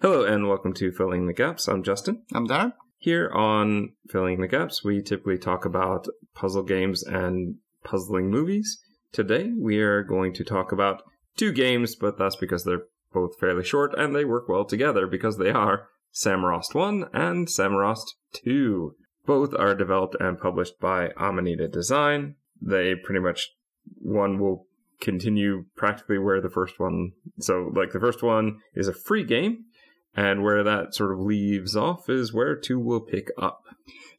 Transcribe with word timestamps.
Hello 0.00 0.22
and 0.22 0.46
welcome 0.46 0.72
to 0.74 0.92
Filling 0.92 1.26
the 1.26 1.32
Gaps. 1.32 1.66
I'm 1.66 1.82
Justin. 1.82 2.22
I'm 2.32 2.46
Darren. 2.46 2.72
Here 2.98 3.28
on 3.30 3.94
Filling 4.08 4.40
the 4.40 4.46
Gaps, 4.46 4.84
we 4.84 5.02
typically 5.02 5.38
talk 5.38 5.64
about 5.64 6.06
puzzle 6.36 6.62
games 6.62 7.02
and 7.02 7.56
puzzling 7.82 8.30
movies. 8.30 8.80
Today, 9.10 9.50
we 9.58 9.78
are 9.80 10.04
going 10.04 10.34
to 10.34 10.44
talk 10.44 10.70
about 10.70 11.02
two 11.36 11.50
games, 11.50 11.96
but 11.96 12.16
that's 12.16 12.36
because 12.36 12.62
they're 12.62 12.84
both 13.12 13.40
fairly 13.40 13.64
short 13.64 13.92
and 13.98 14.14
they 14.14 14.24
work 14.24 14.48
well 14.48 14.64
together 14.64 15.08
because 15.08 15.36
they 15.36 15.50
are 15.50 15.88
Samorost 16.14 16.76
1 16.76 17.06
and 17.12 17.48
Samorost 17.48 18.04
2. 18.34 18.94
Both 19.26 19.52
are 19.58 19.74
developed 19.74 20.14
and 20.20 20.38
published 20.38 20.78
by 20.78 21.10
Amanita 21.18 21.66
Design. 21.66 22.36
They 22.62 22.94
pretty 22.94 23.20
much, 23.20 23.48
one 23.96 24.38
will 24.38 24.68
continue 25.00 25.64
practically 25.76 26.18
where 26.18 26.40
the 26.40 26.50
first 26.50 26.78
one, 26.78 27.14
so 27.40 27.72
like 27.74 27.90
the 27.90 27.98
first 28.00 28.22
one 28.22 28.60
is 28.74 28.86
a 28.86 28.94
free 28.94 29.24
game, 29.24 29.64
and 30.14 30.42
where 30.42 30.62
that 30.62 30.94
sort 30.94 31.12
of 31.12 31.20
leaves 31.20 31.76
off 31.76 32.08
is 32.08 32.32
where 32.32 32.56
2 32.56 32.78
will 32.78 33.00
pick 33.00 33.28
up. 33.38 33.62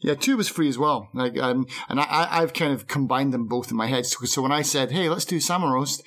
Yeah, 0.01 0.15
two 0.15 0.37
was 0.37 0.47
free 0.47 0.69
as 0.69 0.77
well. 0.77 1.09
Like, 1.13 1.37
um, 1.37 1.67
and 1.89 1.99
I, 1.99 2.27
I've 2.31 2.53
kind 2.53 2.71
of 2.71 2.87
combined 2.87 3.33
them 3.33 3.47
both 3.47 3.69
in 3.69 3.75
my 3.75 3.87
head. 3.87 4.05
So, 4.05 4.25
so 4.25 4.41
when 4.41 4.51
I 4.51 4.61
said, 4.61 4.91
"Hey, 4.91 5.09
let's 5.09 5.25
do 5.25 5.41
Samorost," 5.41 6.01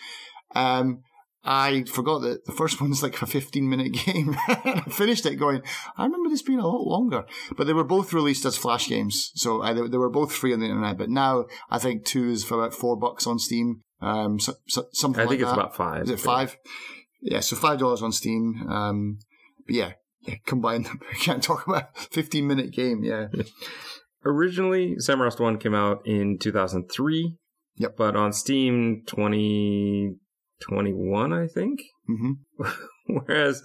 um, 0.55 1.03
I 1.45 1.85
forgot 1.85 2.21
that 2.21 2.45
the 2.47 2.53
first 2.53 2.81
one's 2.81 3.03
like 3.03 3.21
a 3.21 3.27
15 3.27 3.69
minute 3.69 3.93
game. 3.93 4.37
and 4.49 4.81
I 4.81 4.91
finished 4.91 5.27
it 5.27 5.37
going, 5.37 5.63
I 5.97 6.05
remember 6.05 6.29
this 6.29 6.43
being 6.43 6.61
a 6.61 6.67
lot 6.67 6.87
longer. 6.87 7.25
But 7.57 7.67
they 7.67 7.73
were 7.73 7.85
both 7.85 8.13
released 8.13 8.45
as 8.45 8.57
flash 8.57 8.89
games. 8.89 9.33
So 9.35 9.63
I, 9.63 9.73
they 9.73 9.99
were 9.99 10.11
both 10.11 10.33
free 10.33 10.53
on 10.53 10.61
the 10.61 10.67
internet. 10.67 10.99
But 10.99 11.11
now 11.11 11.47
I 11.71 11.79
think 11.79 12.05
two 12.05 12.31
is 12.31 12.45
for 12.45 12.55
about 12.55 12.75
four 12.75 12.97
bucks 12.97 13.27
on 13.27 13.39
Steam. 13.39 13.83
Um, 14.01 14.41
so, 14.41 14.55
so, 14.69 14.87
something 14.93 15.21
I 15.21 15.25
like 15.25 15.31
think 15.31 15.43
it's 15.43 15.51
that. 15.51 15.59
about 15.59 15.77
five. 15.77 16.03
Is 16.05 16.11
it 16.11 16.21
five? 16.21 16.57
Yeah, 17.21 17.41
so 17.41 17.55
five 17.55 17.79
dollars 17.79 18.03
on 18.03 18.11
Steam. 18.11 18.67
Um, 18.69 19.19
but 19.67 19.75
yeah, 19.75 19.93
yeah, 20.27 20.37
combine 20.47 20.85
them. 20.85 21.01
I 21.11 21.15
can't 21.17 21.43
talk 21.43 21.67
about 21.67 21.95
15 21.97 22.47
minute 22.47 22.73
game. 22.73 23.03
Yeah. 23.05 23.27
Originally, 24.25 24.95
Samorost 24.97 25.41
1 25.41 25.59
came 25.59 25.75
out 25.75 26.07
in 26.07 26.39
2003. 26.39 27.37
Yep. 27.77 27.97
But 27.97 28.15
on 28.15 28.33
Steam 28.33 29.03
2021, 29.07 31.33
I 31.33 31.49
think. 31.49 31.81
hmm 32.07 32.35
Whereas 33.07 33.65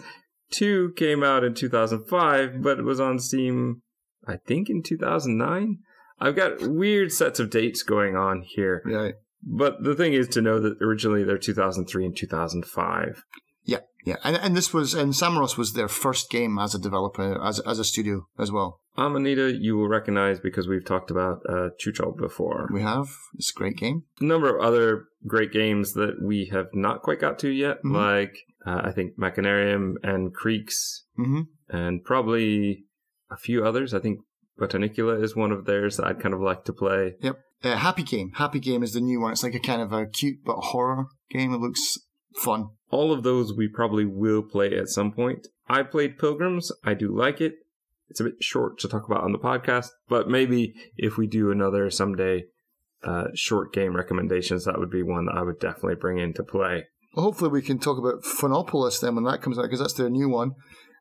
2 0.51 0.93
came 0.95 1.23
out 1.23 1.43
in 1.43 1.53
2005, 1.53 2.59
but 2.61 2.79
it 2.79 2.83
was 2.83 2.99
on 2.99 3.19
Steam, 3.19 3.83
I 4.27 4.37
think, 4.37 4.67
in 4.69 4.81
2009. 4.81 5.77
I've 6.19 6.35
got 6.35 6.67
weird 6.67 7.11
sets 7.11 7.39
of 7.39 7.51
dates 7.51 7.83
going 7.83 8.15
on 8.15 8.41
here. 8.41 8.81
Right. 8.83 9.13
But 9.43 9.83
the 9.83 9.93
thing 9.95 10.13
is 10.13 10.27
to 10.29 10.41
know 10.41 10.59
that 10.59 10.81
originally 10.81 11.23
they're 11.23 11.37
2003 11.37 12.05
and 12.05 12.17
2005. 12.17 13.23
Yeah, 13.67 13.81
yeah, 14.05 14.15
and 14.23 14.35
and 14.37 14.55
this 14.55 14.73
was 14.73 14.93
and 14.95 15.13
Samorost 15.13 15.57
was 15.57 15.73
their 15.73 15.87
first 15.89 16.29
game 16.31 16.57
as 16.57 16.73
a 16.73 16.79
developer, 16.79 17.39
as 17.43 17.59
as 17.59 17.77
a 17.79 17.83
studio 17.83 18.25
as 18.39 18.51
well. 18.51 18.79
Amanita, 18.97 19.53
you 19.53 19.75
will 19.77 19.87
recognize 19.89 20.39
because 20.39 20.67
we've 20.67 20.85
talked 20.85 21.11
about 21.11 21.37
uh, 21.47 21.69
Chuchel 21.79 22.17
before. 22.17 22.67
We 22.73 22.81
have 22.81 23.09
it's 23.35 23.51
a 23.51 23.53
great 23.59 23.77
game. 23.77 24.03
a 24.21 24.23
number 24.23 24.49
of 24.57 24.63
other 24.65 25.03
great 25.27 25.51
games 25.51 25.93
that 25.93 26.15
we 26.21 26.49
have 26.51 26.67
not 26.73 27.01
quite 27.03 27.19
got 27.19 27.37
to 27.39 27.49
yet, 27.49 27.77
Mhm. 27.83 27.93
like 27.93 28.35
uh, 28.65 28.81
I 28.85 28.91
think 28.91 29.17
Machinarium 29.19 29.95
and 30.01 30.33
Creaks, 30.33 31.05
hmm 31.17 31.41
and 31.69 32.03
probably 32.03 32.85
a 33.29 33.35
few 33.37 33.65
others. 33.65 33.93
I 33.93 33.99
think 33.99 34.19
Botanicula 34.59 35.21
is 35.21 35.35
one 35.35 35.51
of 35.51 35.65
theirs 35.65 35.97
that 35.97 36.07
I'd 36.07 36.21
kind 36.21 36.33
of 36.33 36.39
like 36.41 36.63
to 36.65 36.73
play. 36.73 37.15
Yep. 37.21 37.39
Uh, 37.63 37.75
Happy 37.75 38.03
Game. 38.03 38.31
Happy 38.35 38.59
Game 38.59 38.83
is 38.83 38.93
the 38.93 39.01
new 39.01 39.19
one. 39.19 39.33
It's 39.33 39.43
like 39.43 39.53
a 39.55 39.59
kind 39.59 39.81
of 39.81 39.91
a 39.91 40.05
cute 40.07 40.37
but 40.45 40.55
horror 40.57 41.07
game. 41.29 41.53
It 41.53 41.59
looks 41.59 41.97
fun. 42.41 42.69
All 42.89 43.11
of 43.11 43.23
those 43.23 43.53
we 43.53 43.67
probably 43.67 44.05
will 44.05 44.41
play 44.41 44.77
at 44.77 44.89
some 44.89 45.11
point. 45.11 45.47
I 45.67 45.83
played 45.83 46.17
Pilgrims. 46.17 46.71
I 46.83 46.93
do 46.93 47.15
like 47.15 47.41
it. 47.41 47.55
It's 48.09 48.21
a 48.21 48.25
bit 48.25 48.41
short 48.41 48.79
to 48.79 48.87
talk 48.87 49.05
about 49.05 49.23
on 49.23 49.33
the 49.33 49.39
podcast, 49.39 49.89
but 50.07 50.29
maybe 50.29 50.73
if 50.95 51.17
we 51.17 51.27
do 51.27 51.51
another 51.51 51.89
someday 51.89 52.45
uh, 53.03 53.25
short 53.35 53.73
game 53.73 53.95
recommendations, 53.95 54.65
that 54.65 54.79
would 54.79 54.89
be 54.89 55.03
one 55.03 55.25
that 55.25 55.35
I 55.35 55.41
would 55.41 55.59
definitely 55.59 55.95
bring 55.95 56.19
into 56.19 56.43
play. 56.43 56.85
Well, 57.13 57.25
hopefully 57.25 57.51
we 57.51 57.61
can 57.61 57.79
talk 57.79 57.97
about 57.97 58.23
Phonopolis 58.23 58.99
then 58.99 59.15
when 59.15 59.23
that 59.25 59.41
comes 59.41 59.57
out 59.57 59.63
because 59.63 59.79
that's 59.79 59.93
their 59.93 60.09
new 60.09 60.29
one, 60.29 60.53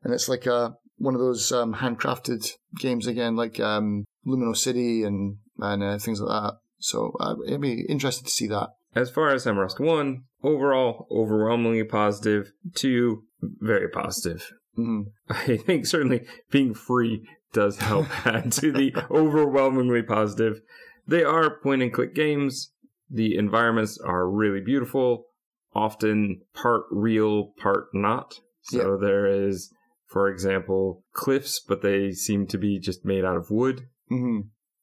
and 0.03 0.13
it's 0.13 0.29
like 0.29 0.47
a 0.47 0.77
one 0.99 1.15
of 1.15 1.21
those 1.21 1.53
um, 1.53 1.75
handcrafted 1.75 2.53
games 2.79 3.07
again, 3.07 3.37
like 3.37 3.61
um, 3.61 4.05
Lumino 4.27 4.57
City 4.57 5.05
and 5.05 5.37
and 5.59 5.83
uh, 5.83 5.99
things 5.99 6.21
like 6.21 6.31
that. 6.31 6.59
So 6.79 7.17
uh, 7.21 7.37
it'd 7.47 7.61
be 7.61 7.85
interesting 7.89 8.25
to 8.25 8.31
see 8.31 8.47
that. 8.49 8.71
As 8.97 9.11
far 9.11 9.35
as 9.35 9.47
Emerald 9.47 9.79
1, 9.79 10.25
overall, 10.43 11.07
overwhelmingly 11.11 11.85
positive. 11.85 12.51
2, 12.75 13.23
very 13.61 13.91
positive. 13.91 14.51
hmm 14.75 15.03
I 15.29 15.59
think 15.59 15.87
certainly 15.87 16.27
being 16.51 16.73
free 16.73 17.29
does 17.53 17.77
help 17.79 18.07
add 18.27 18.53
to 18.53 18.73
the 18.73 18.95
overwhelmingly 19.11 20.03
positive. 20.03 20.61
They 21.07 21.23
are 21.23 21.61
point 21.61 21.83
and 21.83 21.93
click 21.93 22.15
games. 22.15 22.73
The 23.11 23.37
environments 23.37 23.99
are 23.99 24.29
really 24.29 24.61
beautiful, 24.61 25.27
often 25.75 26.41
part 26.55 26.85
real, 26.91 27.53
part 27.63 27.89
not. 27.93 28.35
So 28.63 28.97
there 28.97 29.27
is, 29.27 29.73
for 30.07 30.29
example, 30.29 31.05
cliffs, 31.13 31.61
but 31.61 31.83
they 31.83 32.11
seem 32.13 32.47
to 32.49 32.59
be 32.59 32.81
just 32.81 33.05
made 33.05 33.25
out 33.25 33.37
of 33.37 33.51
wood. 33.51 33.89
hmm 34.09 34.41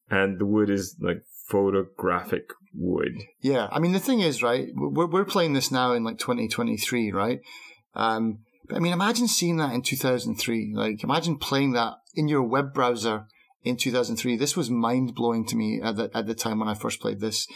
And 0.10 0.40
the 0.40 0.46
wood 0.46 0.70
is 0.70 0.96
like 1.02 1.24
photographic 1.54 2.50
wood. 2.74 3.14
Yeah, 3.40 3.68
I 3.72 3.78
mean 3.80 3.92
the 3.92 4.00
thing 4.00 4.22
is, 4.22 4.42
right? 4.42 4.70
We're 4.76 5.06
we're 5.06 5.24
playing 5.26 5.54
this 5.54 5.72
now 5.72 5.94
in 5.94 6.04
like 6.04 6.18
2023, 6.18 7.12
right? 7.12 7.42
Um, 7.94 8.40
but 8.68 8.78
I 8.78 8.80
mean, 8.80 8.92
imagine 8.92 9.28
seeing 9.28 9.58
that 9.58 9.72
in 9.74 9.84
2003. 9.84 10.74
Like, 10.76 11.04
imagine 11.04 11.38
playing 11.38 11.74
that 11.74 11.94
in 12.16 12.28
your 12.28 12.42
web 12.42 12.74
browser 12.74 13.28
in 13.64 13.78
2003. 13.78 14.36
This 14.36 14.58
was 14.58 14.72
mind 14.72 15.14
blowing 15.14 15.46
to 15.46 15.56
me 15.56 15.80
at 15.80 15.96
the 15.96 16.10
at 16.18 16.26
the 16.26 16.34
time 16.34 16.60
when 16.60 16.68
I 16.68 16.74
first 16.74 17.00
played 17.00 17.20
this. 17.20 17.48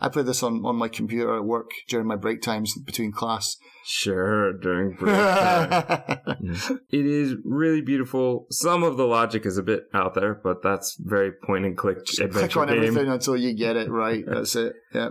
I 0.00 0.08
play 0.08 0.22
this 0.22 0.42
on, 0.42 0.64
on 0.64 0.76
my 0.76 0.88
computer 0.88 1.36
at 1.36 1.44
work 1.44 1.70
during 1.88 2.06
my 2.06 2.16
break 2.16 2.40
times 2.40 2.74
between 2.86 3.12
class. 3.12 3.56
Sure, 3.84 4.52
during 4.54 4.94
break 4.96 5.14
time. 5.14 6.18
It 6.90 7.06
is 7.06 7.34
really 7.44 7.82
beautiful. 7.82 8.46
Some 8.50 8.82
of 8.82 8.96
the 8.96 9.06
logic 9.06 9.44
is 9.44 9.58
a 9.58 9.62
bit 9.62 9.84
out 9.92 10.14
there, 10.14 10.34
but 10.42 10.62
that's 10.62 10.96
very 11.00 11.32
point 11.32 11.64
and 11.66 11.76
click 11.76 12.04
Just 12.06 12.18
click 12.32 12.56
on 12.56 12.68
game. 12.68 12.78
everything 12.78 13.08
until 13.08 13.36
you 13.36 13.54
get 13.54 13.76
it 13.76 13.90
right. 13.90 14.24
That's 14.28 14.56
it. 14.56 14.72
Yeah. 14.94 15.10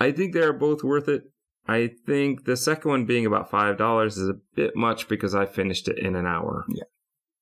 I 0.00 0.12
think 0.12 0.32
they're 0.34 0.52
both 0.52 0.82
worth 0.82 1.08
it. 1.08 1.22
I 1.66 1.90
think 2.06 2.44
the 2.44 2.56
second 2.56 2.90
one 2.90 3.04
being 3.04 3.26
about 3.26 3.50
five 3.50 3.76
dollars 3.78 4.16
is 4.16 4.28
a 4.28 4.34
bit 4.54 4.74
much 4.74 5.06
because 5.08 5.34
I 5.34 5.44
finished 5.46 5.86
it 5.88 5.98
in 5.98 6.16
an 6.16 6.26
hour. 6.26 6.64
Yeah. 6.68 6.84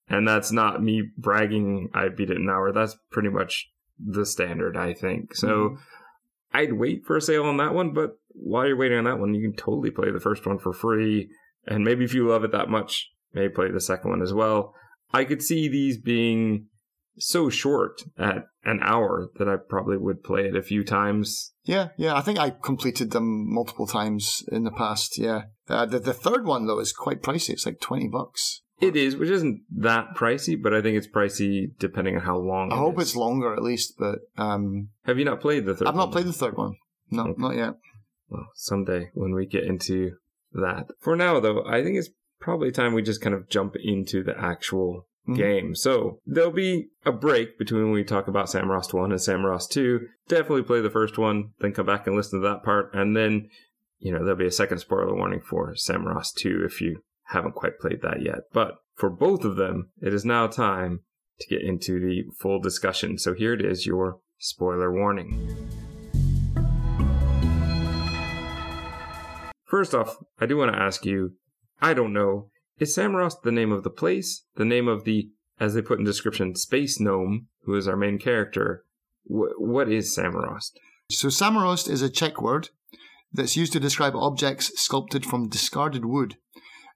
And 0.08 0.26
that's 0.26 0.52
not 0.52 0.82
me 0.82 1.02
bragging 1.18 1.88
I 1.94 2.08
beat 2.08 2.30
it 2.30 2.36
in 2.36 2.42
an 2.44 2.48
hour. 2.50 2.72
That's 2.72 2.96
pretty 3.10 3.28
much 3.28 3.68
the 3.98 4.26
standard, 4.26 4.76
I 4.76 4.94
think. 4.94 5.34
So 5.34 5.46
Mhm. 5.48 5.76
I'd 6.56 6.72
wait 6.72 7.04
for 7.04 7.16
a 7.16 7.20
sale 7.20 7.44
on 7.44 7.58
that 7.58 7.74
one, 7.74 7.92
but 7.92 8.18
while 8.28 8.66
you're 8.66 8.76
waiting 8.76 8.98
on 8.98 9.04
that 9.04 9.18
one, 9.18 9.34
you 9.34 9.42
can 9.42 9.56
totally 9.56 9.90
play 9.90 10.10
the 10.10 10.20
first 10.20 10.46
one 10.46 10.58
for 10.58 10.72
free. 10.72 11.28
And 11.66 11.84
maybe 11.84 12.04
if 12.04 12.14
you 12.14 12.28
love 12.28 12.44
it 12.44 12.52
that 12.52 12.70
much, 12.70 13.10
maybe 13.34 13.52
play 13.52 13.70
the 13.70 13.80
second 13.80 14.10
one 14.10 14.22
as 14.22 14.32
well. 14.32 14.74
I 15.12 15.24
could 15.24 15.42
see 15.42 15.68
these 15.68 15.98
being 15.98 16.68
so 17.18 17.50
short 17.50 18.02
at 18.18 18.46
an 18.64 18.80
hour 18.82 19.28
that 19.36 19.48
I 19.48 19.56
probably 19.56 19.96
would 19.96 20.22
play 20.22 20.46
it 20.46 20.56
a 20.56 20.62
few 20.62 20.84
times. 20.84 21.52
Yeah, 21.64 21.88
yeah. 21.96 22.14
I 22.14 22.20
think 22.20 22.38
I 22.38 22.50
completed 22.50 23.10
them 23.10 23.52
multiple 23.52 23.86
times 23.86 24.42
in 24.50 24.64
the 24.64 24.70
past. 24.70 25.18
Yeah. 25.18 25.42
Uh, 25.68 25.86
the 25.86 25.98
the 25.98 26.14
third 26.14 26.46
one 26.46 26.66
though 26.66 26.78
is 26.78 26.92
quite 26.92 27.22
pricey. 27.22 27.50
It's 27.50 27.66
like 27.66 27.80
twenty 27.80 28.08
bucks. 28.08 28.62
It 28.80 28.94
is, 28.94 29.16
which 29.16 29.30
isn't 29.30 29.62
that 29.78 30.14
pricey, 30.14 30.60
but 30.60 30.74
I 30.74 30.82
think 30.82 30.96
it's 30.98 31.06
pricey 31.08 31.68
depending 31.78 32.16
on 32.16 32.22
how 32.22 32.36
long. 32.36 32.70
I 32.72 32.76
it 32.76 32.78
hope 32.78 32.98
is. 33.00 33.08
it's 33.08 33.16
longer 33.16 33.54
at 33.54 33.62
least, 33.62 33.94
but 33.98 34.18
um, 34.36 34.88
Have 35.04 35.18
you 35.18 35.24
not 35.24 35.40
played 35.40 35.64
the 35.64 35.72
3rd 35.74 35.86
I've 35.88 35.94
not 35.96 36.12
played 36.12 36.26
the 36.26 36.32
third 36.32 36.56
one. 36.56 36.76
No, 37.10 37.22
Okay. 37.28 37.34
not 37.40 37.56
yet. 37.56 37.74
Well, 38.28 38.48
someday 38.54 39.10
when 39.14 39.32
we 39.34 39.46
get 39.46 39.64
into 39.64 40.16
that. 40.52 40.88
For 41.00 41.16
now, 41.16 41.40
though, 41.40 41.64
I 41.64 41.82
think 41.82 41.96
it's 41.96 42.10
probably 42.40 42.70
time 42.70 42.92
we 42.92 43.02
just 43.02 43.20
kind 43.22 43.34
of 43.34 43.48
jump 43.48 43.76
into 43.82 44.22
the 44.22 44.38
actual 44.38 45.06
Mhm. 45.28 45.36
game. 45.36 45.74
So 45.74 46.20
there'll 46.26 46.50
be 46.52 46.88
a 47.04 47.12
break 47.12 47.58
between 47.58 47.82
when 47.84 47.92
we 47.92 48.04
talk 48.04 48.28
about 48.28 48.46
Samorost 48.46 48.92
1 48.92 49.10
and 49.10 49.20
Samorost 49.20 49.70
2. 49.70 50.06
Definitely 50.28 50.62
play 50.64 50.80
the 50.80 50.90
first 50.90 51.16
one, 51.18 51.50
then 51.60 51.72
come 51.72 51.86
back 51.86 52.06
and 52.06 52.14
listen 52.14 52.40
to 52.42 52.46
that 52.48 52.62
part, 52.62 52.90
and 52.94 53.16
then, 53.16 53.48
you 53.98 54.12
know, 54.12 54.18
there'll 54.18 54.36
be 54.38 54.46
a 54.46 54.50
second 54.50 54.78
spoiler 54.78 55.14
warning 55.14 55.40
for 55.40 55.74
Samorost 55.74 56.34
2 56.36 56.62
if 56.64 56.80
you 56.80 57.00
haven't 57.28 57.54
quite 57.54 57.78
played 57.78 58.02
that 58.02 58.22
yet. 58.22 58.40
But 58.52 58.76
for 58.94 59.10
both 59.10 59.44
of 59.44 59.56
them, 59.56 59.90
it 60.00 60.14
is 60.14 60.24
now 60.24 60.46
time 60.46 61.00
to 61.40 61.46
get 61.48 61.62
into 61.62 62.00
the 62.00 62.24
full 62.38 62.60
discussion. 62.60 63.18
So 63.18 63.34
here 63.34 63.52
it 63.52 63.64
is, 63.64 63.86
your 63.86 64.20
spoiler 64.38 64.92
warning. 64.92 65.68
First 69.64 69.94
off, 69.94 70.16
I 70.38 70.46
do 70.46 70.56
want 70.56 70.72
to 70.72 70.80
ask 70.80 71.04
you 71.04 71.32
I 71.80 71.92
don't 71.92 72.12
know, 72.12 72.50
is 72.78 72.96
Samorost 72.96 73.42
the 73.42 73.52
name 73.52 73.72
of 73.72 73.82
the 73.82 73.90
place, 73.90 74.44
the 74.56 74.64
name 74.64 74.88
of 74.88 75.04
the, 75.04 75.30
as 75.60 75.74
they 75.74 75.82
put 75.82 75.98
in 75.98 76.04
description, 76.04 76.54
space 76.54 76.98
gnome, 76.98 77.48
who 77.64 77.74
is 77.74 77.86
our 77.86 77.96
main 77.96 78.18
character? 78.18 78.84
Wh- 79.24 79.58
what 79.58 79.90
is 79.90 80.16
Samorost? 80.16 80.72
So 81.10 81.28
Samorost 81.28 81.88
is 81.88 82.02
a 82.02 82.08
Czech 82.08 82.40
word 82.40 82.70
that's 83.32 83.56
used 83.56 83.72
to 83.74 83.80
describe 83.80 84.16
objects 84.16 84.80
sculpted 84.80 85.26
from 85.26 85.48
discarded 85.48 86.04
wood. 86.04 86.36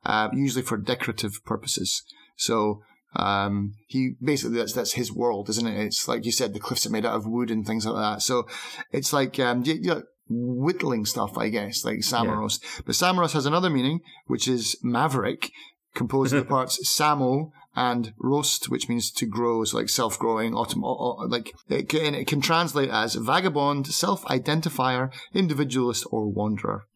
Uh, 0.04 0.28
usually 0.32 0.62
for 0.62 0.78
decorative 0.78 1.44
purposes. 1.44 2.02
So 2.36 2.82
um, 3.16 3.74
he 3.86 4.14
basically 4.22 4.58
that's 4.58 4.72
that's 4.72 4.92
his 4.92 5.12
world, 5.12 5.48
isn't 5.48 5.66
it? 5.66 5.84
It's 5.84 6.08
like 6.08 6.24
you 6.24 6.32
said, 6.32 6.54
the 6.54 6.60
cliffs 6.60 6.86
are 6.86 6.90
made 6.90 7.04
out 7.04 7.16
of 7.16 7.26
wood 7.26 7.50
and 7.50 7.66
things 7.66 7.84
like 7.84 7.96
that. 7.96 8.22
So 8.22 8.46
it's 8.92 9.12
like 9.12 9.38
um, 9.38 9.62
you, 9.64 9.74
you 9.74 9.88
know, 9.88 10.02
whittling 10.28 11.04
stuff, 11.04 11.36
I 11.36 11.48
guess, 11.48 11.84
like 11.84 11.98
Samorost. 11.98 12.84
But 12.86 12.94
Samorost 12.94 13.32
has 13.32 13.46
another 13.46 13.68
meaning, 13.68 14.00
which 14.26 14.46
is 14.46 14.76
maverick, 14.82 15.50
composed 15.94 16.32
of 16.32 16.44
the 16.44 16.48
parts 16.48 16.78
Samo 16.88 17.50
and 17.74 18.12
roast, 18.18 18.68
which 18.68 18.88
means 18.88 19.10
to 19.12 19.26
grow, 19.26 19.64
so 19.64 19.76
like 19.76 19.88
self-growing, 19.88 20.52
autom- 20.52 21.30
like 21.30 21.52
it 21.68 21.88
can, 21.88 22.14
it 22.14 22.26
can 22.26 22.40
translate 22.40 22.90
as 22.90 23.14
vagabond, 23.14 23.86
self-identifier, 23.86 25.12
individualist, 25.34 26.04
or 26.10 26.26
wanderer. 26.26 26.86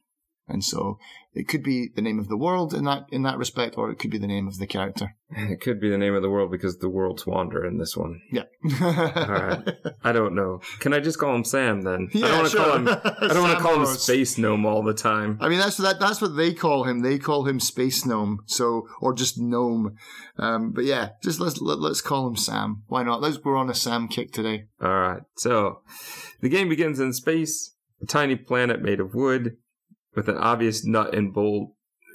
And 0.46 0.62
so 0.62 0.98
it 1.32 1.48
could 1.48 1.62
be 1.62 1.88
the 1.94 2.02
name 2.02 2.18
of 2.18 2.28
the 2.28 2.36
world 2.36 2.74
in 2.74 2.84
that 2.84 3.06
in 3.10 3.22
that 3.22 3.38
respect, 3.38 3.78
or 3.78 3.90
it 3.90 3.98
could 3.98 4.10
be 4.10 4.18
the 4.18 4.26
name 4.26 4.46
of 4.46 4.58
the 4.58 4.66
character. 4.66 5.16
It 5.36 5.60
could 5.60 5.80
be 5.80 5.90
the 5.90 5.98
name 5.98 6.14
of 6.14 6.22
the 6.22 6.30
world 6.30 6.52
because 6.52 6.78
the 6.78 6.88
worlds 6.88 7.26
wander 7.26 7.66
in 7.66 7.78
this 7.78 7.96
one. 7.96 8.20
Yeah. 8.30 8.44
All 8.80 9.26
right. 9.26 9.68
I 10.04 10.12
don't 10.12 10.36
know. 10.36 10.60
Can 10.78 10.94
I 10.94 11.00
just 11.00 11.18
call 11.18 11.34
him 11.34 11.42
Sam 11.42 11.82
then? 11.82 12.08
Yeah, 12.12 12.26
I 12.26 12.28
don't 12.28 12.38
want 12.38 12.50
to 12.50 12.56
sure. 12.56 12.64
call 12.64 12.76
him. 12.76 12.88
I 12.88 13.26
don't 13.26 13.42
want 13.42 13.58
to 13.58 13.60
call 13.60 13.80
him 13.80 13.86
Space 13.86 14.38
Gnome 14.38 14.64
all 14.64 14.84
the 14.84 14.94
time. 14.94 15.38
I 15.40 15.48
mean, 15.48 15.58
that's 15.58 15.78
that. 15.78 15.98
That's 15.98 16.20
what 16.20 16.36
they 16.36 16.54
call 16.54 16.84
him. 16.84 17.00
They 17.00 17.18
call 17.18 17.48
him 17.48 17.58
Space 17.58 18.06
Gnome. 18.06 18.44
So, 18.46 18.86
or 19.00 19.12
just 19.12 19.36
Gnome. 19.36 19.96
Um, 20.38 20.70
but 20.70 20.84
yeah, 20.84 21.10
just 21.24 21.40
let's 21.40 21.60
let, 21.60 21.80
let's 21.80 22.00
call 22.00 22.28
him 22.28 22.36
Sam. 22.36 22.84
Why 22.86 23.02
not? 23.02 23.20
Let's 23.20 23.42
we're 23.42 23.56
on 23.56 23.68
a 23.68 23.74
Sam 23.74 24.06
kick 24.06 24.32
today. 24.32 24.66
All 24.80 25.00
right. 25.00 25.22
So 25.36 25.80
the 26.42 26.48
game 26.48 26.68
begins 26.68 27.00
in 27.00 27.12
space, 27.12 27.74
a 28.00 28.06
tiny 28.06 28.36
planet 28.36 28.82
made 28.82 29.00
of 29.00 29.16
wood 29.16 29.56
with 30.14 30.28
an 30.28 30.38
obvious 30.38 30.84
nut 30.84 31.14
and 31.14 31.32
bolt 31.32 31.70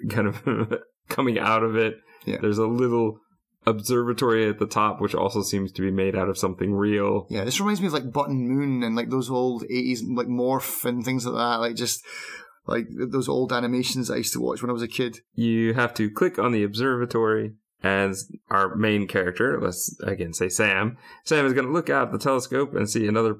kind 0.10 0.28
of 0.28 0.74
coming 1.10 1.40
out 1.40 1.64
of 1.64 1.76
it. 1.76 1.96
Yeah. 2.26 2.38
There's 2.42 2.58
a 2.58 2.68
little 2.68 3.20
observatory 3.66 4.50
at 4.50 4.60
the 4.60 4.66
top, 4.66 5.02
which 5.02 5.16
also 5.16 5.42
seems 5.42 5.72
to 5.74 5.82
be 5.82 5.92
made 5.92 6.16
out 6.16 6.30
of 6.30 6.38
something 6.38 6.74
real. 6.74 7.28
Yeah, 7.30 7.44
this 7.44 7.60
reminds 7.60 7.82
me 7.82 7.88
of 7.88 7.94
like 7.94 8.12
Button 8.12 8.48
Moon 8.48 8.84
and 8.84 8.96
like 8.96 9.10
those 9.10 9.30
old 9.30 9.64
eighties 9.66 10.04
like 10.04 10.28
Morph 10.28 10.86
and 10.86 11.04
things 11.04 11.26
like 11.26 11.36
that. 11.36 11.60
Like 11.60 11.76
just 11.76 12.04
like 12.66 12.88
those 12.90 13.28
old 13.30 13.52
animations 13.52 14.10
I 14.10 14.18
used 14.18 14.34
to 14.34 14.42
watch 14.42 14.62
when 14.62 14.70
I 14.70 14.74
was 14.74 14.82
a 14.82 14.88
kid. 14.88 15.20
You 15.34 15.74
have 15.74 15.94
to 15.96 16.10
click 16.10 16.40
on 16.40 16.52
the 16.52 16.64
observatory. 16.64 17.54
As 17.82 18.30
our 18.50 18.76
main 18.76 19.08
character, 19.08 19.58
let's 19.62 19.98
again 20.04 20.34
say 20.34 20.50
Sam. 20.50 20.98
Sam 21.24 21.46
is 21.46 21.54
going 21.54 21.66
to 21.66 21.72
look 21.72 21.90
out 21.90 22.12
the 22.12 22.20
telescope 22.20 22.76
and 22.76 22.90
see 22.90 23.08
another 23.08 23.38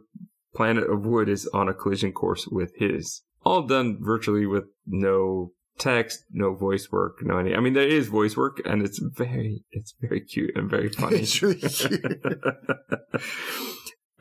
planet 0.56 0.90
of 0.90 1.06
wood 1.06 1.28
is 1.28 1.46
on 1.48 1.68
a 1.68 1.74
collision 1.74 2.14
course 2.14 2.48
with 2.48 2.72
his. 2.78 3.22
All 3.44 3.64
done 3.64 3.98
virtually 4.02 4.46
with 4.46 4.66
no 4.86 5.54
text, 5.80 6.26
no 6.32 6.54
voice 6.54 6.92
work, 6.92 7.18
no 7.22 7.38
any. 7.38 7.56
I 7.56 7.60
mean, 7.60 7.74
there 7.74 7.88
is 7.88 8.08
voice 8.08 8.38
work, 8.38 8.62
and 8.66 8.84
it's 8.84 9.00
very, 9.00 9.64
it's 9.72 9.96
very 10.00 10.22
cute 10.22 10.52
and 10.56 10.70
very 10.70 10.90
funny. 10.94 11.20
It's 11.20 11.42
really 11.42 11.56
cute. 11.56 12.22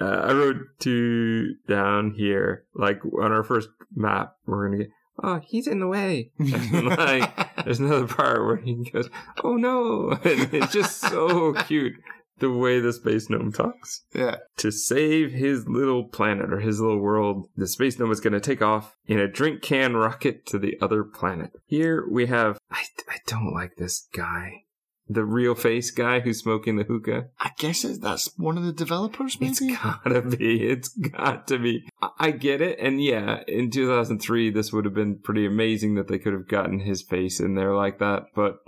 uh, 0.00 0.04
I 0.04 0.32
wrote 0.32 0.56
two 0.78 1.54
down 1.68 2.14
here, 2.16 2.64
like 2.74 3.04
on 3.04 3.32
our 3.32 3.44
first 3.44 3.68
map. 3.94 4.34
We're 4.46 4.68
gonna 4.68 4.84
get. 4.84 4.90
Oh, 5.20 5.40
he's 5.44 5.66
in 5.66 5.80
the 5.80 5.88
way. 5.88 6.30
And, 6.38 6.86
like, 6.96 7.64
there's 7.64 7.80
another 7.80 8.06
part 8.06 8.40
where 8.40 8.56
he 8.56 8.88
goes, 8.90 9.10
"Oh 9.42 9.56
no!" 9.56 10.12
And 10.12 10.54
it's 10.54 10.72
just 10.72 11.00
so 11.00 11.54
cute 11.54 11.94
the 12.40 12.50
way 12.50 12.81
the 12.81 12.93
space 12.93 13.29
gnome 13.29 13.52
talks 13.52 14.05
yeah, 14.14 14.37
to 14.56 14.70
save 14.70 15.32
his 15.32 15.67
little 15.67 16.05
planet 16.05 16.52
or 16.52 16.61
his 16.61 16.81
little 16.81 17.00
world, 17.00 17.49
the 17.56 17.67
space 17.67 17.99
gnome 17.99 18.11
is 18.11 18.20
going 18.20 18.32
to 18.32 18.40
take 18.40 18.62
off 18.62 18.96
in 19.06 19.19
a 19.19 19.29
drink 19.29 19.62
can 19.62 19.96
rocket 19.96 20.46
to 20.46 20.58
the 20.58 20.76
other 20.81 21.05
planet. 21.05 21.52
Here 21.67 22.06
we 22.08 22.26
have, 22.26 22.58
I, 22.70 22.85
I 23.08 23.19
don't 23.26 23.52
like 23.52 23.76
this 23.76 24.08
guy. 24.12 24.64
The 25.11 25.25
real 25.25 25.55
face 25.55 25.90
guy 25.90 26.20
who's 26.20 26.40
smoking 26.40 26.76
the 26.76 26.85
hookah. 26.85 27.29
I 27.40 27.52
guess 27.56 27.81
that's 27.82 28.31
one 28.37 28.58
of 28.58 28.64
the 28.64 28.75
developers. 28.75 29.40
Maybe. 29.40 29.52
It's 29.52 29.61
gotta 29.61 30.20
be. 30.20 30.69
It's 30.69 30.88
got 30.90 31.49
to 31.49 31.58
be. 31.58 31.88
I, 32.02 32.11
I 32.19 32.31
get 32.32 32.61
it. 32.61 32.79
And 32.79 33.02
yeah, 33.02 33.43
in 33.49 33.70
2003, 33.70 34.50
this 34.50 34.70
would 34.70 34.85
have 34.85 34.93
been 34.93 35.19
pretty 35.19 35.46
amazing 35.46 35.94
that 35.94 36.08
they 36.08 36.19
could 36.19 36.35
have 36.35 36.46
gotten 36.46 36.81
his 36.81 37.00
face 37.00 37.40
in 37.40 37.55
there 37.55 37.75
like 37.75 38.00
that. 38.00 38.25
But 38.35 38.58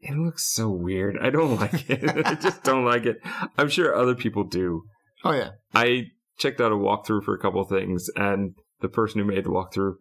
it 0.00 0.16
looks 0.16 0.44
so 0.52 0.68
weird. 0.70 1.16
I 1.20 1.30
don't 1.30 1.56
like 1.60 1.88
it. 1.90 2.26
I 2.26 2.34
just 2.34 2.62
don't 2.62 2.84
like 2.84 3.06
it. 3.06 3.16
I'm 3.58 3.68
sure 3.68 3.94
other 3.94 4.14
people 4.14 4.44
do. 4.44 4.82
oh 5.24 5.32
yeah, 5.32 5.50
I 5.74 6.04
checked 6.38 6.60
out 6.60 6.72
a 6.72 6.76
walkthrough 6.76 7.24
for 7.24 7.34
a 7.34 7.38
couple 7.40 7.60
of 7.60 7.68
things, 7.68 8.08
and 8.16 8.54
the 8.80 8.88
person 8.88 9.20
who 9.20 9.26
made 9.26 9.44
the 9.44 9.50
walkthrough 9.50 9.94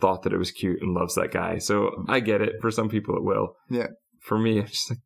thought 0.00 0.22
that 0.24 0.32
it 0.32 0.38
was 0.38 0.50
cute 0.50 0.82
and 0.82 0.94
loves 0.94 1.14
that 1.14 1.32
guy. 1.32 1.58
So 1.58 2.04
I 2.08 2.20
get 2.20 2.42
it. 2.42 2.54
For 2.60 2.70
some 2.70 2.88
people, 2.88 3.16
it 3.16 3.24
will. 3.24 3.54
Yeah. 3.70 3.86
For 4.20 4.38
me, 4.38 4.58
I'm 4.60 4.66
just 4.66 4.90
like, 4.90 4.98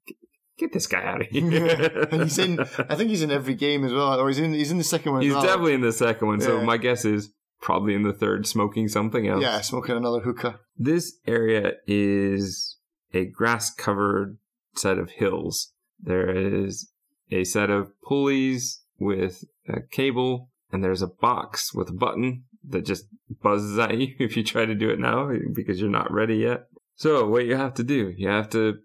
get 0.58 0.72
this 0.72 0.86
guy 0.86 1.04
out 1.04 1.20
of 1.20 1.26
here. 1.28 2.06
and 2.10 2.22
he's 2.22 2.38
in. 2.38 2.58
I 2.60 2.94
think 2.96 3.10
he's 3.10 3.22
in 3.22 3.31
every 3.31 3.54
game 3.54 3.84
as 3.84 3.93
well, 3.93 4.19
or 4.19 4.28
he's 4.28 4.38
in. 4.38 4.52
He's 4.54 4.70
in 4.72 4.78
the 4.78 4.84
second 4.84 5.12
one. 5.12 5.22
He's 5.22 5.31
as 5.32 5.36
well. 5.36 5.44
definitely 5.44 5.75
in 5.75 5.81
the 5.82 5.93
second 5.93 6.26
one. 6.26 6.40
So 6.40 6.58
Yeah. 6.58 6.64
my 6.64 6.76
guess 6.78 7.04
is 7.04 7.31
probably 7.60 7.94
in 7.94 8.02
the 8.02 8.14
third, 8.14 8.46
smoking 8.46 8.88
something 8.88 9.28
else. 9.28 9.43
Yeah, 9.43 9.60
smoking 9.60 9.96
another 9.96 10.20
hookah. 10.20 10.58
This 10.78 11.12
area 11.26 11.72
is 11.86 12.78
a 13.12 13.24
grass 13.26 13.72
covered 13.72 14.38
set 14.74 14.98
of 14.98 15.10
hills. 15.10 15.72
There 15.98 16.30
is 16.30 16.90
a 17.30 17.44
set 17.44 17.70
of 17.70 17.92
pulleys 18.02 18.82
with 18.98 19.44
a 19.68 19.80
cable, 19.80 20.50
and 20.72 20.82
there's 20.82 21.02
a 21.02 21.08
box 21.08 21.74
with 21.74 21.88
a 21.88 21.94
button 21.94 22.44
that 22.68 22.84
just 22.84 23.06
buzzes 23.42 23.78
at 23.78 23.96
you 23.96 24.14
if 24.18 24.36
you 24.36 24.42
try 24.42 24.66
to 24.66 24.74
do 24.74 24.90
it 24.90 24.98
now 24.98 25.30
because 25.54 25.80
you're 25.80 25.90
not 25.90 26.12
ready 26.12 26.36
yet. 26.36 26.66
So, 26.96 27.26
what 27.26 27.46
you 27.46 27.56
have 27.56 27.74
to 27.74 27.82
do, 27.82 28.12
you 28.16 28.28
have 28.28 28.50
to 28.50 28.78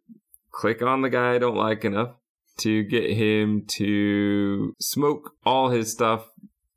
click 0.51 0.81
on 0.81 1.01
the 1.01 1.09
guy 1.09 1.35
I 1.35 1.37
don't 1.37 1.57
like 1.57 1.83
enough 1.83 2.15
to 2.59 2.83
get 2.83 3.11
him 3.11 3.65
to 3.67 4.73
smoke 4.79 5.31
all 5.45 5.69
his 5.69 5.91
stuff, 5.91 6.29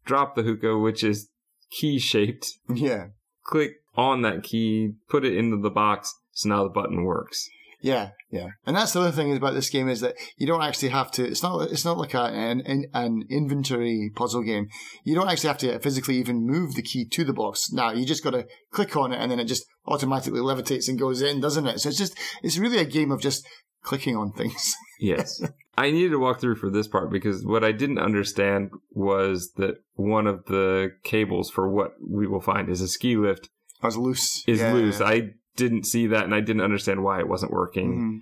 drop 0.04 0.34
the 0.34 0.42
hookah, 0.42 0.78
which 0.78 1.04
is 1.04 1.28
key 1.70 2.00
shaped, 2.00 2.54
Yeah, 2.68 3.08
click 3.44 3.74
on 3.94 4.22
that 4.22 4.42
key, 4.42 4.94
put 5.08 5.24
it 5.24 5.36
into 5.36 5.56
the 5.56 5.70
box, 5.70 6.12
so 6.38 6.48
now 6.48 6.62
the 6.62 6.70
button 6.70 7.04
works. 7.04 7.48
yeah, 7.80 8.10
yeah. 8.30 8.48
And 8.66 8.74
that's 8.76 8.92
the 8.92 9.00
other 9.00 9.12
thing 9.12 9.36
about 9.36 9.54
this 9.54 9.70
game 9.70 9.88
is 9.88 10.00
that 10.00 10.14
you 10.36 10.46
don't 10.46 10.62
actually 10.62 10.88
have 10.88 11.10
to. 11.12 11.24
It's 11.24 11.42
not. 11.42 11.70
It's 11.70 11.84
not 11.84 11.96
like 11.98 12.14
a, 12.14 12.22
an 12.24 12.86
an 12.92 13.22
inventory 13.30 14.10
puzzle 14.14 14.42
game. 14.42 14.68
You 15.04 15.14
don't 15.14 15.28
actually 15.28 15.48
have 15.48 15.58
to 15.58 15.78
physically 15.78 16.16
even 16.16 16.46
move 16.46 16.74
the 16.74 16.82
key 16.82 17.04
to 17.06 17.24
the 17.24 17.32
box. 17.32 17.70
Now 17.72 17.92
you 17.92 18.04
just 18.04 18.24
got 18.24 18.30
to 18.32 18.46
click 18.72 18.96
on 18.96 19.12
it, 19.12 19.18
and 19.20 19.30
then 19.30 19.38
it 19.40 19.44
just 19.44 19.64
automatically 19.86 20.40
levitates 20.40 20.88
and 20.88 20.98
goes 20.98 21.22
in, 21.22 21.40
doesn't 21.40 21.66
it? 21.66 21.78
So 21.80 21.88
it's 21.88 21.98
just. 21.98 22.16
It's 22.42 22.58
really 22.58 22.78
a 22.78 22.84
game 22.84 23.12
of 23.12 23.20
just 23.20 23.46
clicking 23.82 24.16
on 24.16 24.32
things. 24.32 24.74
Yes. 25.00 25.40
I 25.76 25.92
needed 25.92 26.10
to 26.10 26.18
walk 26.18 26.40
through 26.40 26.56
for 26.56 26.70
this 26.70 26.88
part 26.88 27.08
because 27.12 27.46
what 27.46 27.62
I 27.62 27.70
didn't 27.70 28.00
understand 28.00 28.70
was 28.90 29.52
that 29.58 29.76
one 29.94 30.26
of 30.26 30.44
the 30.46 30.90
cables 31.04 31.50
for 31.50 31.70
what 31.70 31.92
we 32.04 32.26
will 32.26 32.40
find 32.40 32.68
is 32.68 32.80
a 32.80 32.88
ski 32.88 33.16
lift 33.16 33.48
I 33.80 33.86
was 33.86 33.96
loose. 33.96 34.42
is 34.48 34.58
Yeah. 34.58 34.72
loose. 34.72 35.00
I 35.00 35.34
didn't 35.58 35.84
see 35.84 36.06
that 36.06 36.24
and 36.24 36.34
I 36.34 36.40
didn't 36.40 36.62
understand 36.62 37.02
why 37.04 37.18
it 37.18 37.28
wasn't 37.28 37.52
working. 37.52 37.90
Mhm. 37.92 38.18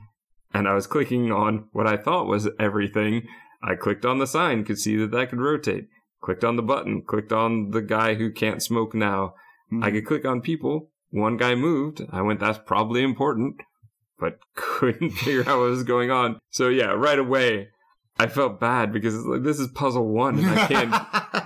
And 0.59 0.67
I 0.67 0.75
was 0.75 0.87
clicking 0.87 1.31
on 1.31 1.69
what 1.73 1.87
I 1.87 1.97
thought 1.97 2.27
was 2.27 2.49
everything. 2.59 3.23
I 3.63 3.75
clicked 3.75 4.05
on 4.05 4.19
the 4.19 4.27
sign, 4.27 4.65
could 4.65 4.79
see 4.79 4.97
that 4.97 5.11
that 5.13 5.29
could 5.31 5.41
rotate. 5.41 5.87
Clicked 6.23 6.45
on 6.45 6.57
the 6.57 6.63
button, 6.63 7.03
clicked 7.03 7.33
on 7.33 7.71
the 7.71 7.83
guy 7.83 8.15
who 8.15 8.33
can't 8.33 8.63
smoke 8.63 8.95
now. 8.95 9.35
Mhm. 9.73 9.85
I 9.85 9.91
could 9.93 10.07
click 10.07 10.25
on 10.25 10.41
people. 10.41 10.91
One 11.11 11.37
guy 11.37 11.55
moved. 11.55 12.03
I 12.11 12.23
went, 12.23 12.41
that's 12.41 12.59
probably 12.59 13.03
important, 13.03 13.57
but 14.19 14.39
couldn't 14.57 15.11
figure 15.11 15.43
out 15.43 15.59
what 15.61 15.71
was 15.71 15.85
going 15.85 16.11
on. 16.11 16.39
So 16.51 16.69
yeah, 16.69 16.91
right 16.93 17.19
away, 17.19 17.69
I 18.19 18.27
felt 18.29 18.59
bad 18.59 18.93
because 18.93 19.15
it's 19.15 19.27
like, 19.27 19.43
this 19.43 19.61
is 19.61 19.69
puzzle 19.69 20.09
one 20.09 20.39
and 20.39 20.49
I 20.59 20.67
can't, 20.67 20.95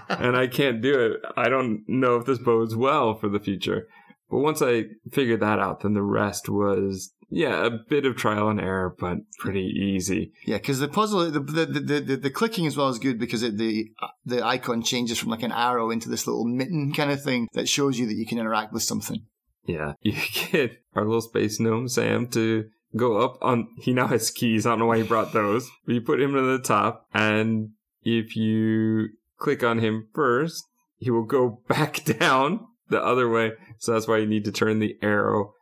and 0.21 0.37
I 0.37 0.47
can't 0.47 0.81
do 0.81 0.99
it. 1.07 1.21
I 1.37 1.49
don't 1.49 1.83
know 1.89 2.17
if 2.17 2.27
this 2.27 2.39
bodes 2.39 2.77
well 2.77 3.15
for 3.15 3.29
the 3.29 3.41
future. 3.41 3.89
But 4.31 4.39
once 4.39 4.63
I 4.63 4.85
figured 5.11 5.41
that 5.41 5.59
out, 5.59 5.81
then 5.81 5.95
the 5.95 6.03
rest 6.03 6.49
was, 6.49 7.13
yeah, 7.29 7.67
a 7.67 7.71
bit 7.71 8.07
of 8.07 8.17
trial 8.17 8.49
and 8.49 8.61
error, 8.61 8.95
but 8.99 9.19
pretty 9.39 9.65
easy. 9.65 10.33
Yeah, 10.47 10.59
because 10.59 10.79
the 10.79 10.89
puzzle, 10.89 11.31
the 11.31 11.41
the, 11.41 12.01
the 12.01 12.17
the 12.17 12.31
clicking 12.31 12.67
as 12.67 12.77
well 12.77 12.89
is 12.89 12.99
good 12.99 13.19
because 13.19 13.43
it, 13.43 13.59
the 13.59 13.91
the 14.25 14.45
icon 14.45 14.83
changes 14.83 15.19
from 15.19 15.31
like 15.31 15.43
an 15.43 15.53
arrow 15.53 15.91
into 15.91 16.09
this 16.09 16.27
little 16.27 16.45
mitten 16.45 16.93
kind 16.93 17.11
of 17.11 17.23
thing 17.23 17.49
that 17.55 17.69
shows 17.69 17.99
you 17.99 18.07
that 18.07 18.17
you 18.17 18.27
can 18.27 18.39
interact 18.39 18.73
with 18.73 18.83
something. 18.83 19.27
Yeah. 19.67 19.95
You 20.03 20.15
get 20.51 20.83
our 20.95 21.05
little 21.05 21.21
space 21.21 21.61
gnome, 21.61 21.89
Sam, 21.89 22.27
to 22.29 22.67
go 22.97 23.19
up 23.19 23.39
on, 23.43 23.69
he 23.79 23.93
now 23.93 24.09
has 24.09 24.31
keys. 24.31 24.67
I 24.67 24.71
don't 24.71 24.81
know 24.81 24.87
why 24.87 24.99
he 24.99 25.03
brought 25.03 25.33
those, 25.33 25.71
but 25.87 25.95
you 25.95 26.01
put 26.01 26.21
him 26.21 26.33
to 26.35 26.41
the 26.41 26.59
top. 26.59 27.07
And 27.15 27.71
if 28.03 28.37
you 28.37 29.11
click 29.39 29.63
on 29.63 29.79
him 29.79 30.09
first, 30.15 30.65
he 30.97 31.11
will 31.11 31.25
go 31.25 31.63
back 31.69 32.05
down 32.05 32.67
the 32.91 33.03
other 33.03 33.29
way. 33.29 33.53
So 33.79 33.93
that's 33.93 34.07
why 34.09 34.19
you 34.19 34.27
need 34.27 34.45
to 34.45 34.53
turn 34.53 34.79
the 34.79 34.97
arrow. 35.03 35.55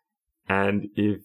And 0.48 0.88
if 0.96 1.20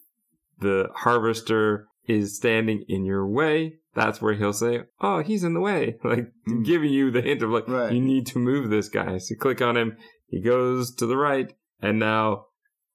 the 0.60 0.90
harvester 0.94 1.88
is 2.08 2.36
standing 2.36 2.84
in 2.88 3.06
your 3.06 3.26
way, 3.26 3.78
that's 3.96 4.22
where 4.22 4.34
he'll 4.34 4.54
say, 4.54 4.82
Oh, 5.02 5.22
he's 5.22 5.44
in 5.44 5.54
the 5.54 5.60
way. 5.62 5.98
Like 6.04 6.32
Mm. 6.48 6.66
giving 6.66 6.92
you 6.92 7.10
the 7.12 7.22
hint 7.22 7.42
of 7.42 7.50
like, 7.52 7.68
Right. 7.68 7.94
you 7.94 8.02
need 8.02 8.28
to 8.28 8.40
move 8.40 8.70
this 8.70 8.90
guy. 8.90 9.18
So 9.18 9.32
you 9.34 9.38
click 9.38 9.62
on 9.62 9.78
him, 9.78 9.98
he 10.28 10.42
goes 10.42 10.94
to 10.96 11.06
the 11.06 11.16
right, 11.18 11.54
and 11.82 12.00
now 12.00 12.46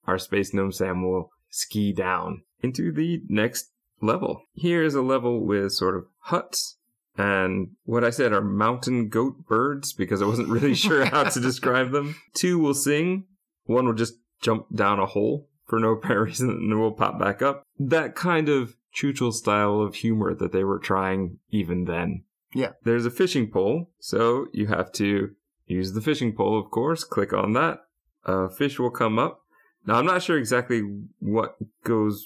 our 0.05 0.17
space 0.19 0.53
gnome 0.53 0.71
Sam 0.71 1.03
will 1.03 1.31
ski 1.49 1.91
down 1.93 2.43
into 2.61 2.91
the 2.91 3.21
next 3.27 3.71
level. 4.01 4.43
Here 4.53 4.83
is 4.83 4.93
a 4.95 5.01
level 5.01 5.45
with 5.45 5.71
sort 5.71 5.95
of 5.97 6.05
huts 6.23 6.77
and 7.17 7.71
what 7.83 8.03
I 8.03 8.09
said 8.09 8.33
are 8.33 8.41
mountain 8.41 9.09
goat 9.09 9.45
birds 9.47 9.93
because 9.93 10.21
I 10.21 10.25
wasn't 10.25 10.49
really 10.49 10.73
sure 10.73 11.05
how 11.05 11.23
to 11.23 11.39
describe 11.41 11.91
them. 11.91 12.15
Two 12.33 12.59
will 12.59 12.73
sing, 12.73 13.25
one 13.65 13.85
will 13.85 13.93
just 13.93 14.15
jump 14.41 14.67
down 14.73 14.99
a 14.99 15.05
hole 15.05 15.49
for 15.65 15.79
no 15.79 15.89
apparent 15.93 16.27
reason 16.27 16.49
and 16.49 16.79
will 16.79 16.91
pop 16.91 17.19
back 17.19 17.41
up. 17.41 17.63
That 17.77 18.15
kind 18.15 18.49
of 18.49 18.75
Chuchel 18.93 19.33
style 19.33 19.81
of 19.81 19.95
humor 19.95 20.33
that 20.33 20.51
they 20.51 20.63
were 20.63 20.79
trying 20.79 21.39
even 21.49 21.85
then. 21.85 22.23
Yeah. 22.53 22.71
There's 22.83 23.05
a 23.05 23.11
fishing 23.11 23.51
pole, 23.51 23.91
so 23.99 24.47
you 24.53 24.67
have 24.67 24.91
to 24.93 25.31
use 25.67 25.93
the 25.93 26.01
fishing 26.01 26.33
pole, 26.33 26.59
of 26.59 26.71
course. 26.71 27.03
Click 27.03 27.31
on 27.33 27.53
that. 27.53 27.81
A 28.25 28.49
fish 28.49 28.79
will 28.79 28.89
come 28.89 29.19
up. 29.19 29.41
Now, 29.85 29.95
I'm 29.95 30.05
not 30.05 30.23
sure 30.23 30.37
exactly 30.37 30.81
what 31.19 31.55
goes 31.83 32.25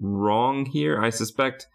wrong 0.00 0.66
here. 0.66 1.00
I 1.00 1.10
suspect 1.10 1.66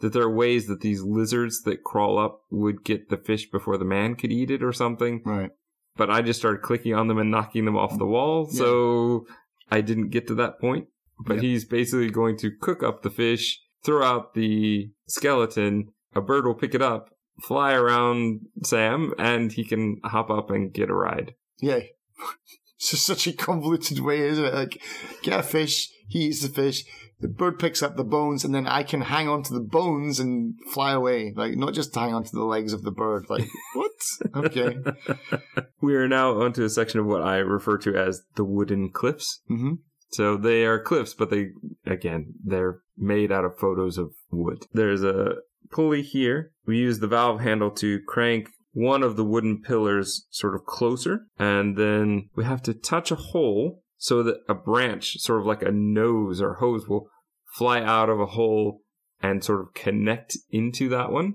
that 0.00 0.12
there 0.12 0.22
are 0.22 0.34
ways 0.34 0.66
that 0.66 0.80
these 0.80 1.02
lizards 1.02 1.62
that 1.62 1.84
crawl 1.84 2.18
up 2.18 2.42
would 2.50 2.84
get 2.84 3.08
the 3.08 3.16
fish 3.16 3.50
before 3.50 3.76
the 3.78 3.84
man 3.84 4.14
could 4.16 4.32
eat 4.32 4.50
it 4.50 4.62
or 4.62 4.72
something. 4.72 5.22
Right. 5.24 5.50
But 5.96 6.10
I 6.10 6.22
just 6.22 6.38
started 6.38 6.62
clicking 6.62 6.94
on 6.94 7.08
them 7.08 7.18
and 7.18 7.30
knocking 7.30 7.64
them 7.64 7.76
off 7.76 7.98
the 7.98 8.06
wall, 8.06 8.48
Yeah. 8.50 8.58
so 8.58 9.26
I 9.70 9.80
didn't 9.80 10.10
get 10.10 10.26
to 10.28 10.34
that 10.36 10.58
point. 10.60 10.86
But 11.26 11.42
he's 11.42 11.64
basically 11.66 12.10
going 12.10 12.38
to 12.38 12.50
cook 12.50 12.82
up 12.82 13.02
the 13.02 13.10
fish, 13.10 13.60
throw 13.84 14.02
out 14.02 14.32
the 14.34 14.90
skeleton, 15.06 15.88
a 16.14 16.20
bird 16.22 16.46
will 16.46 16.54
pick 16.54 16.74
it 16.74 16.80
up, 16.80 17.10
fly 17.42 17.74
around 17.74 18.46
Sam, 18.64 19.12
and 19.18 19.52
he 19.52 19.64
can 19.64 20.00
hop 20.04 20.30
up 20.30 20.50
and 20.50 20.72
get 20.72 20.88
a 20.88 20.94
ride. 20.94 21.34
Yeah. 21.60 21.80
It's 22.82 22.92
just 22.92 23.04
such 23.04 23.26
a 23.26 23.34
convoluted 23.34 24.00
way, 24.00 24.20
isn't 24.20 24.42
it? 24.44 24.54
Like, 24.54 24.80
get 25.22 25.38
a 25.38 25.42
fish, 25.42 25.90
he 26.08 26.20
eats 26.20 26.40
the 26.40 26.48
fish, 26.48 26.84
the 27.20 27.28
bird 27.28 27.58
picks 27.58 27.82
up 27.82 27.96
the 27.96 28.04
bones, 28.04 28.42
and 28.42 28.54
then 28.54 28.66
I 28.66 28.82
can 28.84 29.02
hang 29.02 29.28
onto 29.28 29.52
the 29.52 29.60
bones 29.60 30.18
and 30.18 30.54
fly 30.72 30.92
away. 30.92 31.34
Like, 31.36 31.56
not 31.56 31.74
just 31.74 31.94
hang 31.94 32.14
onto 32.14 32.30
the 32.30 32.44
legs 32.44 32.72
of 32.72 32.82
the 32.82 32.90
bird. 32.90 33.26
Like, 33.28 33.46
what? 33.74 33.90
Okay. 34.34 34.78
We 35.82 35.94
are 35.94 36.08
now 36.08 36.40
onto 36.42 36.62
a 36.62 36.68
section 36.68 37.00
of 37.00 37.06
what 37.06 37.22
I 37.22 37.36
refer 37.36 37.78
to 37.78 37.96
as 37.96 38.22
the 38.36 38.44
wooden 38.44 38.90
cliffs. 38.90 39.40
hmm 39.48 39.74
So 40.10 40.36
they 40.36 40.64
are 40.64 40.78
cliffs, 40.78 41.14
but 41.14 41.30
they, 41.30 41.48
again, 41.86 42.34
they're 42.44 42.80
made 42.98 43.32
out 43.32 43.46
of 43.46 43.58
photos 43.58 43.96
of 43.96 44.12
wood. 44.30 44.66
There's 44.72 45.02
a 45.02 45.36
pulley 45.70 46.02
here. 46.02 46.52
We 46.66 46.78
use 46.78 46.98
the 46.98 47.06
valve 47.06 47.40
handle 47.40 47.70
to 47.72 48.00
crank 48.06 48.50
one 48.72 49.02
of 49.02 49.16
the 49.16 49.24
wooden 49.24 49.62
pillars 49.62 50.26
sort 50.30 50.54
of 50.54 50.64
closer, 50.64 51.26
and 51.38 51.76
then 51.76 52.28
we 52.36 52.44
have 52.44 52.62
to 52.62 52.74
touch 52.74 53.10
a 53.10 53.16
hole 53.16 53.82
so 53.96 54.22
that 54.22 54.38
a 54.48 54.54
branch, 54.54 55.18
sort 55.18 55.40
of 55.40 55.46
like 55.46 55.62
a 55.62 55.72
nose 55.72 56.40
or 56.40 56.54
hose, 56.54 56.88
will 56.88 57.08
fly 57.54 57.82
out 57.82 58.08
of 58.08 58.20
a 58.20 58.26
hole 58.26 58.80
and 59.20 59.44
sort 59.44 59.60
of 59.60 59.74
connect 59.74 60.36
into 60.50 60.88
that 60.88 61.12
one, 61.12 61.34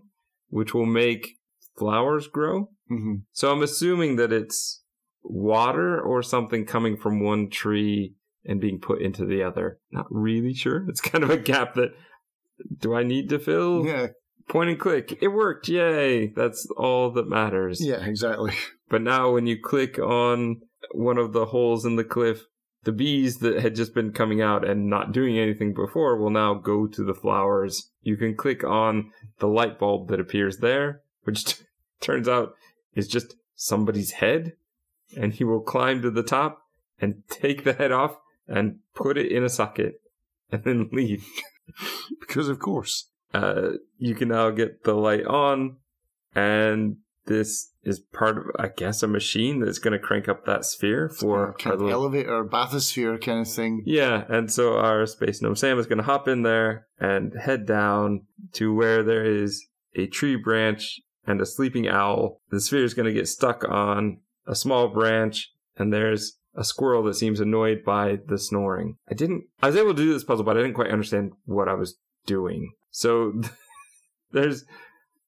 which 0.49 0.73
will 0.73 0.85
make 0.85 1.35
flowers 1.77 2.27
grow. 2.27 2.69
hmm 2.87 3.15
So 3.31 3.51
I'm 3.51 3.61
assuming 3.61 4.15
that 4.15 4.33
it's 4.33 4.81
water 5.23 5.99
or 5.99 6.23
something 6.23 6.65
coming 6.65 6.97
from 6.97 7.23
one 7.23 7.49
tree 7.49 8.15
and 8.45 8.61
being 8.61 8.79
put 8.79 9.01
into 9.01 9.25
the 9.25 9.43
other. 9.43 9.79
Not 9.91 10.05
really 10.09 10.53
sure. 10.53 10.87
It's 10.87 11.01
kind 11.01 11.23
of 11.23 11.29
a 11.29 11.37
gap 11.37 11.73
that 11.75 11.91
do 12.79 12.95
I 12.95 13.03
need 13.03 13.29
to 13.29 13.39
fill? 13.39 13.85
Yeah. 13.85 14.07
Point 14.47 14.69
and 14.69 14.79
click. 14.79 15.17
It 15.21 15.29
worked. 15.29 15.67
Yay. 15.67 16.27
That's 16.27 16.67
all 16.77 17.11
that 17.11 17.27
matters. 17.27 17.83
Yeah, 17.83 18.05
exactly. 18.05 18.53
But 18.89 19.01
now 19.01 19.31
when 19.31 19.47
you 19.47 19.59
click 19.59 19.97
on 19.97 20.61
one 20.91 21.17
of 21.17 21.33
the 21.33 21.47
holes 21.47 21.85
in 21.85 21.95
the 21.95 22.03
cliff, 22.03 22.45
the 22.83 22.91
bees 22.91 23.37
that 23.37 23.61
had 23.61 23.75
just 23.75 23.95
been 23.95 24.11
coming 24.11 24.41
out 24.41 24.67
and 24.67 24.89
not 24.89 25.11
doing 25.11 25.39
anything 25.39 25.73
before 25.73 26.17
will 26.17 26.29
now 26.29 26.53
go 26.53 26.85
to 26.85 27.03
the 27.03 27.15
flowers. 27.15 27.89
You 28.01 28.15
can 28.15 28.35
click 28.35 28.63
on 28.63 29.11
the 29.39 29.47
light 29.47 29.79
bulb 29.79 30.07
that 30.09 30.19
appears 30.19 30.57
there, 30.57 31.01
which 31.23 31.45
t- 31.45 31.65
turns 31.99 32.29
out 32.29 32.53
is 32.93 33.07
just 33.07 33.35
somebody's 33.55 34.11
head. 34.11 34.53
And 35.17 35.33
he 35.33 35.43
will 35.43 35.61
climb 35.61 36.01
to 36.03 36.11
the 36.11 36.23
top 36.23 36.61
and 36.99 37.23
take 37.29 37.63
the 37.63 37.73
head 37.73 37.91
off 37.91 38.17
and 38.47 38.79
put 38.93 39.17
it 39.17 39.31
in 39.31 39.43
a 39.43 39.49
socket 39.49 40.01
and 40.51 40.63
then 40.63 40.89
leave. 40.93 41.25
Because, 42.19 42.47
of 42.47 42.59
course. 42.59 43.09
Uh, 43.35 43.69
you 43.97 44.15
can 44.15 44.29
now 44.29 44.49
get 44.49 44.83
the 44.83 44.93
light 44.93 45.25
on, 45.25 45.77
and 46.33 46.97
this 47.25 47.71
is 47.83 47.99
part 47.99 48.37
of, 48.37 48.43
I 48.57 48.67
guess, 48.67 49.03
a 49.03 49.07
machine 49.07 49.59
that's 49.59 49.79
going 49.79 49.93
to 49.93 49.99
crank 49.99 50.27
up 50.27 50.45
that 50.45 50.65
sphere 50.65 51.09
for 51.09 51.53
kind 51.53 51.79
of 51.79 51.89
elevator, 51.89 52.43
bathysphere 52.45 53.23
kind 53.23 53.41
of 53.41 53.51
thing. 53.51 53.83
yeah, 53.85 54.23
and 54.29 54.51
so 54.51 54.77
our 54.77 55.05
space 55.05 55.41
gnome 55.41 55.55
Sam 55.55 55.79
is 55.79 55.87
going 55.87 55.97
to 55.97 56.03
hop 56.03 56.27
in 56.27 56.43
there 56.43 56.87
and 56.99 57.33
head 57.39 57.65
down 57.65 58.21
to 58.53 58.73
where 58.73 59.03
there 59.03 59.25
is 59.25 59.67
a 59.95 60.07
tree 60.07 60.35
branch 60.35 60.99
and 61.25 61.41
a 61.41 61.45
sleeping 61.45 61.87
owl. 61.87 62.41
The 62.49 62.59
sphere 62.59 62.83
is 62.83 62.93
going 62.93 63.07
to 63.07 63.13
get 63.13 63.27
stuck 63.27 63.63
on 63.67 64.19
a 64.47 64.55
small 64.55 64.87
branch, 64.89 65.51
and 65.77 65.91
there's 65.91 66.37
a 66.55 66.63
squirrel 66.63 67.03
that 67.03 67.15
seems 67.15 67.39
annoyed 67.39 67.83
by 67.83 68.19
the 68.27 68.37
snoring. 68.37 68.97
I 69.09 69.13
didn't. 69.13 69.45
I 69.61 69.67
was 69.67 69.75
able 69.75 69.93
to 69.93 70.01
do 70.01 70.13
this 70.13 70.23
puzzle, 70.23 70.45
but 70.45 70.57
I 70.57 70.61
didn't 70.61 70.75
quite 70.75 70.91
understand 70.91 71.33
what 71.45 71.67
I 71.67 71.73
was 71.73 71.97
doing. 72.25 72.71
So 72.91 73.41
there's 74.31 74.65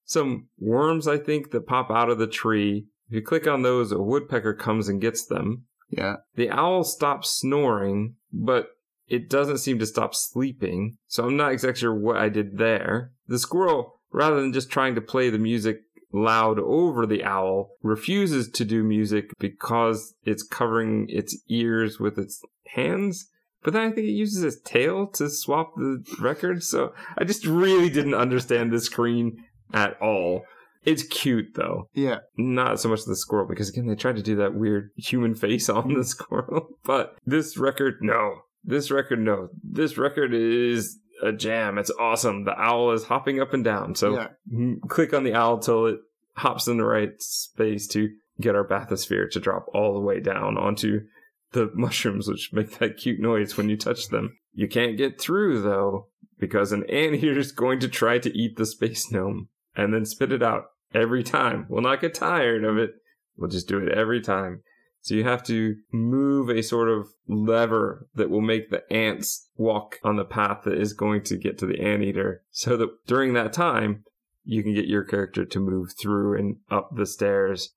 some 0.06 0.48
worms, 0.60 1.08
I 1.08 1.18
think, 1.18 1.52
that 1.52 1.68
pop 1.68 1.92
out 1.92 2.10
of 2.10 2.18
the 2.18 2.28
tree. 2.28 2.86
If 3.10 3.16
you 3.16 3.22
click 3.22 3.48
on 3.48 3.62
those, 3.62 3.92
a 3.92 4.02
woodpecker 4.02 4.54
comes 4.54 4.88
and 4.88 5.02
gets 5.02 5.26
them. 5.26 5.66
Yeah. 5.90 6.18
The 6.36 6.50
owl 6.50 6.84
stops 6.84 7.32
snoring, 7.32 8.16
but 8.32 8.68
it 9.08 9.30
doesn't 9.30 9.60
seem 9.60 9.80
to 9.80 9.86
stop 9.86 10.14
sleeping. 10.14 10.98
So 11.08 11.26
I'm 11.26 11.38
not 11.38 11.52
exactly 11.52 11.82
sure 11.82 11.96
what 11.96 12.18
I 12.18 12.30
did 12.30 12.58
there. 12.58 13.12
The 13.28 13.40
squirrel, 13.40 14.02
rather 14.12 14.42
than 14.42 14.54
just 14.54 14.70
trying 14.70 14.96
to 14.96 15.02
play 15.02 15.30
the 15.30 15.38
music 15.38 15.78
loud 16.12 16.60
over 16.60 17.06
the 17.06 17.24
owl, 17.24 17.72
refuses 17.82 18.50
to 18.50 18.66
do 18.66 18.84
music 18.84 19.32
because 19.40 20.14
it's 20.24 20.44
covering 20.44 21.08
its 21.10 21.38
ears 21.50 22.00
with 22.00 22.18
its 22.18 22.42
hands. 22.68 23.30
But 23.64 23.74
then 23.74 23.82
I 23.84 23.92
think 23.92 24.08
it 24.08 24.12
uses 24.14 24.44
its 24.44 24.62
tail 24.64 25.08
to 25.16 25.30
swap 25.30 25.74
the 25.76 26.04
record. 26.20 26.64
So 26.64 26.94
I 27.18 27.24
just 27.24 27.46
really 27.46 27.90
didn't 27.90 28.14
understand 28.14 28.72
the 28.72 28.80
screen 28.80 29.44
at 29.74 30.00
all. 30.02 30.44
It's 30.84 31.04
cute 31.04 31.48
though 31.56 31.90
Yeah. 31.94 32.20
not 32.38 32.80
so 32.80 32.88
much 32.88 33.04
the 33.04 33.16
squirrel 33.18 33.46
because 33.48 33.68
again 33.68 33.88
they 33.88 33.96
tried 33.96 34.16
to 34.16 34.22
do 34.24 34.38
that 34.38 34.54
weird 34.56 34.92
human 34.96 35.36
face 35.36 35.68
on 35.68 35.94
the 35.96 36.04
squirrel 36.16 36.70
but 36.86 37.18
this 37.26 37.58
record 37.58 37.96
no 38.00 38.36
this 38.64 38.90
record 38.90 39.20
no 39.20 39.50
this 39.70 39.98
record 39.98 40.34
is 40.34 40.98
a 41.22 41.34
jam 41.34 41.78
it's 41.78 41.92
awesome 42.00 42.46
the 42.46 42.58
owl 42.58 42.92
is 42.92 43.04
hopping 43.04 43.42
up 43.42 43.54
and 43.54 43.66
down 43.66 43.96
so 43.96 44.14
yeah. 44.14 44.28
m- 44.54 44.80
click 44.88 45.14
on 45.14 45.26
the 45.26 45.34
owl 45.34 45.60
till 45.60 45.88
it 45.88 45.98
hops 46.38 46.68
in 46.70 46.78
the 46.78 46.86
right 46.86 47.12
space 47.20 47.86
to 47.88 48.08
get 48.40 48.56
our 48.56 48.66
bathysphere 48.66 49.30
to 49.30 49.42
drop 49.42 49.66
all 49.74 49.94
the 49.94 50.00
way 50.00 50.22
down 50.22 50.58
onto 50.58 51.02
the 51.52 51.72
mushrooms 51.76 52.28
which 52.28 52.52
make 52.54 52.78
that 52.80 52.98
cute 52.98 53.20
noise 53.20 53.58
when 53.58 53.70
you 53.70 53.78
touch 53.78 54.08
them 54.08 54.38
you 54.54 54.68
can't 54.68 54.98
get 54.98 55.20
through 55.20 55.62
though 55.62 56.08
because 56.40 56.72
an 56.72 56.84
anteater 56.90 57.38
is 57.40 57.52
going 57.52 57.80
to 57.80 57.88
try 57.88 58.18
to 58.20 58.36
eat 58.38 58.58
the 58.58 58.66
space 58.66 59.12
gnome 59.12 59.50
and 59.76 59.94
then 59.94 60.06
spit 60.06 60.32
it 60.32 60.44
out 60.44 60.66
every 60.94 61.24
time. 61.24 61.66
We'll 61.70 61.82
not 61.82 62.02
get 62.02 62.14
tired 62.14 62.64
of 62.64 62.78
it. 62.78 62.96
We'll 63.38 63.50
just 63.50 63.68
do 63.68 63.78
it 63.78 63.92
every 63.92 64.22
time. 64.22 64.64
So 65.02 65.14
you 65.14 65.24
have 65.24 65.44
to 65.44 65.76
move 65.92 66.50
a 66.50 66.64
sort 66.64 66.90
of 66.90 67.08
lever 67.28 68.08
that 68.16 68.30
will 68.30 68.42
make 68.42 68.70
the 68.70 68.92
ants 68.92 69.48
walk 69.56 70.00
on 70.04 70.18
the 70.18 70.26
path 70.26 70.64
that 70.66 70.78
is 70.78 70.94
going 70.94 71.24
to 71.26 71.38
get 71.38 71.58
to 71.60 71.66
the 71.66 71.80
anteater 71.80 72.44
so 72.52 72.76
that 72.78 72.90
during 73.06 73.34
that 73.34 73.54
time 73.54 74.04
you 74.44 74.64
can 74.64 74.74
get 74.74 74.88
your 74.88 75.04
character 75.04 75.46
to 75.46 75.60
move 75.60 75.94
through 75.98 76.38
and 76.38 76.58
up 76.70 76.90
the 76.96 77.06
stairs 77.06 77.74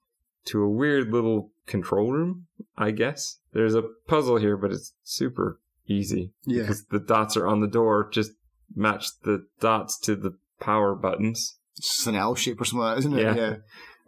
to 0.47 0.63
a 0.63 0.69
weird 0.69 1.13
little 1.13 1.53
control 1.67 2.13
room, 2.13 2.47
I 2.77 2.91
guess. 2.91 3.39
There's 3.53 3.75
a 3.75 3.85
puzzle 4.07 4.37
here, 4.37 4.57
but 4.57 4.73
it's 4.73 4.95
super 5.03 5.61
easy 5.87 6.33
Yeah. 6.47 6.63
because 6.63 6.85
the 6.87 7.01
dots 7.01 7.37
are 7.37 7.47
on 7.47 7.61
the 7.61 7.67
door. 7.69 8.09
Just 8.13 8.33
match 8.75 9.07
the 9.23 9.47
dots 9.61 9.99
to 10.01 10.15
the 10.17 10.37
power 10.61 10.95
buttons. 10.95 11.59
It's 11.77 11.97
just 11.97 12.07
an 12.07 12.17
L 12.17 12.35
shape 12.35 12.61
or 12.61 12.65
something 12.65 12.81
like 12.85 12.95
that, 12.95 12.99
isn't 13.01 13.19
it? 13.19 13.23
Yeah. 13.23 13.35
Yeah. 13.35 13.57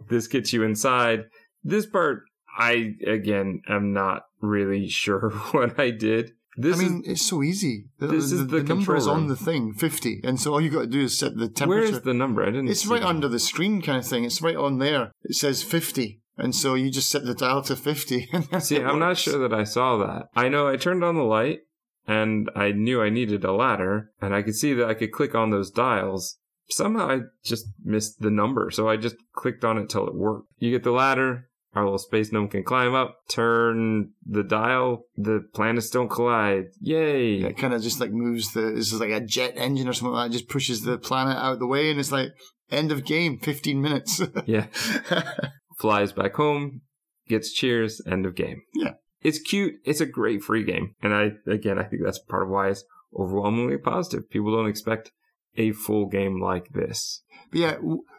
This 0.08 0.26
gets 0.26 0.52
you 0.52 0.62
inside. 0.62 1.24
This 1.64 1.86
part, 1.86 2.22
I 2.58 2.94
again 3.06 3.62
am 3.68 3.92
not 3.92 4.24
really 4.40 4.88
sure 5.02 5.30
what 5.52 5.78
I 5.78 5.90
did. 5.90 6.32
This 6.56 6.78
I 6.78 6.82
mean, 6.82 7.02
it's 7.06 7.22
so 7.22 7.42
easy. 7.42 7.86
The, 7.98 8.08
this 8.08 8.28
the, 8.30 8.36
is 8.36 8.46
the 8.48 8.62
number 8.62 8.94
is 8.94 9.06
on 9.06 9.28
the 9.28 9.36
thing, 9.36 9.72
50. 9.72 10.20
And 10.22 10.38
so 10.38 10.52
all 10.52 10.60
you 10.60 10.68
got 10.68 10.82
to 10.82 10.86
do 10.86 11.00
is 11.00 11.18
set 11.18 11.34
the 11.34 11.48
temperature. 11.48 11.68
where 11.80 11.82
is 11.82 12.02
the 12.02 12.12
number? 12.12 12.42
I 12.42 12.50
didn't. 12.50 12.68
It's 12.68 12.84
right 12.84 13.00
that. 13.00 13.08
under 13.08 13.26
the 13.26 13.38
screen 13.38 13.80
kind 13.80 13.98
of 13.98 14.06
thing. 14.06 14.24
It's 14.24 14.42
right 14.42 14.56
on 14.56 14.76
there. 14.78 15.12
It 15.24 15.36
says 15.36 15.62
50. 15.62 16.20
And 16.42 16.54
so 16.54 16.74
you 16.74 16.90
just 16.90 17.08
set 17.08 17.24
the 17.24 17.34
dial 17.34 17.62
to 17.62 17.76
50. 17.76 18.28
And 18.32 18.44
then 18.44 18.60
See, 18.60 18.82
I'm 18.82 18.98
not 18.98 19.16
sure 19.16 19.38
that 19.38 19.56
I 19.56 19.64
saw 19.64 19.96
that. 19.98 20.28
I 20.34 20.48
know 20.48 20.66
I 20.66 20.76
turned 20.76 21.04
on 21.04 21.14
the 21.14 21.22
light 21.22 21.60
and 22.06 22.50
I 22.56 22.72
knew 22.72 23.00
I 23.00 23.10
needed 23.10 23.44
a 23.44 23.52
ladder 23.52 24.10
and 24.20 24.34
I 24.34 24.42
could 24.42 24.56
see 24.56 24.74
that 24.74 24.88
I 24.88 24.94
could 24.94 25.12
click 25.12 25.34
on 25.34 25.50
those 25.50 25.70
dials. 25.70 26.38
Somehow 26.68 27.08
I 27.08 27.20
just 27.44 27.66
missed 27.84 28.20
the 28.20 28.30
number, 28.30 28.70
so 28.70 28.88
I 28.88 28.96
just 28.96 29.16
clicked 29.34 29.64
on 29.64 29.78
it 29.78 29.88
till 29.88 30.06
it 30.06 30.14
worked. 30.14 30.48
You 30.58 30.70
get 30.70 30.84
the 30.84 30.90
ladder, 30.90 31.48
Our 31.74 31.84
little 31.84 31.98
space 31.98 32.32
gnome 32.32 32.48
can 32.48 32.64
climb 32.64 32.94
up, 32.94 33.16
turn 33.28 34.10
the 34.26 34.42
dial, 34.42 35.04
the 35.16 35.40
planets 35.54 35.90
don't 35.90 36.08
collide. 36.08 36.66
Yay! 36.80 37.34
Yeah, 37.36 37.48
it 37.48 37.58
kind 37.58 37.74
of 37.74 37.82
just 37.82 38.00
like 38.00 38.10
moves 38.10 38.52
the, 38.52 38.72
this 38.74 38.92
is 38.92 39.00
like 39.00 39.10
a 39.10 39.20
jet 39.20 39.54
engine 39.56 39.88
or 39.88 39.92
something 39.92 40.14
like 40.14 40.30
that, 40.30 40.36
just 40.36 40.48
pushes 40.48 40.82
the 40.82 40.98
planet 40.98 41.36
out 41.36 41.54
of 41.54 41.58
the 41.58 41.66
way 41.66 41.90
and 41.90 42.00
it's 42.00 42.12
like, 42.12 42.30
end 42.70 42.90
of 42.90 43.04
game, 43.04 43.38
15 43.38 43.80
minutes. 43.80 44.20
yeah. 44.46 44.66
Flies 45.82 46.12
back 46.12 46.36
home, 46.36 46.82
gets 47.28 47.52
cheers, 47.52 48.00
end 48.06 48.24
of 48.24 48.36
game. 48.36 48.62
Yeah. 48.72 48.92
It's 49.20 49.40
cute. 49.40 49.74
It's 49.84 50.00
a 50.00 50.06
great 50.06 50.44
free 50.44 50.62
game. 50.62 50.94
And 51.02 51.12
I, 51.12 51.32
again, 51.50 51.76
I 51.76 51.82
think 51.82 52.02
that's 52.04 52.20
part 52.20 52.44
of 52.44 52.50
why 52.50 52.68
it's 52.68 52.84
overwhelmingly 53.18 53.78
positive. 53.78 54.30
People 54.30 54.54
don't 54.54 54.68
expect 54.68 55.10
a 55.56 55.72
full 55.72 56.06
game 56.06 56.40
like 56.40 56.68
this. 56.72 57.24
But 57.50 57.60
yeah, 57.60 57.76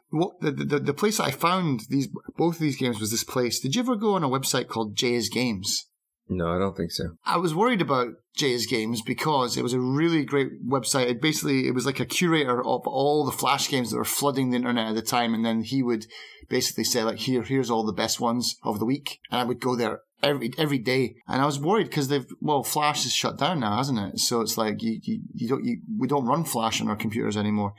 what 0.10 0.42
the, 0.42 0.52
the 0.52 0.80
the 0.80 0.94
place 0.94 1.22
I 1.22 1.32
found 1.32 1.84
these 1.90 2.10
both 2.38 2.56
of 2.56 2.60
these 2.60 2.78
games 2.78 3.00
was 3.00 3.12
this 3.12 3.24
place. 3.24 3.62
Did 3.62 3.76
you 3.76 3.82
ever 3.82 3.96
go 3.96 4.14
on 4.14 4.24
a 4.24 4.30
website 4.30 4.68
called 4.68 4.96
Jay's 4.96 5.30
Games? 5.30 5.88
No, 6.38 6.54
I 6.54 6.60
don't 6.60 6.76
think 6.76 6.92
so. 6.92 7.18
I 7.26 7.38
was 7.38 7.54
worried 7.54 7.82
about 7.82 8.14
Jay's 8.36 8.66
Games 8.66 9.02
because 9.02 9.58
it 9.58 9.64
was 9.64 9.74
a 9.74 9.80
really 9.80 10.26
great 10.26 10.68
website. 10.68 11.10
It 11.10 11.22
basically 11.22 11.68
it 11.68 11.74
was 11.74 11.86
like 11.86 12.00
a 12.00 12.06
curator 12.06 12.60
of 12.60 12.88
all 12.88 13.26
the 13.26 13.32
flash 13.32 13.70
games 13.70 13.92
that 13.92 13.98
were 13.98 14.06
flooding 14.06 14.50
the 14.50 14.58
internet 14.58 14.88
at 14.88 14.96
the 14.96 15.02
time, 15.02 15.34
and 15.34 15.46
then 15.46 15.62
he 15.62 15.84
would 15.84 16.08
basically 16.50 16.84
say 16.84 17.04
like, 17.04 17.20
"Here, 17.20 17.44
here's 17.44 17.70
all 17.70 17.86
the 17.86 17.94
best 17.94 18.20
ones 18.20 18.58
of 18.64 18.80
the 18.80 18.86
week," 18.86 19.20
and 19.32 19.40
I 19.40 19.44
would 19.44 19.60
go 19.60 19.76
there 19.76 20.02
every 20.22 20.52
every 20.58 20.80
day. 20.80 21.16
And 21.28 21.42
I 21.42 21.46
was 21.46 21.60
worried 21.60 21.90
because 21.90 22.08
they've 22.08 22.26
well, 22.42 22.64
Flash 22.64 23.06
is 23.06 23.14
shut 23.14 23.38
down 23.38 23.60
now, 23.60 23.78
hasn't 23.78 24.00
it? 24.00 24.20
So 24.20 24.42
it's 24.42 24.58
like 24.58 24.82
you 24.82 25.00
you, 25.04 25.22
you 25.34 25.48
don't 25.48 25.64
you, 25.64 25.82
we 26.00 26.08
don't 26.08 26.26
run 26.26 26.46
Flash 26.46 26.82
on 26.82 26.90
our 26.90 26.96
computers 26.96 27.38
anymore 27.38 27.74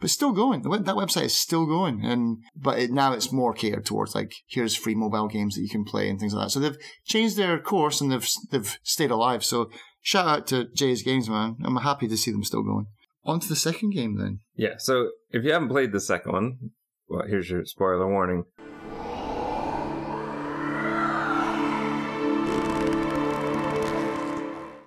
but 0.00 0.10
still 0.10 0.32
going. 0.32 0.62
That 0.62 0.96
website 0.96 1.24
is 1.24 1.34
still 1.34 1.66
going, 1.66 2.04
and 2.04 2.38
but 2.56 2.78
it, 2.78 2.90
now 2.90 3.12
it's 3.12 3.32
more 3.32 3.52
catered 3.52 3.86
towards 3.86 4.14
like 4.14 4.32
here's 4.46 4.76
free 4.76 4.94
mobile 4.94 5.28
games 5.28 5.54
that 5.54 5.62
you 5.62 5.68
can 5.68 5.84
play 5.84 6.08
and 6.08 6.18
things 6.18 6.34
like 6.34 6.46
that. 6.46 6.50
So 6.50 6.60
they've 6.60 6.78
changed 7.04 7.36
their 7.36 7.58
course 7.58 8.00
and 8.00 8.10
they've 8.10 8.28
they've 8.50 8.78
stayed 8.82 9.10
alive. 9.10 9.44
So 9.44 9.70
shout 10.02 10.26
out 10.26 10.46
to 10.48 10.68
Jay's 10.74 11.02
Games, 11.02 11.28
man. 11.28 11.56
I'm 11.64 11.76
happy 11.76 12.08
to 12.08 12.16
see 12.16 12.30
them 12.30 12.44
still 12.44 12.62
going. 12.62 12.86
On 13.24 13.40
to 13.40 13.48
the 13.48 13.56
second 13.56 13.90
game 13.90 14.18
then. 14.18 14.40
Yeah. 14.54 14.74
So 14.78 15.10
if 15.30 15.44
you 15.44 15.52
haven't 15.52 15.70
played 15.70 15.92
the 15.92 16.00
second 16.00 16.32
one, 16.32 16.58
well, 17.08 17.26
here's 17.26 17.48
your 17.48 17.64
spoiler 17.64 18.06
warning. 18.06 18.44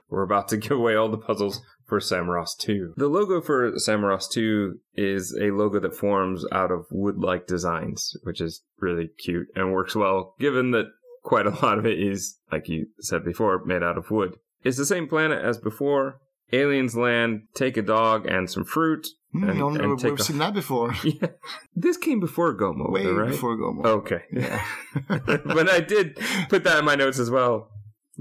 We're 0.09 0.23
about 0.23 0.47
to 0.49 0.57
give 0.57 0.71
away 0.71 0.95
all 0.95 1.09
the 1.09 1.17
puzzles 1.17 1.61
for 1.87 1.99
Samorost 1.99 2.57
2. 2.59 2.93
The 2.97 3.07
logo 3.07 3.41
for 3.41 3.71
Samorost 3.73 4.31
2 4.31 4.79
is 4.95 5.35
a 5.41 5.51
logo 5.51 5.79
that 5.79 5.95
forms 5.95 6.45
out 6.51 6.71
of 6.71 6.85
wood 6.91 7.17
like 7.17 7.47
designs, 7.47 8.15
which 8.23 8.41
is 8.41 8.63
really 8.79 9.09
cute 9.17 9.47
and 9.55 9.71
works 9.71 9.95
well 9.95 10.35
given 10.39 10.71
that 10.71 10.87
quite 11.23 11.45
a 11.45 11.65
lot 11.65 11.77
of 11.77 11.85
it 11.85 11.99
is, 11.99 12.37
like 12.51 12.67
you 12.67 12.87
said 12.99 13.23
before, 13.23 13.63
made 13.65 13.83
out 13.83 13.97
of 13.97 14.11
wood. 14.11 14.35
It's 14.63 14.77
the 14.77 14.85
same 14.85 15.07
planet 15.07 15.43
as 15.43 15.57
before. 15.57 16.19
Aliens 16.53 16.95
land, 16.95 17.43
take 17.53 17.75
a 17.75 17.81
dog 17.81 18.25
and 18.25 18.49
some 18.49 18.63
fruit. 18.63 19.07
Mm, 19.35 19.49
and, 19.49 19.59
no, 19.59 19.67
and 19.69 19.89
we've, 19.89 20.03
we've 20.03 20.19
a... 20.19 20.23
seen 20.23 20.37
that 20.37 20.53
before. 20.53 20.93
Yeah. 21.03 21.27
This 21.75 21.97
came 21.97 22.19
before 22.19 22.57
Gomo, 22.57 22.91
Way 22.91 23.05
right? 23.07 23.29
before 23.29 23.57
Gomo. 23.57 23.85
Okay. 23.85 24.21
Yeah. 24.31 24.63
but 25.07 25.69
I 25.69 25.81
did 25.81 26.17
put 26.49 26.63
that 26.63 26.79
in 26.79 26.85
my 26.85 26.95
notes 26.95 27.19
as 27.19 27.29
well. 27.29 27.69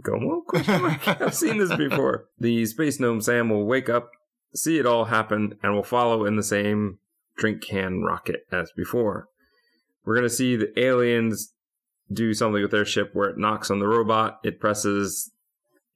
Gomo? 0.00 0.44
Question 0.44 0.82
mark. 0.82 1.08
I've 1.20 1.34
seen 1.34 1.58
this 1.58 1.74
before. 1.74 2.26
The 2.38 2.64
space 2.66 3.00
gnome 3.00 3.20
Sam 3.20 3.50
will 3.50 3.64
wake 3.64 3.88
up, 3.88 4.10
see 4.54 4.78
it 4.78 4.86
all 4.86 5.06
happen, 5.06 5.58
and 5.62 5.74
will 5.74 5.82
follow 5.82 6.24
in 6.24 6.36
the 6.36 6.42
same 6.42 6.98
drink 7.36 7.62
can 7.62 8.02
rocket 8.02 8.46
as 8.50 8.70
before. 8.72 9.28
We're 10.04 10.14
going 10.14 10.28
to 10.28 10.34
see 10.34 10.56
the 10.56 10.78
aliens 10.78 11.52
do 12.10 12.34
something 12.34 12.62
with 12.62 12.70
their 12.70 12.84
ship 12.84 13.10
where 13.12 13.28
it 13.28 13.38
knocks 13.38 13.70
on 13.70 13.78
the 13.78 13.88
robot, 13.88 14.38
it 14.44 14.60
presses 14.60 15.32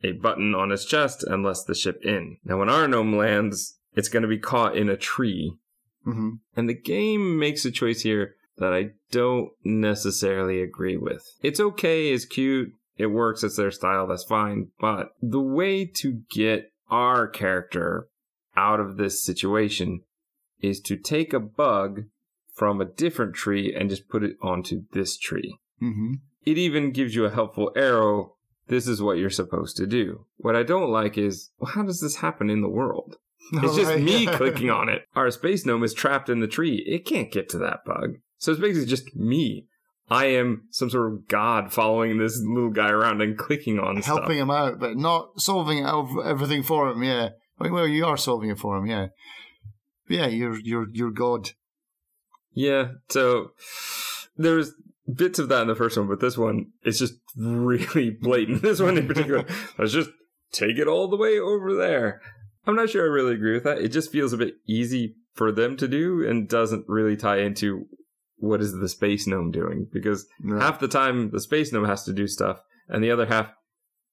a 0.02 0.12
button 0.12 0.54
on 0.54 0.72
its 0.72 0.84
chest, 0.84 1.22
and 1.22 1.44
lets 1.44 1.62
the 1.62 1.74
ship 1.74 2.00
in. 2.04 2.38
Now, 2.44 2.58
when 2.58 2.68
our 2.68 2.88
gnome 2.88 3.16
lands, 3.16 3.78
it's 3.94 4.08
going 4.08 4.22
to 4.22 4.28
be 4.28 4.38
caught 4.38 4.76
in 4.76 4.88
a 4.88 4.96
tree. 4.96 5.56
hmm 6.04 6.34
And 6.56 6.68
the 6.68 6.74
game 6.74 7.38
makes 7.38 7.64
a 7.64 7.70
choice 7.70 8.02
here 8.02 8.34
that 8.56 8.72
I 8.72 8.90
don't 9.10 9.50
necessarily 9.64 10.62
agree 10.62 10.96
with. 10.96 11.24
It's 11.42 11.60
okay, 11.60 12.12
it's 12.12 12.24
cute, 12.24 12.72
it 12.96 13.06
works, 13.06 13.42
it's 13.42 13.56
their 13.56 13.70
style, 13.70 14.06
that's 14.06 14.24
fine. 14.24 14.68
But 14.80 15.10
the 15.22 15.40
way 15.40 15.84
to 15.86 16.22
get 16.30 16.72
our 16.90 17.26
character 17.28 18.08
out 18.56 18.80
of 18.80 18.96
this 18.96 19.24
situation 19.24 20.02
is 20.60 20.80
to 20.80 20.96
take 20.96 21.32
a 21.32 21.40
bug 21.40 22.04
from 22.54 22.80
a 22.80 22.84
different 22.84 23.34
tree 23.34 23.74
and 23.74 23.88
just 23.88 24.08
put 24.08 24.22
it 24.22 24.36
onto 24.42 24.82
this 24.92 25.16
tree. 25.16 25.58
hmm 25.78 26.14
It 26.44 26.58
even 26.58 26.90
gives 26.90 27.14
you 27.14 27.24
a 27.24 27.30
helpful 27.30 27.70
arrow. 27.74 28.34
This 28.68 28.86
is 28.86 29.00
what 29.02 29.18
you're 29.18 29.30
supposed 29.30 29.76
to 29.78 29.86
do. 29.86 30.26
What 30.36 30.56
I 30.56 30.62
don't 30.62 30.90
like 30.90 31.16
is, 31.16 31.50
well, 31.58 31.72
how 31.72 31.82
does 31.82 32.00
this 32.00 32.16
happen 32.16 32.50
in 32.50 32.60
the 32.60 32.68
world? 32.68 33.16
It's 33.52 33.74
just 33.74 33.90
Alright, 33.90 34.04
me 34.04 34.26
clicking 34.26 34.70
on 34.70 34.88
it. 34.88 35.06
Our 35.16 35.28
space 35.30 35.66
gnome 35.66 35.82
is 35.82 35.92
trapped 35.94 36.28
in 36.28 36.38
the 36.40 36.46
tree. 36.46 36.84
It 36.86 37.04
can't 37.04 37.32
get 37.32 37.48
to 37.48 37.58
that 37.58 37.84
bug. 37.84 38.18
So 38.38 38.52
it's 38.52 38.60
basically 38.60 38.86
just 38.86 39.16
me. 39.16 39.66
I 40.10 40.26
am 40.26 40.64
some 40.70 40.90
sort 40.90 41.12
of 41.12 41.28
god 41.28 41.72
following 41.72 42.18
this 42.18 42.36
little 42.44 42.70
guy 42.70 42.90
around 42.90 43.22
and 43.22 43.38
clicking 43.38 43.78
on 43.78 43.98
Helping 44.02 44.24
stuff. 44.24 44.36
him 44.36 44.50
out, 44.50 44.80
but 44.80 44.96
not 44.96 45.40
solving 45.40 45.86
everything 45.86 46.64
for 46.64 46.88
him. 46.88 47.02
Yeah. 47.02 47.30
Well, 47.58 47.72
well, 47.72 47.86
you 47.86 48.04
are 48.04 48.16
solving 48.16 48.50
it 48.50 48.58
for 48.58 48.76
him. 48.76 48.86
Yeah. 48.86 49.08
But 50.08 50.16
yeah, 50.16 50.26
you're 50.26 50.58
you're 50.58 50.86
you're 50.92 51.12
God. 51.12 51.50
Yeah, 52.52 52.88
so 53.08 53.52
there's 54.36 54.72
bits 55.14 55.38
of 55.38 55.48
that 55.48 55.62
in 55.62 55.68
the 55.68 55.76
first 55.76 55.96
one, 55.96 56.08
but 56.08 56.18
this 56.20 56.36
one 56.36 56.72
is 56.84 56.98
just 56.98 57.14
really 57.36 58.10
blatant. 58.20 58.62
This 58.62 58.80
one 58.80 58.98
in 58.98 59.06
particular, 59.06 59.44
let's 59.78 59.92
just 59.92 60.10
take 60.52 60.76
it 60.78 60.88
all 60.88 61.06
the 61.06 61.16
way 61.16 61.38
over 61.38 61.74
there. 61.74 62.20
I'm 62.66 62.74
not 62.74 62.90
sure 62.90 63.04
I 63.04 63.08
really 63.12 63.34
agree 63.34 63.54
with 63.54 63.64
that. 63.64 63.78
It 63.78 63.88
just 63.88 64.10
feels 64.10 64.32
a 64.32 64.36
bit 64.36 64.54
easy 64.66 65.14
for 65.34 65.52
them 65.52 65.76
to 65.76 65.86
do 65.86 66.28
and 66.28 66.48
doesn't 66.48 66.84
really 66.88 67.16
tie 67.16 67.38
into 67.38 67.86
what 68.40 68.60
is 68.60 68.72
the 68.72 68.88
space 68.88 69.26
gnome 69.26 69.50
doing 69.50 69.86
because 69.92 70.26
Right. 70.42 70.60
half 70.62 70.80
the 70.80 70.88
time 70.88 71.30
the 71.30 71.40
space 71.40 71.72
gnome 71.72 71.84
has 71.84 72.04
to 72.04 72.12
do 72.12 72.26
stuff 72.26 72.60
and 72.88 73.02
the 73.04 73.10
other 73.10 73.26
half 73.26 73.52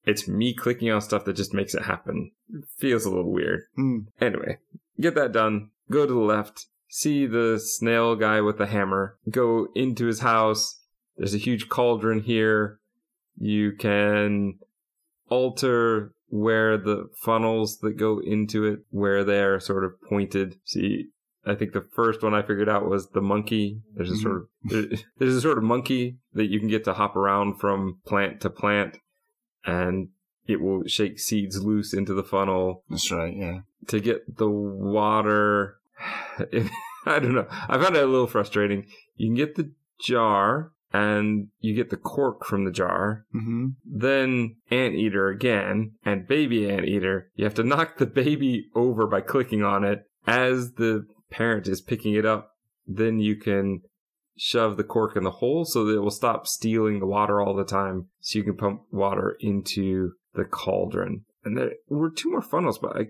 it's 0.04 0.26
me 0.26 0.54
clicking 0.54 0.90
on 0.90 1.00
stuff 1.02 1.24
that 1.26 1.34
just 1.36 1.52
makes 1.52 1.74
it 1.74 1.82
happen. 1.82 2.30
It 2.48 2.64
feels 2.78 3.04
a 3.04 3.10
little 3.10 3.30
weird. 3.30 3.64
Hmm. 3.76 3.98
Anyway, 4.20 4.56
get 4.98 5.14
that 5.16 5.32
done. 5.32 5.70
Go 5.90 6.06
to 6.06 6.12
the 6.14 6.18
left. 6.18 6.66
See 6.88 7.26
the 7.26 7.60
snail 7.62 8.16
guy 8.16 8.40
with 8.40 8.56
the 8.56 8.66
hammer. 8.68 9.18
Go 9.28 9.68
into 9.74 10.06
his 10.06 10.20
house. 10.20 10.80
There's 11.18 11.34
a 11.34 11.38
huge 11.38 11.68
cauldron 11.68 12.20
here. 12.20 12.80
You 13.36 13.72
can 13.72 14.60
alter 15.28 16.14
where 16.30 16.78
the 16.78 17.08
funnels 17.14 17.78
that 17.78 17.98
go 17.98 18.20
into 18.24 18.64
it, 18.64 18.80
where 18.90 19.24
they're 19.24 19.60
sort 19.60 19.84
of 19.84 20.00
pointed. 20.08 20.56
See, 20.64 21.08
I 21.46 21.54
think 21.54 21.72
the 21.72 21.86
first 21.94 22.22
one 22.22 22.34
I 22.34 22.42
figured 22.42 22.68
out 22.68 22.88
was 22.88 23.08
the 23.10 23.20
monkey. 23.22 23.80
There's 23.94 24.10
a 24.10 24.16
sort 24.16 24.36
of 24.36 24.48
there's 25.18 25.34
a 25.34 25.40
sort 25.40 25.58
of 25.58 25.64
monkey 25.64 26.16
that 26.34 26.46
you 26.46 26.58
can 26.58 26.68
get 26.68 26.84
to 26.84 26.94
hop 26.94 27.16
around 27.16 27.58
from 27.60 27.98
plant 28.06 28.40
to 28.42 28.50
plant, 28.50 28.98
and 29.64 30.08
it 30.46 30.60
will 30.60 30.82
shake 30.86 31.18
seeds 31.20 31.62
loose 31.62 31.92
into 31.92 32.14
the 32.14 32.24
funnel 32.24 32.82
That's 32.90 33.10
right. 33.10 33.34
Yeah. 33.36 33.60
to 33.88 34.00
get 34.00 34.36
the 34.38 34.48
water. 34.48 35.76
I 37.06 37.18
don't 37.18 37.34
know. 37.34 37.46
I 37.50 37.78
found 37.82 37.96
it 37.96 38.02
a 38.02 38.06
little 38.06 38.26
frustrating. 38.26 38.86
You 39.16 39.28
can 39.28 39.34
get 39.34 39.54
the 39.56 39.70
jar 40.00 40.72
and 40.92 41.48
you 41.60 41.74
get 41.74 41.90
the 41.90 41.96
cork 41.96 42.44
from 42.44 42.64
the 42.64 42.70
jar. 42.70 43.24
hmm 43.32 43.68
Then 43.84 44.56
anteater 44.70 45.28
again 45.28 45.92
and 46.04 46.26
baby 46.26 46.70
anteater. 46.70 47.30
You 47.34 47.44
have 47.44 47.54
to 47.54 47.62
knock 47.64 47.96
the 47.98 48.06
baby 48.06 48.66
over 48.74 49.06
by 49.06 49.20
clicking 49.20 49.62
on 49.62 49.84
it 49.84 50.08
as 50.26 50.72
the 50.72 51.06
parent 51.30 51.66
is 51.68 51.80
picking 51.80 52.14
it 52.14 52.26
up. 52.26 52.52
Then 52.86 53.18
you 53.18 53.36
can 53.36 53.82
shove 54.36 54.76
the 54.76 54.84
cork 54.84 55.16
in 55.16 55.24
the 55.24 55.30
hole 55.30 55.64
so 55.64 55.84
that 55.84 55.96
it 55.96 56.00
will 56.00 56.10
stop 56.10 56.46
stealing 56.46 57.00
the 57.00 57.06
water 57.06 57.40
all 57.40 57.54
the 57.54 57.64
time. 57.64 58.06
So 58.20 58.38
you 58.38 58.44
can 58.44 58.56
pump 58.56 58.82
water 58.90 59.36
into 59.40 60.12
the 60.34 60.44
cauldron. 60.44 61.24
And 61.44 61.56
there 61.56 61.72
were 61.88 62.10
two 62.10 62.30
more 62.30 62.42
funnels, 62.42 62.78
but 62.78 62.96
I, 62.96 63.06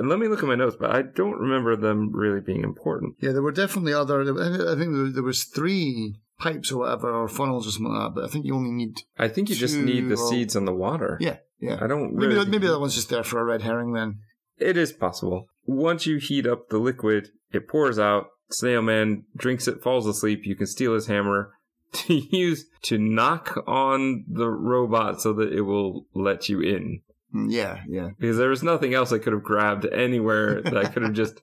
let 0.00 0.18
me 0.18 0.28
look 0.28 0.40
at 0.40 0.48
my 0.48 0.54
notes, 0.54 0.76
but 0.78 0.94
I 0.94 1.02
don't 1.02 1.38
remember 1.38 1.76
them 1.76 2.10
really 2.12 2.40
being 2.40 2.62
important. 2.62 3.16
Yeah, 3.20 3.32
there 3.32 3.42
were 3.42 3.52
definitely 3.52 3.94
other. 3.94 4.22
I 4.22 4.76
think 4.76 5.14
there, 5.14 5.22
was 5.22 5.44
three 5.44 6.16
pipes 6.38 6.72
or 6.72 6.78
whatever, 6.78 7.10
or 7.10 7.28
funnels 7.28 7.66
or 7.66 7.70
something 7.70 7.92
like 7.92 8.08
that. 8.08 8.14
But 8.14 8.24
I 8.24 8.28
think 8.28 8.44
you 8.44 8.54
only 8.54 8.72
need. 8.72 9.02
I 9.18 9.28
think 9.28 9.48
you 9.48 9.54
just 9.54 9.76
need 9.76 10.08
the 10.08 10.16
well- 10.16 10.28
seeds 10.28 10.56
and 10.56 10.66
the 10.66 10.74
water. 10.74 11.18
Yeah, 11.20 11.36
yeah. 11.60 11.78
I 11.80 11.86
don't 11.86 12.14
really. 12.14 12.34
that, 12.36 12.48
maybe 12.48 12.66
that 12.66 12.80
one's 12.80 12.94
just 12.94 13.10
there 13.10 13.24
for 13.24 13.40
a 13.40 13.44
red 13.44 13.62
herring 13.62 13.92
then. 13.92 14.20
It 14.58 14.76
is 14.76 14.92
possible. 14.92 15.48
Once 15.66 16.06
you 16.06 16.16
heat 16.18 16.46
up 16.46 16.68
the 16.68 16.78
liquid, 16.78 17.28
it 17.52 17.68
pours 17.68 17.98
out. 17.98 18.26
Snail 18.50 18.82
Man 18.82 19.24
drinks 19.36 19.66
it, 19.66 19.82
falls 19.82 20.06
asleep. 20.06 20.42
You 20.44 20.54
can 20.54 20.66
steal 20.68 20.94
his 20.94 21.06
hammer 21.08 21.52
to 21.92 22.14
use 22.14 22.66
to 22.82 22.96
knock 22.98 23.58
on 23.66 24.24
the 24.28 24.48
robot 24.48 25.20
so 25.20 25.32
that 25.34 25.52
it 25.52 25.62
will 25.62 26.06
let 26.14 26.48
you 26.48 26.60
in. 26.60 27.00
Mm, 27.34 27.50
Yeah, 27.50 27.80
yeah. 27.88 28.10
Because 28.18 28.36
there 28.36 28.50
was 28.50 28.62
nothing 28.62 28.94
else 28.94 29.12
I 29.12 29.18
could 29.18 29.32
have 29.32 29.42
grabbed 29.42 29.84
anywhere 29.86 30.62
that 30.62 30.76
I 30.76 30.84
could 30.88 31.02
have 31.02 31.12
just 31.14 31.40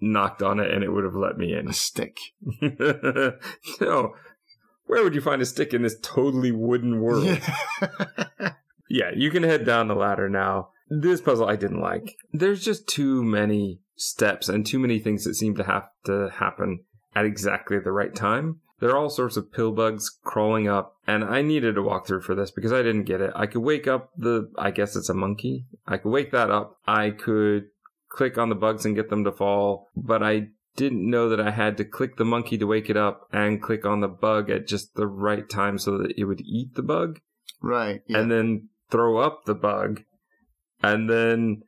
knocked 0.00 0.42
on 0.42 0.58
it 0.60 0.70
and 0.72 0.82
it 0.82 0.90
would 0.90 1.04
have 1.04 1.14
let 1.14 1.38
me 1.38 1.54
in. 1.54 1.68
A 1.68 1.72
stick. 1.72 2.18
no. 2.60 4.14
where 4.86 5.02
would 5.04 5.14
you 5.14 5.20
find 5.20 5.40
a 5.42 5.46
stick 5.46 5.72
in 5.72 5.82
this 5.82 5.96
totally 6.02 6.50
wooden 6.52 7.00
world? 7.00 7.24
Yeah. 7.24 8.50
yeah, 8.88 9.10
you 9.14 9.30
can 9.30 9.42
head 9.42 9.64
down 9.64 9.88
the 9.88 9.94
ladder 9.94 10.28
now. 10.28 10.70
This 10.88 11.20
puzzle 11.20 11.48
I 11.48 11.56
didn't 11.56 11.80
like. 11.80 12.16
There's 12.32 12.64
just 12.64 12.86
too 12.86 13.22
many 13.24 13.80
steps 13.96 14.48
and 14.48 14.64
too 14.64 14.78
many 14.78 14.98
things 14.98 15.24
that 15.24 15.34
seem 15.34 15.56
to 15.56 15.64
have 15.64 15.88
to 16.04 16.30
happen 16.34 16.84
at 17.14 17.24
exactly 17.24 17.78
the 17.78 17.92
right 17.92 18.14
time. 18.14 18.60
There 18.78 18.90
are 18.90 18.96
all 18.96 19.08
sorts 19.08 19.38
of 19.38 19.52
pill 19.52 19.72
bugs 19.72 20.10
crawling 20.22 20.68
up, 20.68 20.96
and 21.06 21.24
I 21.24 21.40
needed 21.40 21.78
a 21.78 21.80
walkthrough 21.80 22.22
for 22.22 22.34
this 22.34 22.50
because 22.50 22.72
I 22.72 22.82
didn't 22.82 23.04
get 23.04 23.22
it. 23.22 23.32
I 23.34 23.46
could 23.46 23.62
wake 23.62 23.88
up 23.88 24.10
the, 24.18 24.50
I 24.58 24.70
guess 24.70 24.94
it's 24.96 25.08
a 25.08 25.14
monkey. 25.14 25.64
I 25.86 25.96
could 25.96 26.10
wake 26.10 26.30
that 26.32 26.50
up. 26.50 26.76
I 26.86 27.10
could 27.10 27.68
click 28.10 28.36
on 28.36 28.50
the 28.50 28.54
bugs 28.54 28.84
and 28.84 28.94
get 28.94 29.08
them 29.08 29.24
to 29.24 29.32
fall, 29.32 29.88
but 29.96 30.22
I 30.22 30.48
didn't 30.76 31.08
know 31.08 31.30
that 31.30 31.40
I 31.40 31.50
had 31.50 31.78
to 31.78 31.84
click 31.84 32.16
the 32.16 32.24
monkey 32.24 32.58
to 32.58 32.66
wake 32.66 32.90
it 32.90 32.96
up 32.98 33.26
and 33.32 33.62
click 33.62 33.86
on 33.86 34.00
the 34.00 34.08
bug 34.08 34.50
at 34.50 34.68
just 34.68 34.94
the 34.94 35.06
right 35.06 35.48
time 35.48 35.78
so 35.78 35.98
that 35.98 36.12
it 36.18 36.24
would 36.24 36.42
eat 36.42 36.74
the 36.74 36.82
bug 36.82 37.18
right. 37.62 38.02
Yeah. 38.06 38.18
and 38.18 38.30
then 38.30 38.68
throw 38.90 39.18
up 39.18 39.46
the 39.46 39.54
bug. 39.54 40.02
And 40.82 41.08
then 41.08 41.62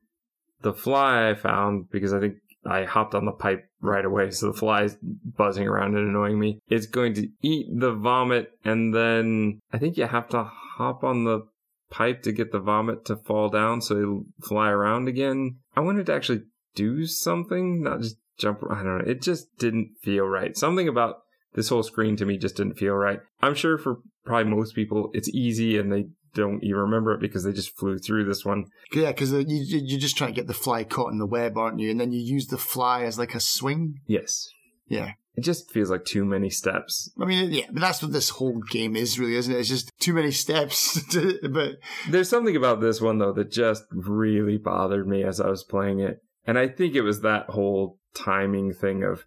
the 0.62 0.72
fly 0.72 1.30
I 1.30 1.34
found, 1.34 1.90
because 1.90 2.12
I 2.12 2.20
think 2.20 2.36
I 2.66 2.84
hopped 2.84 3.14
on 3.14 3.24
the 3.24 3.32
pipe 3.32 3.64
right 3.80 4.04
away, 4.04 4.30
so 4.30 4.46
the 4.46 4.58
fly's 4.58 4.96
buzzing 5.02 5.66
around 5.66 5.96
and 5.96 6.08
annoying 6.08 6.38
me. 6.38 6.60
It's 6.68 6.86
going 6.86 7.14
to 7.14 7.28
eat 7.42 7.66
the 7.72 7.92
vomit, 7.92 8.50
and 8.64 8.94
then 8.94 9.60
I 9.72 9.78
think 9.78 9.96
you 9.96 10.06
have 10.06 10.28
to 10.30 10.44
hop 10.44 11.04
on 11.04 11.24
the 11.24 11.46
pipe 11.90 12.22
to 12.22 12.32
get 12.32 12.52
the 12.52 12.58
vomit 12.58 13.04
to 13.06 13.16
fall 13.16 13.48
down 13.48 13.80
so 13.80 13.96
it'll 13.96 14.24
fly 14.42 14.70
around 14.70 15.08
again. 15.08 15.56
I 15.74 15.80
wanted 15.80 16.06
to 16.06 16.14
actually 16.14 16.42
do 16.74 17.06
something, 17.06 17.82
not 17.82 18.00
just 18.00 18.16
jump. 18.36 18.60
I 18.70 18.82
don't 18.82 18.98
know. 18.98 19.04
It 19.06 19.22
just 19.22 19.56
didn't 19.58 19.92
feel 20.02 20.26
right. 20.26 20.56
Something 20.56 20.88
about 20.88 21.22
this 21.54 21.70
whole 21.70 21.82
screen 21.82 22.16
to 22.16 22.26
me 22.26 22.36
just 22.36 22.56
didn't 22.56 22.78
feel 22.78 22.94
right. 22.94 23.20
I'm 23.40 23.54
sure 23.54 23.78
for 23.78 24.00
probably 24.24 24.52
most 24.52 24.74
people, 24.74 25.10
it's 25.14 25.30
easy 25.30 25.78
and 25.78 25.90
they 25.90 26.08
don't 26.34 26.62
even 26.62 26.76
remember 26.78 27.12
it 27.14 27.20
because 27.20 27.44
they 27.44 27.52
just 27.52 27.76
flew 27.76 27.98
through 27.98 28.24
this 28.24 28.44
one. 28.44 28.66
yeah, 28.92 29.12
because 29.12 29.32
uh, 29.32 29.38
you, 29.38 29.56
you- 29.64 29.82
you're 29.84 30.00
just 30.00 30.16
trying 30.16 30.30
to 30.32 30.40
get 30.40 30.46
the 30.46 30.54
fly 30.54 30.84
caught 30.84 31.12
in 31.12 31.18
the 31.18 31.26
web, 31.26 31.56
aren't 31.58 31.80
you? 31.80 31.90
And 31.90 32.00
then 32.00 32.12
you 32.12 32.20
use 32.20 32.46
the 32.48 32.58
fly 32.58 33.04
as 33.04 33.18
like 33.18 33.34
a 33.34 33.40
swing. 33.40 34.00
Yes. 34.06 34.48
Yeah. 34.86 35.12
It 35.36 35.42
just 35.44 35.70
feels 35.70 35.88
like 35.90 36.04
too 36.04 36.24
many 36.24 36.50
steps. 36.50 37.12
I 37.20 37.24
mean, 37.24 37.52
yeah, 37.52 37.66
but 37.70 37.80
that's 37.80 38.02
what 38.02 38.12
this 38.12 38.30
whole 38.30 38.58
game 38.70 38.96
is, 38.96 39.20
really, 39.20 39.36
isn't 39.36 39.54
it? 39.54 39.58
It's 39.58 39.68
just 39.68 39.92
too 40.00 40.12
many 40.12 40.32
steps. 40.32 41.00
To, 41.12 41.38
but 41.52 41.76
There's 42.10 42.28
something 42.28 42.56
about 42.56 42.80
this 42.80 43.00
one 43.00 43.18
though 43.18 43.32
that 43.34 43.52
just 43.52 43.84
really 43.92 44.58
bothered 44.58 45.06
me 45.06 45.22
as 45.22 45.40
I 45.40 45.48
was 45.48 45.62
playing 45.62 46.00
it. 46.00 46.18
And 46.44 46.58
I 46.58 46.66
think 46.68 46.94
it 46.94 47.02
was 47.02 47.20
that 47.20 47.50
whole 47.50 47.98
timing 48.14 48.72
thing 48.72 49.04
of 49.04 49.24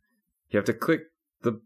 you 0.49 0.57
have 0.57 0.65
to 0.65 0.73
click 0.73 1.01
the 1.43 1.61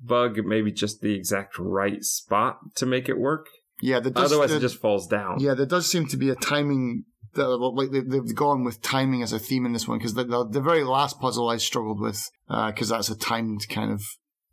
bug 0.00 0.38
maybe 0.44 0.70
just 0.70 1.00
the 1.00 1.14
exact 1.14 1.58
right 1.58 2.04
spot 2.04 2.58
to 2.76 2.86
make 2.86 3.08
it 3.08 3.18
work. 3.18 3.46
Yeah, 3.82 4.00
there 4.00 4.10
does, 4.12 4.32
Otherwise 4.32 4.48
there- 4.50 4.58
it 4.58 4.62
just 4.62 4.76
falls 4.80 5.06
down. 5.06 5.40
yeah, 5.40 5.52
there 5.54 5.66
does 5.66 5.86
seem 5.90 6.06
to 6.08 6.16
be 6.16 6.30
a 6.30 6.34
timing. 6.36 7.04
That, 7.34 7.48
like 7.48 7.90
they- 7.90 8.00
they've 8.00 8.34
gone 8.34 8.62
with 8.62 8.82
timing 8.82 9.22
as 9.22 9.32
a 9.32 9.38
theme 9.38 9.64
in 9.66 9.72
this 9.72 9.88
one 9.88 9.96
because 9.98 10.12
the, 10.14 10.24
the, 10.24 10.44
the 10.46 10.60
very 10.60 10.84
last 10.84 11.18
puzzle 11.18 11.48
I 11.48 11.56
struggled 11.56 11.98
with 12.00 12.30
because 12.48 12.88
that's 12.90 13.08
a 13.08 13.16
timed 13.16 13.66
kind 13.70 13.90
of 13.90 14.02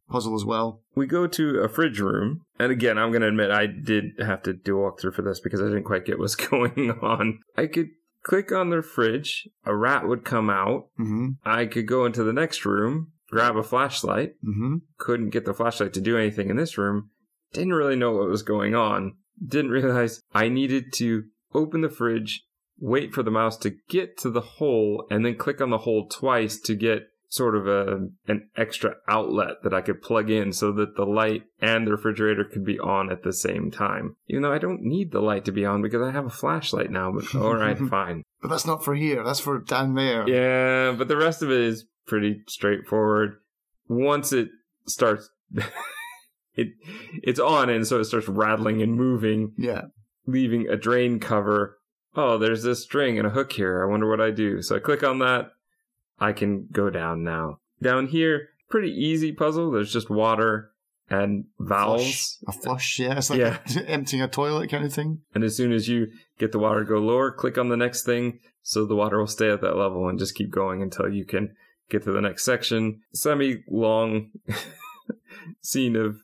puzzle 0.10 0.34
as 0.34 0.46
well. 0.46 0.82
We 0.96 1.06
go 1.06 1.28
to 1.28 1.60
a 1.60 1.68
fridge 1.70 2.00
room, 2.00 2.42
and 2.58 2.72
again, 2.72 2.98
I'm 2.98 3.12
going 3.12 3.22
to 3.22 3.28
admit 3.28 3.52
I 3.52 3.68
did 3.68 4.06
have 4.20 4.42
to 4.44 4.54
do 4.54 4.78
a 4.80 4.92
walkthrough 4.92 5.14
for 5.14 5.22
this 5.22 5.40
because 5.42 5.62
I 5.62 5.66
didn't 5.66 5.84
quite 5.84 6.06
get 6.06 6.20
what's 6.20 6.36
going 6.50 6.92
on. 7.02 7.40
I 7.58 7.68
could 7.68 7.90
click 8.24 8.52
on 8.54 8.70
the 8.70 8.82
fridge, 8.82 9.48
a 9.66 9.76
rat 9.76 10.08
would 10.08 10.24
come 10.24 10.50
out, 10.50 10.88
hmm 10.98 11.32
I 11.46 11.66
could 11.66 11.86
go 11.86 12.06
into 12.06 12.24
the 12.24 12.34
next 12.34 12.66
room, 12.66 13.12
grab 13.30 13.58
a 13.58 13.64
flashlight, 13.64 14.36
hmm 14.42 14.78
couldn't 14.98 15.30
get 15.32 15.44
the 15.46 15.54
flashlight 15.54 15.92
to 15.94 16.02
do 16.02 16.18
anything 16.18 16.50
in 16.50 16.56
this 16.58 16.78
room, 16.78 17.10
didn't 17.54 17.74
really 17.74 17.96
know 17.98 18.12
what 18.14 18.30
was 18.30 18.42
going 18.44 18.74
on, 18.74 19.16
didn't 19.46 19.72
realize 19.72 20.22
I 20.34 20.50
needed 20.50 20.94
to 20.94 21.26
open 21.54 21.82
the 21.82 21.90
fridge, 21.90 22.44
wait 22.80 23.14
for 23.14 23.24
the 23.24 23.32
mouse 23.32 23.58
to 23.58 23.76
get 23.90 24.18
to 24.20 24.30
the 24.30 24.42
hole, 24.42 25.06
and 25.10 25.26
then 25.26 25.36
click 25.36 25.62
on 25.62 25.70
the 25.70 25.80
hole 25.80 26.08
twice 26.08 26.60
to 26.62 26.76
get 26.76 27.08
sort 27.30 27.56
of 27.56 27.68
a 27.68 28.08
an 28.28 28.50
extra 28.58 28.96
outlet 29.08 29.62
that 29.64 29.74
I 29.74 29.82
could 29.82 30.02
plug 30.02 30.30
in 30.30 30.52
so 30.52 30.72
that 30.74 30.96
the 30.96 31.06
light 31.06 31.44
and 31.62 31.86
the 31.86 31.92
refrigerator 31.92 32.44
could 32.44 32.66
be 32.66 32.80
on 32.80 33.12
at 33.12 33.24
the 33.24 33.34
same 33.34 33.72
time. 33.72 34.16
Even 34.28 34.42
though 34.42 34.52
I 34.52 34.58
don't 34.58 34.82
need 34.82 35.12
the 35.12 35.22
light 35.22 35.46
to 35.46 35.52
be 35.52 35.64
on 35.64 35.82
because 35.82 36.02
I 36.02 36.12
have 36.12 36.26
a 36.26 36.32
flashlight 36.32 36.90
now, 36.90 37.12
but 37.12 37.34
all 37.36 37.56
right, 37.56 37.78
fine. 37.90 38.24
But 38.42 38.50
that's 38.50 38.66
not 38.66 38.84
for 38.84 38.96
here. 38.96 39.24
That's 39.24 39.40
for 39.40 39.60
down 39.60 39.94
there. 39.94 40.28
Yeah, 40.28 40.94
but 40.98 41.08
the 41.08 41.18
rest 41.18 41.42
of 41.42 41.52
it 41.52 41.62
is 41.62 41.86
pretty 42.08 42.42
straightforward. 42.48 43.36
Once 43.88 44.34
it 44.34 44.50
starts, 44.88 45.30
it 46.56 46.70
it's 47.24 47.40
on, 47.40 47.70
and 47.70 47.86
so 47.88 48.00
it 48.00 48.06
starts 48.06 48.28
rattling 48.28 48.82
and 48.82 48.96
moving, 48.96 49.54
Yeah. 49.58 49.84
leaving 50.26 50.68
a 50.68 50.76
drain 50.76 51.20
cover. 51.20 51.78
Oh, 52.16 52.38
there's 52.38 52.64
this 52.64 52.84
string 52.84 53.18
and 53.18 53.28
a 53.28 53.32
hook 53.32 53.52
here. 53.54 53.84
I 53.84 53.90
wonder 53.90 54.10
what 54.10 54.20
I 54.22 54.32
do. 54.32 54.62
So 54.62 54.76
I 54.76 54.80
click 54.80 55.04
on 55.04 55.20
that. 55.20 55.52
I 56.20 56.34
can 56.34 56.68
go 56.72 56.90
down 56.90 57.24
now. 57.24 57.60
Down 57.82 58.08
here, 58.08 58.50
pretty 58.70 58.92
easy 58.92 59.32
puzzle. 59.32 59.72
There's 59.72 59.94
just 59.94 60.10
water 60.10 60.72
and 61.10 61.46
valves. 61.60 62.38
Flush. 62.44 62.56
A 62.58 62.60
flush, 62.62 63.00
yeah. 63.00 63.18
It's 63.18 63.30
like 63.30 63.40
Yeah. 63.40 63.60
emptying 63.88 64.22
a 64.22 64.28
toilet 64.28 64.70
kind 64.70 64.84
of 64.86 64.94
thing. 64.94 65.22
And 65.34 65.44
as 65.44 65.56
soon 65.56 65.72
as 65.72 65.88
you 65.88 66.08
get 66.38 66.52
the 66.52 66.60
water 66.60 66.82
to 66.82 66.86
go 66.86 67.00
lower, 67.00 67.32
click 67.32 67.58
on 67.58 67.70
the 67.70 67.78
next 67.78 68.04
thing 68.04 68.40
so 68.62 68.86
the 68.86 68.96
water 68.96 69.18
will 69.18 69.28
stay 69.28 69.50
at 69.50 69.62
that 69.62 69.78
level 69.78 70.08
and 70.10 70.20
just 70.20 70.36
keep 70.36 70.52
going 70.52 70.82
until 70.82 71.10
you 71.10 71.26
can 71.26 71.56
get 71.90 72.04
to 72.04 72.12
the 72.12 72.22
next 72.22 72.44
section. 72.44 73.02
Semi 73.14 73.64
long 73.70 74.32
scene 75.62 75.96
of 75.96 76.18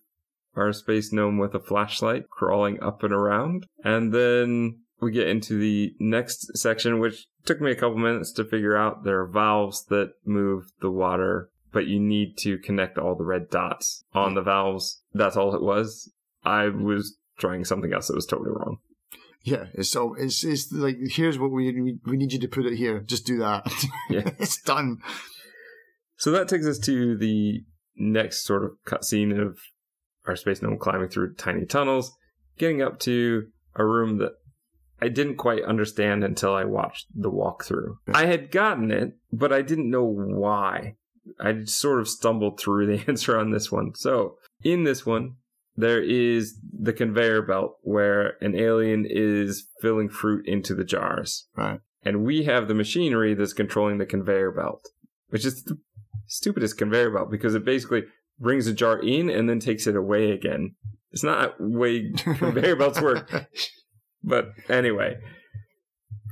our 0.55 0.73
space 0.73 1.11
gnome 1.11 1.37
with 1.37 1.53
a 1.53 1.59
flashlight 1.59 2.29
crawling 2.29 2.81
up 2.81 3.03
and 3.03 3.13
around. 3.13 3.65
And 3.83 4.13
then 4.13 4.79
we 5.01 5.11
get 5.11 5.27
into 5.27 5.57
the 5.59 5.93
next 5.99 6.57
section, 6.57 6.99
which 6.99 7.27
took 7.45 7.61
me 7.61 7.71
a 7.71 7.75
couple 7.75 7.97
minutes 7.97 8.31
to 8.33 8.45
figure 8.45 8.75
out. 8.75 9.03
There 9.03 9.21
are 9.21 9.27
valves 9.27 9.85
that 9.85 10.13
move 10.25 10.71
the 10.81 10.91
water, 10.91 11.49
but 11.71 11.87
you 11.87 11.99
need 11.99 12.37
to 12.39 12.57
connect 12.57 12.97
all 12.97 13.15
the 13.15 13.25
red 13.25 13.49
dots 13.49 14.03
on 14.13 14.33
the 14.33 14.41
valves. 14.41 15.01
That's 15.13 15.37
all 15.37 15.55
it 15.55 15.61
was. 15.61 16.11
I 16.43 16.69
was 16.69 17.17
trying 17.37 17.65
something 17.65 17.93
else 17.93 18.07
that 18.07 18.15
was 18.15 18.25
totally 18.25 18.51
wrong. 18.51 18.77
Yeah. 19.43 19.65
It's 19.73 19.91
so 19.91 20.15
it's 20.15 20.43
it's 20.43 20.71
like 20.71 20.97
here's 21.11 21.37
what 21.37 21.51
we 21.51 21.71
we, 21.79 21.99
we 22.05 22.17
need 22.17 22.33
you 22.33 22.39
to 22.39 22.47
put 22.47 22.65
it 22.65 22.77
here. 22.77 22.99
Just 23.01 23.25
do 23.25 23.37
that. 23.39 23.71
Yeah. 24.09 24.31
it's 24.39 24.61
done. 24.61 24.97
So 26.17 26.31
that 26.31 26.47
takes 26.47 26.65
us 26.65 26.79
to 26.79 27.17
the 27.17 27.63
next 27.95 28.45
sort 28.45 28.63
of 28.63 28.71
cutscene 28.85 29.39
of 29.39 29.59
our 30.27 30.35
space 30.35 30.61
gnome 30.61 30.77
climbing 30.77 31.09
through 31.09 31.35
tiny 31.35 31.65
tunnels, 31.65 32.11
getting 32.57 32.81
up 32.81 32.99
to 32.99 33.47
a 33.75 33.85
room 33.85 34.17
that 34.17 34.33
I 35.01 35.09
didn't 35.09 35.35
quite 35.35 35.63
understand 35.63 36.23
until 36.23 36.53
I 36.53 36.63
watched 36.63 37.07
the 37.13 37.31
walkthrough. 37.31 37.97
I 38.13 38.25
had 38.25 38.51
gotten 38.51 38.91
it, 38.91 39.17
but 39.31 39.51
I 39.51 39.61
didn't 39.61 39.89
know 39.89 40.05
why. 40.05 40.95
I 41.39 41.63
sort 41.65 41.99
of 41.99 42.07
stumbled 42.07 42.59
through 42.59 42.87
the 42.87 43.03
answer 43.07 43.37
on 43.37 43.51
this 43.51 43.71
one. 43.71 43.93
So, 43.95 44.37
in 44.63 44.83
this 44.83 45.05
one, 45.05 45.35
there 45.75 46.01
is 46.01 46.57
the 46.71 46.93
conveyor 46.93 47.41
belt 47.41 47.77
where 47.81 48.37
an 48.41 48.55
alien 48.55 49.05
is 49.07 49.67
filling 49.81 50.09
fruit 50.09 50.47
into 50.47 50.73
the 50.73 50.85
jars. 50.85 51.47
Right. 51.57 51.81
And 52.03 52.23
we 52.23 52.43
have 52.43 52.67
the 52.67 52.73
machinery 52.73 53.33
that's 53.33 53.53
controlling 53.53 53.97
the 53.97 54.05
conveyor 54.05 54.51
belt, 54.51 54.87
which 55.29 55.43
is 55.43 55.63
the 55.63 55.77
stupidest 56.27 56.77
conveyor 56.77 57.11
belt 57.11 57.29
because 57.29 57.55
it 57.55 57.65
basically 57.65 58.03
brings 58.39 58.67
a 58.67 58.73
jar 58.73 58.99
in 58.99 59.29
and 59.29 59.49
then 59.49 59.59
takes 59.59 59.87
it 59.87 59.95
away 59.95 60.31
again. 60.31 60.75
It's 61.11 61.23
not 61.23 61.57
the 61.57 61.77
way 61.77 62.11
conveyor 62.11 62.75
belts 62.75 63.01
work. 63.01 63.47
But 64.23 64.49
anyway, 64.69 65.17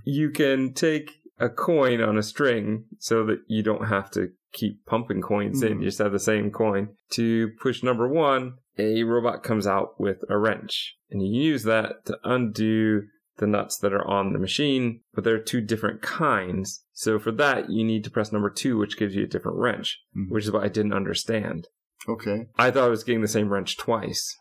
you 0.06 0.30
can 0.32 0.74
take 0.74 1.12
a 1.40 1.50
coin 1.50 2.02
on 2.02 2.18
a 2.18 2.24
string 2.24 2.86
so 3.00 3.26
that 3.26 3.40
you 3.48 3.64
don't 3.64 3.88
have 3.88 4.12
to 4.12 4.30
keep 4.52 4.86
pumping 4.86 5.22
coins 5.22 5.64
in. 5.64 5.78
Mhm. 5.78 5.80
You 5.80 5.86
just 5.86 6.00
have 6.00 6.12
the 6.12 6.20
same 6.20 6.52
coin. 6.52 6.90
To 7.12 7.50
push 7.62 7.82
number 7.84 8.08
one, 8.08 8.56
a 8.78 9.04
robot 9.04 9.44
comes 9.44 9.66
out 9.66 10.00
with 10.00 10.24
a 10.30 10.38
wrench. 10.38 10.96
And 11.10 11.22
you 11.26 11.42
use 11.42 11.64
that 11.64 12.06
to 12.06 12.20
undo 12.24 13.04
the 13.38 13.48
nuts 13.48 13.78
that 13.80 13.94
are 13.94 14.06
on 14.08 14.34
the 14.34 14.40
machine, 14.40 15.02
but 15.14 15.24
there 15.24 15.34
are 15.34 15.40
two 15.40 15.62
different 15.62 16.02
kinds. 16.02 16.86
So 16.92 17.18
for 17.18 17.32
that, 17.32 17.70
you 17.72 17.84
need 17.84 18.04
to 18.04 18.12
press 18.12 18.32
number 18.32 18.50
two, 18.50 18.78
which 18.78 18.98
gives 18.98 19.16
you 19.16 19.24
a 19.24 19.28
different 19.28 19.58
wrench, 19.58 20.00
Mhm. 20.16 20.30
which 20.30 20.46
is 20.46 20.52
what 20.52 20.64
I 20.64 20.68
didn't 20.70 20.94
understand. 20.94 21.68
Okay. 22.08 22.48
I 22.58 22.72
thought 22.72 22.86
I 22.86 22.90
was 22.90 23.04
getting 23.04 23.22
the 23.22 23.28
same 23.28 23.50
wrench 23.50 23.78
twice. 23.78 24.38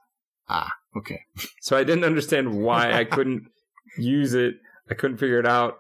Ah. 0.49 0.73
Okay. 0.97 1.21
So 1.61 1.77
I 1.77 1.85
didn't 1.85 2.05
understand 2.05 2.61
why 2.61 2.93
I 2.93 3.05
couldn't 3.17 3.45
use 3.97 4.35
it. 4.35 4.57
I 4.91 4.95
couldn't 4.95 5.19
figure 5.19 5.39
it 5.39 5.47
out. 5.47 5.79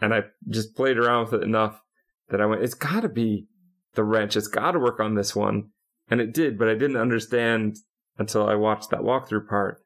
And 0.00 0.14
I 0.14 0.22
just 0.48 0.74
played 0.74 0.96
around 0.96 1.26
with 1.26 1.34
it 1.34 1.42
enough 1.42 1.82
that 2.30 2.40
I 2.40 2.46
went, 2.46 2.62
it's 2.62 2.74
got 2.74 3.00
to 3.00 3.08
be 3.08 3.46
the 3.94 4.04
wrench. 4.04 4.36
It's 4.36 4.48
got 4.48 4.72
to 4.72 4.78
work 4.78 5.00
on 5.00 5.14
this 5.14 5.36
one. 5.36 5.70
And 6.10 6.20
it 6.20 6.32
did, 6.32 6.58
but 6.58 6.68
I 6.68 6.74
didn't 6.74 6.96
understand 6.96 7.76
until 8.16 8.48
I 8.48 8.54
watched 8.54 8.90
that 8.90 9.00
walkthrough 9.00 9.48
part 9.48 9.82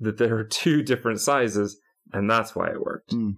that 0.00 0.18
there 0.18 0.36
are 0.36 0.44
two 0.50 0.82
different 0.82 1.20
sizes, 1.20 1.80
and 2.12 2.30
that's 2.30 2.54
why 2.54 2.68
it 2.68 2.84
worked. 2.84 3.12
Mm. 3.12 3.36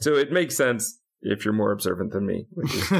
So 0.00 0.14
it 0.14 0.32
makes 0.32 0.56
sense 0.56 1.00
if 1.22 1.44
you're 1.44 1.54
more 1.54 1.72
observant 1.72 2.12
than 2.12 2.26
me, 2.26 2.46
which 2.50 2.74
is 2.74 2.92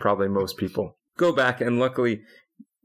probably 0.00 0.28
most 0.28 0.56
people. 0.56 0.96
Go 1.16 1.32
back, 1.32 1.60
and 1.60 1.78
luckily, 1.78 2.22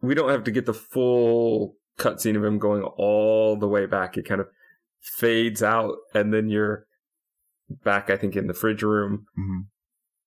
we 0.01 0.15
don't 0.15 0.29
have 0.29 0.43
to 0.45 0.51
get 0.51 0.65
the 0.65 0.73
full 0.73 1.75
cutscene 1.97 2.35
of 2.37 2.43
him 2.43 2.57
going 2.59 2.83
all 2.83 3.55
the 3.55 3.67
way 3.67 3.85
back. 3.85 4.17
It 4.17 4.27
kind 4.27 4.41
of 4.41 4.47
fades 4.99 5.61
out, 5.63 5.95
and 6.13 6.33
then 6.33 6.49
you're 6.49 6.85
back, 7.83 8.09
I 8.09 8.17
think, 8.17 8.35
in 8.35 8.47
the 8.47 8.53
fridge 8.53 8.83
room. 8.83 9.25
Mhm. 9.37 9.65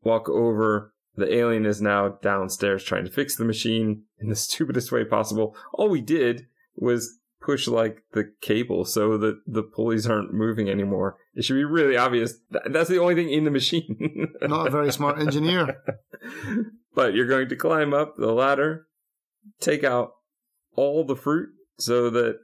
Walk 0.03 0.29
over. 0.29 0.93
The 1.17 1.33
alien 1.33 1.65
is 1.65 1.81
now 1.81 2.09
downstairs 2.23 2.83
trying 2.83 3.05
to 3.05 3.11
fix 3.11 3.37
the 3.37 3.45
machine 3.45 4.05
in 4.19 4.29
the 4.29 4.37
stupidest 4.47 4.91
way 4.93 5.05
possible. 5.05 5.57
All 5.73 5.89
we 5.89 6.01
did 6.01 6.47
was 6.77 7.19
push 7.41 7.69
like 7.69 8.03
the 8.13 8.33
cable 8.41 8.85
so 8.87 9.19
that 9.19 9.37
the 9.47 9.63
pulleys 9.63 10.07
aren't 10.07 10.33
moving 10.33 10.69
anymore. 10.71 11.17
It 11.35 11.45
should 11.45 11.55
be 11.55 11.65
really 11.65 11.97
obvious. 11.97 12.35
That's 12.51 12.89
the 12.89 12.99
only 12.99 13.15
thing 13.15 13.31
in 13.31 13.45
the 13.45 13.51
machine. 13.51 14.33
Not 14.43 14.67
a 14.69 14.71
very 14.71 14.91
smart 14.91 15.19
engineer. 15.21 15.77
but 16.95 17.15
you're 17.15 17.27
going 17.27 17.49
to 17.51 17.57
climb 17.57 17.93
up 17.93 18.17
the 18.17 18.33
ladder, 18.33 18.87
take 19.61 19.85
out 19.85 20.13
all 20.77 21.05
the 21.05 21.17
fruit 21.17 21.51
so 21.79 22.11
that 22.11 22.39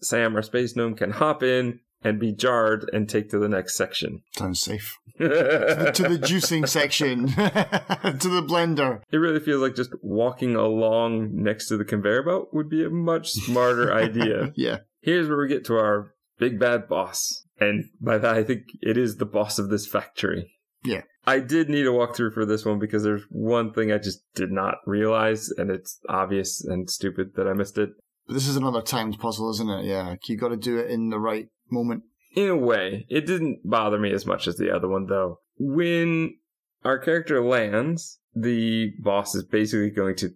Sam, 0.00 0.36
our 0.36 0.42
space 0.42 0.76
gnome, 0.76 0.94
can 0.94 1.12
hop 1.12 1.42
in 1.42 1.80
and 2.02 2.20
be 2.20 2.32
jarred 2.32 2.88
and 2.92 3.08
take 3.08 3.30
to 3.30 3.38
the 3.38 3.48
next 3.48 3.76
section. 3.76 4.22
Sounds 4.36 4.60
safe. 4.60 4.96
it 5.18 5.94
to 5.94 6.02
the 6.04 6.18
juicing 6.18 6.68
section. 6.68 7.26
to 7.28 8.28
the 8.28 8.42
blender. 8.42 9.00
It 9.10 9.16
really 9.16 9.40
feels 9.40 9.60
like 9.60 9.74
just 9.74 9.90
walking 10.02 10.54
along 10.54 11.30
next 11.32 11.68
to 11.68 11.76
the 11.76 11.84
conveyor 11.84 12.22
belt 12.22 12.48
would 12.52 12.68
be 12.68 12.84
a 12.84 12.90
much 12.90 13.32
smarter 13.32 13.92
idea. 13.94 14.52
Yeah. 14.54 14.78
Here's 15.00 15.28
where 15.28 15.38
we 15.38 15.48
get 15.48 15.64
to 15.66 15.76
our 15.76 16.14
big 16.38 16.58
bad 16.58 16.88
boss. 16.88 17.44
And 17.60 17.86
by 18.00 18.18
that, 18.18 18.36
I 18.36 18.44
think 18.44 18.62
it 18.80 18.96
is 18.96 19.16
the 19.16 19.26
boss 19.26 19.58
of 19.58 19.68
this 19.68 19.86
factory. 19.86 20.52
Yeah. 20.84 21.02
I 21.26 21.40
did 21.40 21.68
need 21.68 21.86
a 21.86 21.90
walkthrough 21.90 22.32
for 22.32 22.46
this 22.46 22.64
one 22.64 22.78
because 22.78 23.02
there's 23.02 23.24
one 23.30 23.72
thing 23.72 23.92
I 23.92 23.98
just 23.98 24.22
did 24.34 24.50
not 24.50 24.76
realize, 24.86 25.50
and 25.50 25.70
it's 25.70 26.00
obvious 26.08 26.64
and 26.64 26.88
stupid 26.88 27.32
that 27.36 27.46
I 27.46 27.52
missed 27.52 27.78
it. 27.78 27.90
This 28.28 28.48
is 28.48 28.56
another 28.56 28.82
timed 28.82 29.18
puzzle, 29.18 29.50
isn't 29.50 29.68
it? 29.68 29.84
Yeah. 29.84 30.14
You 30.26 30.36
got 30.36 30.48
to 30.48 30.56
do 30.56 30.78
it 30.78 30.90
in 30.90 31.10
the 31.10 31.18
right 31.18 31.48
moment. 31.70 32.04
In 32.34 32.48
a 32.48 32.56
way, 32.56 33.06
it 33.08 33.26
didn't 33.26 33.60
bother 33.64 33.98
me 33.98 34.12
as 34.12 34.26
much 34.26 34.46
as 34.46 34.56
the 34.56 34.74
other 34.74 34.88
one, 34.88 35.06
though. 35.06 35.40
When 35.58 36.36
our 36.84 36.98
character 36.98 37.42
lands, 37.42 38.20
the 38.34 38.92
boss 39.00 39.34
is 39.34 39.44
basically 39.44 39.90
going 39.90 40.16
to 40.16 40.30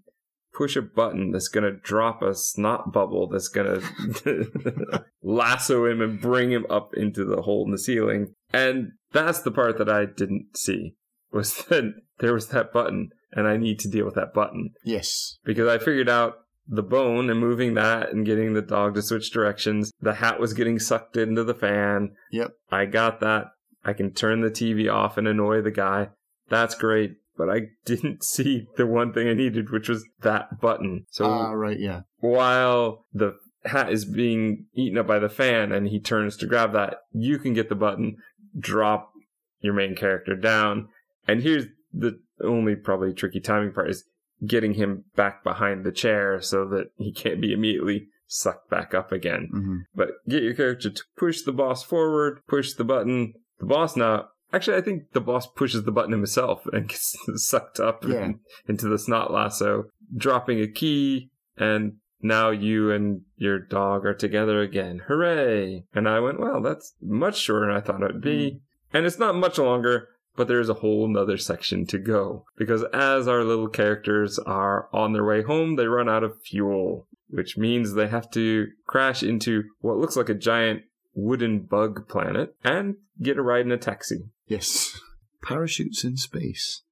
push 0.54 0.76
a 0.76 0.82
button 0.82 1.30
that's 1.30 1.48
going 1.48 1.64
to 1.64 1.78
drop 1.80 2.22
a 2.22 2.34
snot 2.34 2.92
bubble 2.92 3.28
that's 3.28 3.48
going 3.48 3.80
to 4.24 5.04
lasso 5.22 5.86
him 5.86 6.00
and 6.00 6.20
bring 6.20 6.50
him 6.50 6.66
up 6.68 6.94
into 6.94 7.24
the 7.24 7.42
hole 7.42 7.64
in 7.64 7.70
the 7.70 7.78
ceiling. 7.78 8.34
And 8.52 8.92
that's 9.12 9.40
the 9.40 9.50
part 9.50 9.78
that 9.78 9.88
I 9.88 10.04
didn't 10.06 10.56
see 10.56 10.94
was 11.32 11.54
that 11.68 11.94
there 12.18 12.34
was 12.34 12.48
that 12.48 12.72
button 12.72 13.10
and 13.32 13.46
I 13.46 13.56
need 13.56 13.78
to 13.80 13.88
deal 13.88 14.04
with 14.04 14.14
that 14.14 14.34
button 14.34 14.70
Yes. 14.84 15.38
because 15.44 15.66
I 15.68 15.78
figured 15.78 16.08
out 16.08 16.34
the 16.68 16.82
bone 16.82 17.28
and 17.30 17.40
moving 17.40 17.74
that 17.74 18.12
and 18.12 18.24
getting 18.26 18.52
the 18.54 18.62
dog 18.62 18.94
to 18.94 19.02
switch 19.02 19.30
directions. 19.32 19.90
The 20.00 20.14
hat 20.14 20.38
was 20.38 20.52
getting 20.52 20.78
sucked 20.78 21.16
into 21.16 21.42
the 21.44 21.54
fan. 21.54 22.10
Yep. 22.30 22.52
I 22.70 22.84
got 22.86 23.20
that. 23.20 23.46
I 23.84 23.94
can 23.94 24.12
turn 24.12 24.42
the 24.42 24.50
TV 24.50 24.92
off 24.92 25.16
and 25.18 25.26
annoy 25.26 25.62
the 25.62 25.70
guy. 25.72 26.10
That's 26.48 26.74
great. 26.76 27.16
But 27.36 27.48
I 27.50 27.60
didn't 27.84 28.22
see 28.22 28.68
the 28.76 28.86
one 28.86 29.12
thing 29.12 29.26
I 29.28 29.34
needed, 29.34 29.70
which 29.70 29.88
was 29.88 30.04
that 30.20 30.60
button. 30.60 31.06
So 31.10 31.24
Ah, 31.24 31.50
right. 31.52 31.78
Yeah. 31.80 32.02
while 32.20 33.06
the 33.12 33.34
hat 33.64 33.92
is 33.92 34.04
being 34.04 34.66
eaten 34.74 34.98
up 34.98 35.06
by 35.06 35.18
the 35.18 35.28
fan 35.28 35.72
and 35.72 35.88
he 35.88 35.98
turns 36.00 36.36
to 36.36 36.46
grab 36.46 36.72
that, 36.74 36.98
you 37.12 37.38
can 37.38 37.54
get 37.54 37.68
the 37.68 37.74
button, 37.74 38.16
drop 38.58 39.12
your 39.60 39.74
main 39.74 39.94
character 39.94 40.34
down. 40.36 40.88
And 41.26 41.42
here's 41.42 41.66
the 41.92 42.18
only 42.42 42.74
probably 42.76 43.12
tricky 43.14 43.40
timing 43.40 43.72
part 43.72 43.90
is 43.90 44.04
getting 44.46 44.74
him 44.74 45.04
back 45.14 45.44
behind 45.44 45.84
the 45.84 45.92
chair 45.92 46.40
so 46.40 46.66
that 46.68 46.86
he 46.96 47.12
can't 47.12 47.40
be 47.40 47.52
immediately 47.52 48.08
sucked 48.26 48.68
back 48.70 48.94
up 48.94 49.12
again. 49.12 49.48
hmm 49.52 49.76
But 49.94 50.08
get 50.28 50.42
your 50.42 50.54
character 50.54 50.90
to 50.90 51.02
push 51.16 51.42
the 51.42 51.52
boss 51.52 51.82
forward, 51.84 52.40
push 52.48 52.72
the 52.72 52.84
button. 52.84 53.34
The 53.60 53.66
boss 53.66 53.94
now, 53.94 54.28
actually, 54.52 54.78
I 54.78 54.80
think 54.80 55.12
the 55.12 55.20
boss 55.20 55.46
pushes 55.46 55.84
the 55.84 55.92
button 55.92 56.12
himself 56.12 56.62
and 56.72 56.88
gets 56.88 57.14
sucked 57.36 57.78
up 57.78 58.04
Yeah. 58.04 58.24
in- 58.24 58.40
into 58.68 58.88
the 58.88 58.98
snot 58.98 59.32
lasso, 59.32 59.84
dropping 60.16 60.60
a 60.60 60.66
key, 60.66 61.30
and 61.56 61.98
now 62.22 62.50
you 62.50 62.90
and 62.90 63.22
your 63.36 63.58
dog 63.58 64.06
are 64.06 64.14
together 64.14 64.60
again. 64.60 65.02
Hooray! 65.06 65.84
And 65.92 66.08
I 66.08 66.20
went, 66.20 66.40
well, 66.40 66.62
that's 66.62 66.94
much 67.02 67.38
shorter 67.38 67.66
than 67.66 67.76
I 67.76 67.80
thought 67.80 68.02
it 68.02 68.12
would 68.12 68.22
be. 68.22 68.50
Mm-hmm. 68.50 68.96
And 68.96 69.06
it's 69.06 69.18
not 69.18 69.34
much 69.34 69.58
longer, 69.58 70.08
but 70.36 70.48
there's 70.48 70.68
a 70.68 70.74
whole 70.74 71.08
nother 71.08 71.36
section 71.36 71.86
to 71.86 71.98
go. 71.98 72.44
Because 72.56 72.84
as 72.92 73.26
our 73.26 73.44
little 73.44 73.68
characters 73.68 74.38
are 74.38 74.88
on 74.92 75.12
their 75.12 75.24
way 75.24 75.42
home, 75.42 75.76
they 75.76 75.86
run 75.86 76.08
out 76.08 76.22
of 76.22 76.40
fuel, 76.42 77.06
which 77.28 77.56
means 77.56 77.94
they 77.94 78.08
have 78.08 78.30
to 78.32 78.68
crash 78.86 79.22
into 79.22 79.64
what 79.80 79.96
looks 79.96 80.16
like 80.16 80.28
a 80.28 80.34
giant 80.34 80.82
wooden 81.14 81.60
bug 81.60 82.08
planet 82.08 82.54
and 82.62 82.96
get 83.20 83.38
a 83.38 83.42
ride 83.42 83.66
in 83.66 83.72
a 83.72 83.78
taxi. 83.78 84.28
Yes. 84.46 84.98
Parachutes 85.42 86.04
in 86.04 86.16
space. 86.16 86.82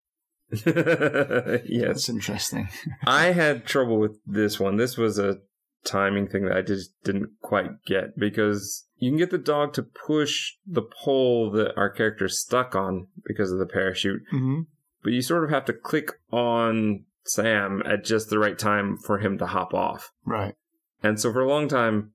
yes. 1.64 1.88
That's 1.88 2.08
interesting. 2.08 2.68
I 3.06 3.26
had 3.26 3.66
trouble 3.66 3.98
with 3.98 4.18
this 4.26 4.58
one. 4.58 4.76
This 4.76 4.96
was 4.96 5.18
a 5.18 5.38
timing 5.84 6.28
thing 6.28 6.44
that 6.44 6.56
I 6.56 6.62
just 6.62 6.90
didn't 7.04 7.30
quite 7.40 7.84
get 7.86 8.18
because 8.18 8.86
you 8.98 9.10
can 9.10 9.18
get 9.18 9.30
the 9.30 9.38
dog 9.38 9.72
to 9.74 9.82
push 9.82 10.52
the 10.66 10.82
pole 10.82 11.50
that 11.52 11.74
our 11.76 11.88
character's 11.88 12.38
stuck 12.38 12.74
on 12.74 13.06
because 13.24 13.50
of 13.50 13.58
the 13.58 13.66
parachute, 13.66 14.22
hmm 14.30 14.60
but 15.02 15.12
you 15.12 15.22
sort 15.22 15.44
of 15.44 15.50
have 15.50 15.64
to 15.66 15.72
click 15.72 16.12
on 16.30 17.04
Sam 17.24 17.82
at 17.86 18.04
just 18.04 18.28
the 18.28 18.38
right 18.38 18.58
time 18.58 18.96
for 18.96 19.18
him 19.18 19.38
to 19.38 19.46
hop 19.46 19.72
off. 19.72 20.12
Right. 20.24 20.54
And 21.02 21.18
so 21.18 21.32
for 21.32 21.40
a 21.40 21.48
long 21.48 21.68
time, 21.68 22.12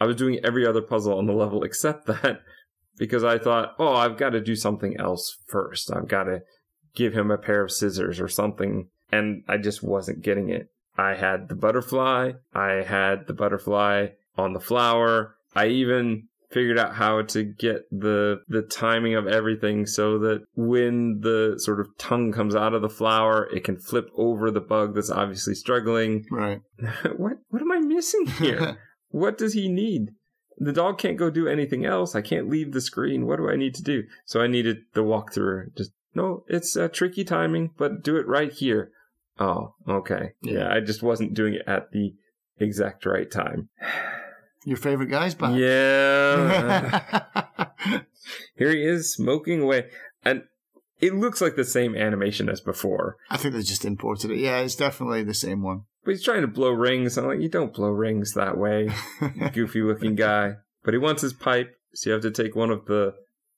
I 0.00 0.04
was 0.04 0.16
doing 0.16 0.40
every 0.44 0.66
other 0.66 0.82
puzzle 0.82 1.18
on 1.18 1.26
the 1.26 1.32
level 1.32 1.62
except 1.62 2.06
that 2.06 2.40
because 2.98 3.24
I 3.24 3.38
thought, 3.38 3.74
oh, 3.78 3.94
I've 3.94 4.16
got 4.16 4.30
to 4.30 4.40
do 4.40 4.56
something 4.56 4.96
else 4.98 5.38
first. 5.46 5.90
I've 5.92 6.08
got 6.08 6.24
to 6.24 6.42
give 6.96 7.14
him 7.14 7.30
a 7.30 7.38
pair 7.38 7.62
of 7.62 7.70
scissors 7.70 8.18
or 8.18 8.28
something. 8.28 8.88
And 9.12 9.44
I 9.46 9.58
just 9.58 9.82
wasn't 9.82 10.22
getting 10.22 10.48
it. 10.48 10.68
I 10.98 11.14
had 11.14 11.48
the 11.48 11.54
butterfly. 11.54 12.32
I 12.54 12.70
had 12.82 13.26
the 13.26 13.34
butterfly 13.34 14.08
on 14.36 14.52
the 14.52 14.60
flower. 14.60 15.36
I 15.54 15.66
even 15.68 16.28
figured 16.50 16.78
out 16.78 16.94
how 16.94 17.22
to 17.22 17.42
get 17.42 17.82
the 17.90 18.40
the 18.48 18.62
timing 18.62 19.14
of 19.14 19.26
everything 19.26 19.84
so 19.84 20.18
that 20.18 20.44
when 20.54 21.20
the 21.20 21.54
sort 21.58 21.80
of 21.80 21.88
tongue 21.98 22.32
comes 22.32 22.54
out 22.54 22.74
of 22.74 22.82
the 22.82 22.88
flower, 22.88 23.48
it 23.54 23.64
can 23.64 23.76
flip 23.76 24.08
over 24.16 24.50
the 24.50 24.60
bug 24.60 24.94
that's 24.94 25.10
obviously 25.10 25.54
struggling. 25.54 26.24
Right. 26.30 26.60
what 27.16 27.34
what 27.48 27.62
am 27.62 27.72
I 27.72 27.78
missing 27.78 28.26
here? 28.26 28.78
what 29.10 29.38
does 29.38 29.54
he 29.54 29.68
need? 29.68 30.10
The 30.58 30.72
dog 30.72 30.98
can't 30.98 31.18
go 31.18 31.28
do 31.28 31.46
anything 31.46 31.84
else. 31.84 32.14
I 32.14 32.22
can't 32.22 32.48
leave 32.48 32.72
the 32.72 32.80
screen. 32.80 33.26
What 33.26 33.36
do 33.36 33.50
I 33.50 33.56
need 33.56 33.74
to 33.74 33.82
do? 33.82 34.04
So 34.24 34.40
I 34.40 34.46
needed 34.46 34.78
the 34.94 35.02
walkthrough. 35.02 35.76
Just 35.76 35.92
no, 36.16 36.44
it's 36.48 36.76
uh, 36.78 36.88
tricky 36.88 37.24
timing, 37.24 37.72
but 37.76 38.02
do 38.02 38.16
it 38.16 38.26
right 38.26 38.50
here. 38.50 38.90
Oh, 39.38 39.74
okay. 39.86 40.32
Yeah. 40.40 40.60
Yeah, 40.60 40.72
I 40.72 40.80
just 40.80 41.02
wasn't 41.02 41.34
doing 41.34 41.52
it 41.54 41.62
at 41.66 41.92
the 41.92 42.14
exact 42.58 43.04
right 43.04 43.30
time. 43.30 43.68
Your 44.64 44.78
favorite 44.78 45.10
guy's 45.10 45.34
back. 45.34 45.54
Yeah. 45.54 47.20
here 48.56 48.70
he 48.70 48.82
is 48.82 49.12
smoking 49.12 49.60
away. 49.60 49.90
And 50.24 50.44
it 51.00 51.14
looks 51.14 51.40
like 51.40 51.54
the 51.54 51.64
same 51.64 51.94
animation 51.94 52.48
as 52.48 52.60
before. 52.62 53.18
I 53.30 53.36
think 53.36 53.54
they 53.54 53.62
just 53.62 53.84
imported 53.84 54.30
it. 54.30 54.38
Yeah, 54.38 54.58
it's 54.60 54.74
definitely 54.74 55.22
the 55.22 55.34
same 55.34 55.62
one. 55.62 55.82
But 56.02 56.12
he's 56.12 56.24
trying 56.24 56.40
to 56.40 56.48
blow 56.48 56.70
rings. 56.70 57.18
I'm 57.18 57.26
like, 57.26 57.40
you 57.40 57.48
don't 57.50 57.74
blow 57.74 57.90
rings 57.90 58.32
that 58.32 58.56
way. 58.56 58.90
goofy 59.52 59.82
looking 59.82 60.14
guy. 60.16 60.54
But 60.82 60.94
he 60.94 60.98
wants 60.98 61.22
his 61.22 61.34
pipe, 61.34 61.76
so 61.94 62.08
you 62.10 62.14
have 62.14 62.22
to 62.22 62.30
take 62.30 62.56
one 62.56 62.70
of 62.70 62.86
the 62.86 63.14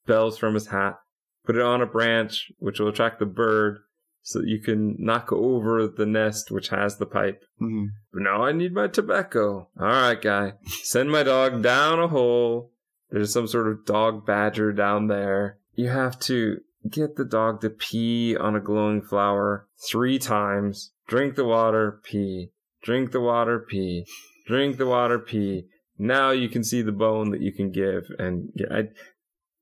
bells 0.07 0.37
from 0.37 0.55
his 0.55 0.67
hat, 0.67 0.99
put 1.49 1.57
it 1.57 1.63
on 1.63 1.81
a 1.81 1.87
branch, 1.87 2.53
which 2.59 2.79
will 2.79 2.89
attract 2.89 3.19
the 3.19 3.25
bird, 3.25 3.79
so 4.21 4.41
that 4.41 4.49
you 4.49 4.61
can 4.61 4.95
knock 4.99 5.33
over 5.33 5.89
the 5.89 6.05
nest 6.05 6.51
which 6.51 6.69
has 6.69 6.99
the 6.99 7.07
pipe. 7.07 7.43
Mhm. 7.59 7.87
But 8.13 8.21
now 8.21 8.45
I 8.45 8.53
need 8.53 8.75
my 8.75 8.87
tobacco. 8.87 9.71
All 9.81 9.87
right, 9.87 10.21
guy. 10.21 10.59
Send 10.83 11.11
my 11.11 11.23
dog 11.23 11.63
down 11.63 12.01
a 12.01 12.09
hole. 12.09 12.75
There's 13.09 13.33
some 13.33 13.47
sort 13.47 13.67
of 13.69 13.87
dog 13.87 14.27
badger 14.27 14.75
down 14.75 15.07
there. 15.07 15.57
You 15.73 15.89
have 15.89 16.21
to 16.21 16.61
get 16.87 17.17
the 17.17 17.25
dog 17.25 17.63
to 17.63 17.71
pee 17.71 18.37
on 18.37 18.55
a 18.55 18.61
glowing 18.61 19.01
flower 19.01 19.69
three 19.91 20.19
times. 20.19 20.93
Drink 21.07 21.35
the 21.35 21.47
water, 21.47 21.99
pee. 22.05 22.53
Drink 22.83 23.13
the 23.13 23.23
water, 23.23 23.59
pee. 23.59 24.05
Drink 24.47 24.77
the 24.77 24.87
water, 24.87 25.19
pee. 25.19 25.65
Now 25.97 26.31
you 26.31 26.51
can 26.51 26.63
see 26.63 26.83
the 26.83 26.93
bone 26.93 27.31
that 27.31 27.41
you 27.41 27.53
can 27.55 27.71
give. 27.71 28.05
And 28.19 28.53
I, 28.71 28.91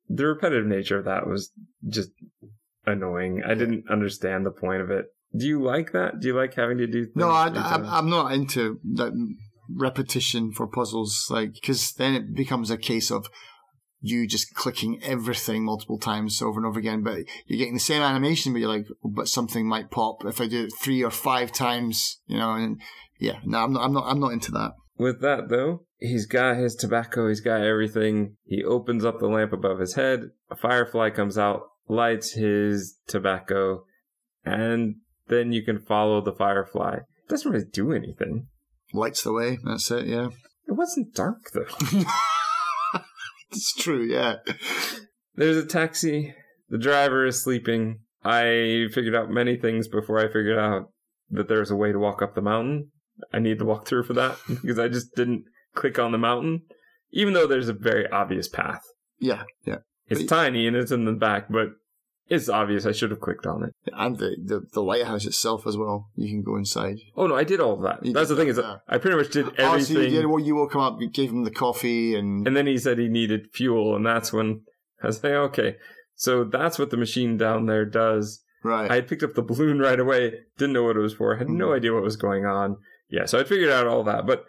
the 0.09 0.27
repetitive 0.27 0.67
nature 0.67 0.99
of 0.99 1.05
that 1.05 1.27
was 1.27 1.51
just 1.89 2.11
annoying. 2.87 3.43
I 3.45 3.55
didn't 3.55 3.85
understand 3.91 4.47
the 4.47 4.51
point 4.51 4.83
of 4.83 4.91
it. 4.91 5.07
Do 5.37 5.47
you 5.47 5.63
like 5.63 5.93
that? 5.93 6.21
Do 6.21 6.29
you 6.29 6.37
like 6.37 6.55
having 6.55 6.79
to 6.79 6.87
do 6.87 7.09
No, 7.15 7.31
I, 7.31 7.49
I, 7.49 7.99
I'm 7.99 8.09
not 8.09 8.33
into 8.33 8.81
that 8.95 9.13
repetition 9.69 10.53
for 10.53 10.67
puzzles, 10.67 11.27
like 11.31 11.55
because 11.55 11.93
then 11.93 12.15
it 12.15 12.35
becomes 12.35 12.71
a 12.71 12.79
case 12.79 13.11
of 13.11 13.27
you 14.01 14.27
just 14.27 14.55
clicking 14.55 15.01
everything 15.03 15.65
multiple 15.65 15.99
times 15.99 16.41
over 16.41 16.59
and 16.59 16.67
over 16.67 16.79
again. 16.79 17.03
But 17.03 17.21
you're 17.47 17.59
getting 17.59 17.75
the 17.75 17.81
same 17.81 18.03
animation, 18.03 18.53
but 18.53 18.61
you're 18.61 18.69
like, 18.69 18.87
oh, 19.05 19.13
but 19.15 19.29
something 19.29 19.67
might 19.67 19.91
pop 19.91 20.25
if 20.25 20.41
I 20.41 20.47
do 20.47 20.65
it 20.65 20.73
three 20.81 21.03
or 21.03 21.11
five 21.11 21.53
times, 21.53 22.21
you 22.27 22.39
know. 22.39 22.53
And 22.53 22.81
yeah, 23.19 23.39
no, 23.45 23.59
I'm 23.59 23.73
not, 23.73 23.85
I'm 23.85 23.93
not, 23.93 24.05
I'm 24.07 24.21
not 24.21 24.33
into 24.33 24.53
that. 24.53 24.73
With 24.99 25.21
that 25.21 25.49
though, 25.49 25.85
he's 25.99 26.27
got 26.27 26.57
his 26.57 26.75
tobacco, 26.75 27.29
he's 27.29 27.41
got 27.41 27.61
everything. 27.61 28.37
He 28.45 28.65
opens 28.65 29.05
up 29.05 29.19
the 29.19 29.29
lamp 29.29 29.53
above 29.53 29.79
his 29.79 29.95
head. 29.95 30.31
A 30.51 30.57
firefly 30.57 31.11
comes 31.11 31.37
out, 31.39 31.63
lights 31.89 32.33
his 32.33 32.99
tobacco, 33.07 33.85
and 34.45 34.97
then 35.29 35.53
you 35.53 35.63
can 35.63 35.79
follow 35.79 36.21
the 36.21 36.33
firefly. 36.33 36.97
It 36.97 37.29
doesn't 37.29 37.51
really 37.51 37.65
do 37.65 37.93
anything. 37.93 38.49
Lights 38.93 39.23
the 39.23 39.33
way. 39.33 39.59
That's 39.65 39.91
it. 39.91 40.07
Yeah. 40.07 40.29
It 40.69 40.73
wasn't 40.73 41.15
dark 41.15 41.51
though. 41.53 41.67
it's 43.51 43.75
true. 43.75 44.03
Yeah. 44.03 44.37
There's 45.35 45.57
a 45.57 45.67
taxi. 45.67 46.35
The 46.69 46.79
driver 46.79 47.27
is 47.27 47.43
sleeping. 47.43 48.01
I 48.25 48.87
figured 48.93 49.15
out 49.15 49.31
many 49.31 49.57
things 49.57 49.87
before 49.87 50.19
I 50.19 50.27
figured 50.27 50.59
out 50.59 50.91
that 51.31 51.49
there's 51.49 51.71
a 51.71 51.77
way 51.77 51.93
to 51.93 51.99
walk 51.99 52.23
up 52.23 52.35
the 52.35 52.43
mountain. 52.43 52.91
I 53.33 53.39
need 53.39 53.59
to 53.59 53.65
walk 53.65 53.87
through 53.87 54.05
for 54.05 54.13
that 54.15 54.37
because 54.49 54.79
I 54.79 54.89
just 54.89 55.15
didn't 55.15 55.45
click 55.75 55.99
on 55.99 56.13
the 56.13 56.19
mountain, 56.19 56.63
even 57.13 57.35
though 57.35 57.47
there's 57.47 57.69
a 57.69 57.73
very 57.75 58.09
obvious 58.11 58.49
path. 58.49 58.83
Yeah. 59.19 59.45
Yeah. 59.65 59.79
It's 60.09 60.23
But- 60.23 60.29
tiny 60.29 60.67
and 60.67 60.77
it's 60.77 60.93
in 60.93 61.05
the 61.05 61.13
back, 61.13 61.47
but 61.51 61.69
it's 62.29 62.49
obvious. 62.49 62.87
I 62.87 62.93
should 62.93 63.11
have 63.13 63.21
clicked 63.21 63.47
on 63.47 63.63
it. 63.65 63.73
And 63.93 64.19
the, 64.19 64.37
the 64.45 64.61
the 64.73 64.83
lighthouse 64.83 65.27
itself 65.27 65.65
as 65.67 65.77
well. 65.77 66.09
You 66.17 66.29
can 66.29 66.43
go 66.43 66.57
inside. 66.57 66.97
Oh 67.17 67.27
no, 67.29 67.37
I 67.37 67.45
did 67.45 67.61
all 67.61 67.75
of 67.75 67.83
that. 67.83 68.05
You 68.05 68.13
That's 68.13 68.29
the 68.31 68.37
thing 68.37 68.47
that, 68.49 68.53
is, 68.53 68.59
yeah. 68.59 68.77
I 68.89 68.99
pretty 68.99 69.17
much 69.17 69.31
did 69.31 69.47
everything. 69.59 69.67
Oh, 69.67 69.79
so 69.79 70.01
you 70.01 70.11
did. 70.11 70.27
Well, 70.27 70.41
you 70.41 70.57
woke 70.57 70.75
him 70.75 70.81
up. 70.81 70.97
You 71.01 71.09
gave 71.09 71.31
him 71.31 71.45
the 71.45 71.51
coffee, 71.53 72.17
and, 72.17 72.47
And 72.47 72.57
then 72.57 72.67
he 72.67 72.79
said 72.79 72.99
he 72.99 73.09
needed 73.09 73.47
fuel, 73.55 73.95
and 73.95 74.05
that's 74.05 74.33
when 74.33 74.63
I 75.03 75.07
was 75.07 75.23
like, 75.23 75.33
okay. 75.33 75.77
So 76.17 76.43
that's 76.45 76.79
what 76.81 76.91
the 76.91 76.97
machine 76.97 77.37
down 77.37 77.67
there 77.67 77.85
does. 77.85 78.43
right. 78.65 78.91
I 78.91 78.97
had 78.97 79.07
picked 79.09 79.23
up 79.23 79.35
the 79.35 79.43
balloon 79.43 79.79
right 79.89 80.01
away, 80.01 80.33
didn't 80.59 80.73
know 80.73 80.83
what 80.83 80.97
it 80.97 81.01
was 81.01 81.15
for, 81.15 81.37
had 81.37 81.49
no 81.49 81.69
Mhm. 81.69 81.77
idea 81.77 81.95
what 81.95 82.03
was 82.03 82.17
going 82.17 82.45
on. 82.45 82.77
Yeah, 83.09 83.25
so 83.27 83.39
I 83.39 83.45
figured 83.45 83.71
out 83.71 83.87
all 83.87 84.03
that, 84.05 84.27
but 84.27 84.45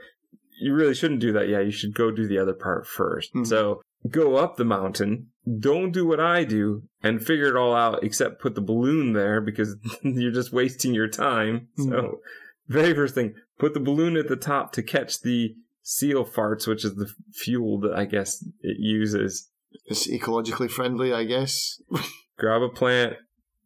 you 0.59 0.73
really 0.73 0.95
shouldn't 0.95 1.19
do 1.19 1.31
that. 1.33 1.47
Yeah, 1.49 1.59
you 1.59 1.71
should 1.71 1.93
go 1.93 2.11
do 2.11 2.27
the 2.27 2.39
other 2.39 2.53
part 2.53 2.87
1st 2.87 3.33
Mhm. 3.35 3.47
So 3.47 3.81
go 4.09 4.35
up 4.37 4.57
the 4.57 4.65
mountain, 4.65 5.27
don't 5.59 5.91
do 5.91 6.05
what 6.07 6.19
I 6.19 6.43
do, 6.43 6.83
and 7.03 7.23
figure 7.25 7.47
it 7.47 7.55
all 7.55 7.75
out 7.75 8.03
except 8.03 8.41
put 8.41 8.55
the 8.55 8.61
balloon 8.61 9.13
there 9.13 9.39
because 9.41 9.75
you're 10.03 10.31
just 10.31 10.51
wasting 10.53 10.93
your 10.93 11.07
time. 11.07 11.67
Mhm. 11.79 11.89
So, 11.89 12.19
very 12.67 12.93
first 12.93 13.13
thing, 13.15 13.35
put 13.59 13.73
the 13.73 13.79
balloon 13.79 14.17
at 14.17 14.27
the 14.27 14.35
top 14.35 14.71
to 14.73 14.83
catch 14.83 15.21
the 15.21 15.55
seal 15.83 16.25
farts, 16.25 16.67
which 16.67 16.83
is 16.83 16.95
the 16.95 17.09
fuel 17.33 17.79
that 17.81 17.93
I 17.93 18.05
guess 18.05 18.43
it 18.61 18.77
uses. 18.79 19.49
it's 19.85 20.07
ecologically 20.07 20.69
friendly, 20.69 21.13
I 21.13 21.23
guess. 21.25 21.81
grab 22.37 22.61
a 22.61 22.69
plant, 22.69 23.13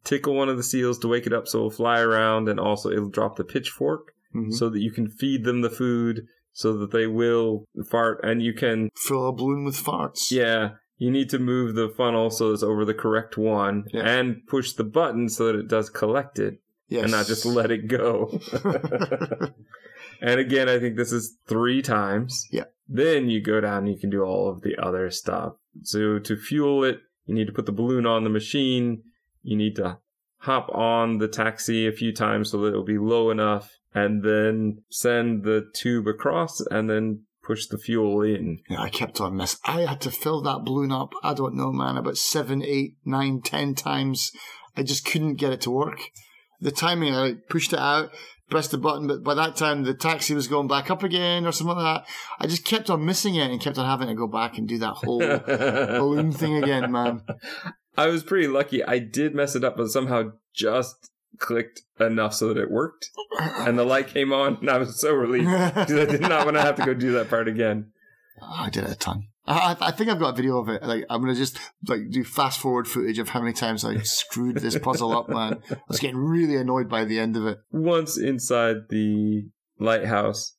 tickle 0.04 0.34
one 0.34 0.48
of 0.48 0.56
the 0.56 0.62
seals 0.62 0.98
to 1.00 1.08
wake 1.08 1.26
it 1.26 1.32
up 1.32 1.48
so 1.48 1.58
it'll 1.58 1.70
fly 1.70 2.00
around, 2.00 2.48
and 2.48 2.60
also 2.60 2.90
it'll 2.90 3.08
drop 3.08 3.36
the 3.36 3.44
pitchfork 3.44 4.12
Mhm. 4.34 4.52
so 4.52 4.68
that 4.68 4.80
you 4.80 4.90
can 4.90 5.08
feed 5.08 5.44
them 5.44 5.60
the 5.60 5.70
food 5.70 6.26
so 6.52 6.76
that 6.78 6.90
they 6.90 7.06
will 7.06 7.64
fart, 7.90 8.20
and 8.22 8.42
you 8.42 8.52
can, 8.52 8.90
Fill 8.94 9.28
a 9.28 9.32
balloon 9.32 9.64
with 9.64 9.76
farts. 9.76 10.30
yeah, 10.30 10.72
you 10.98 11.10
need 11.10 11.30
to 11.30 11.38
move 11.38 11.74
the 11.74 11.88
funnel 11.96 12.30
so 12.30 12.52
it's 12.52 12.62
over 12.62 12.84
the 12.84 12.94
correct 12.94 13.36
one 13.38 13.84
Yeah. 13.92 14.02
and 14.08 14.46
push 14.46 14.72
the 14.72 14.84
button 14.84 15.28
so 15.28 15.46
that 15.46 15.56
it 15.58 15.68
does 15.68 15.88
collect 15.90 16.38
it 16.38 16.60
Yes. 16.88 17.04
and 17.04 17.12
not 17.12 17.26
just 17.26 17.44
let 17.46 17.70
it 17.70 17.88
go. 17.88 18.38
and 20.20 20.38
again, 20.40 20.68
I 20.68 20.78
think 20.78 20.96
this 20.96 21.12
is 21.12 21.36
three 21.46 21.82
times. 21.82 22.46
Yeah. 22.50 22.64
Then 22.88 23.30
you 23.30 23.40
go 23.40 23.60
down 23.60 23.84
and 23.84 23.88
you 23.92 23.98
can 23.98 24.10
do 24.10 24.22
all 24.22 24.48
of 24.50 24.60
the 24.62 24.76
other 24.76 25.10
stuff. 25.10 25.54
So 25.82 26.18
to 26.18 26.36
fuel 26.36 26.84
it, 26.84 27.00
you 27.26 27.34
need 27.34 27.46
to 27.46 27.52
put 27.52 27.66
the 27.66 27.72
balloon 27.72 28.06
on 28.06 28.24
the 28.24 28.30
machine. 28.30 29.02
You 29.42 29.56
need 29.56 29.76
to 29.76 29.98
hop 30.38 30.68
on 30.74 31.18
the 31.18 31.28
taxi 31.28 31.86
a 31.86 31.92
few 31.92 32.12
times 32.12 32.50
so 32.50 32.58
that 32.60 32.68
it'll 32.68 32.84
be 32.84 32.98
low 32.98 33.30
enough 33.30 33.78
and 33.94 34.22
then 34.22 34.82
send 34.90 35.44
the 35.44 35.68
tube 35.74 36.06
across 36.06 36.60
and 36.60 36.88
then 36.88 37.24
push 37.42 37.66
the 37.66 37.78
fuel 37.78 38.22
in. 38.22 38.60
Yeah, 38.68 38.80
I 38.80 38.88
kept 38.88 39.20
on 39.20 39.36
miss. 39.36 39.58
I 39.64 39.82
had 39.82 40.00
to 40.02 40.10
fill 40.10 40.42
that 40.42 40.64
balloon 40.64 40.92
up. 40.92 41.12
I 41.22 41.34
don't 41.34 41.54
know, 41.56 41.72
man, 41.72 41.96
about 41.96 42.16
seven, 42.16 42.62
eight, 42.62 42.96
nine, 43.04 43.40
ten 43.42 43.74
times. 43.74 44.32
I 44.76 44.82
just 44.82 45.04
couldn't 45.04 45.34
get 45.34 45.52
it 45.52 45.60
to 45.62 45.70
work. 45.70 46.00
The 46.60 46.70
timing, 46.70 47.14
I 47.14 47.34
pushed 47.48 47.72
it 47.72 47.78
out, 47.78 48.10
pressed 48.48 48.70
the 48.70 48.78
button, 48.78 49.08
but 49.08 49.24
by 49.24 49.34
that 49.34 49.56
time 49.56 49.82
the 49.82 49.94
taxi 49.94 50.34
was 50.34 50.46
going 50.46 50.68
back 50.68 50.90
up 50.90 51.02
again 51.02 51.44
or 51.44 51.52
something 51.52 51.76
like 51.76 52.04
that. 52.04 52.08
I 52.38 52.46
just 52.46 52.64
kept 52.64 52.88
on 52.88 53.04
missing 53.04 53.34
it 53.34 53.50
and 53.50 53.60
kept 53.60 53.78
on 53.78 53.86
having 53.86 54.08
to 54.08 54.14
go 54.14 54.28
back 54.28 54.58
and 54.58 54.68
do 54.68 54.78
that 54.78 54.94
whole 54.94 55.18
balloon 55.98 56.32
thing 56.32 56.62
again, 56.62 56.92
man. 56.92 57.22
I 57.96 58.06
was 58.06 58.22
pretty 58.22 58.46
lucky. 58.46 58.84
I 58.84 58.98
did 59.00 59.34
mess 59.34 59.56
it 59.56 59.64
up, 59.64 59.76
but 59.76 59.88
somehow 59.88 60.32
just 60.54 61.10
clicked 61.38 61.82
enough 62.00 62.34
so 62.34 62.48
that 62.48 62.56
it 62.60 62.70
worked. 62.70 63.10
And 63.38 63.78
the 63.78 63.84
light 63.84 64.08
came 64.08 64.32
on, 64.32 64.58
and 64.60 64.70
I 64.70 64.78
was 64.78 65.00
so 65.00 65.12
relieved 65.12 65.46
because 65.46 65.92
I 65.92 66.04
did 66.04 66.20
not 66.20 66.44
want 66.44 66.56
to 66.56 66.62
have 66.62 66.76
to 66.76 66.84
go 66.84 66.94
do 66.94 67.12
that 67.12 67.28
part 67.28 67.48
again. 67.48 67.92
I 68.42 68.70
did 68.70 68.84
it 68.84 68.90
a 68.90 68.96
ton. 68.96 69.28
I, 69.46 69.76
I 69.80 69.90
think 69.90 70.08
I've 70.08 70.20
got 70.20 70.34
a 70.34 70.36
video 70.36 70.58
of 70.58 70.68
it. 70.68 70.82
Like 70.82 71.04
I'm 71.10 71.20
gonna 71.20 71.34
just 71.34 71.58
like 71.88 72.10
do 72.10 72.22
fast 72.22 72.60
forward 72.60 72.86
footage 72.86 73.18
of 73.18 73.28
how 73.28 73.40
many 73.40 73.52
times 73.52 73.84
I 73.84 73.98
screwed 73.98 74.56
this 74.56 74.78
puzzle 74.78 75.16
up, 75.16 75.28
man. 75.28 75.60
I 75.70 75.76
was 75.88 75.98
getting 75.98 76.16
really 76.16 76.56
annoyed 76.56 76.88
by 76.88 77.04
the 77.04 77.18
end 77.18 77.36
of 77.36 77.46
it. 77.46 77.58
Once 77.72 78.16
inside 78.16 78.88
the 78.88 79.48
lighthouse, 79.80 80.56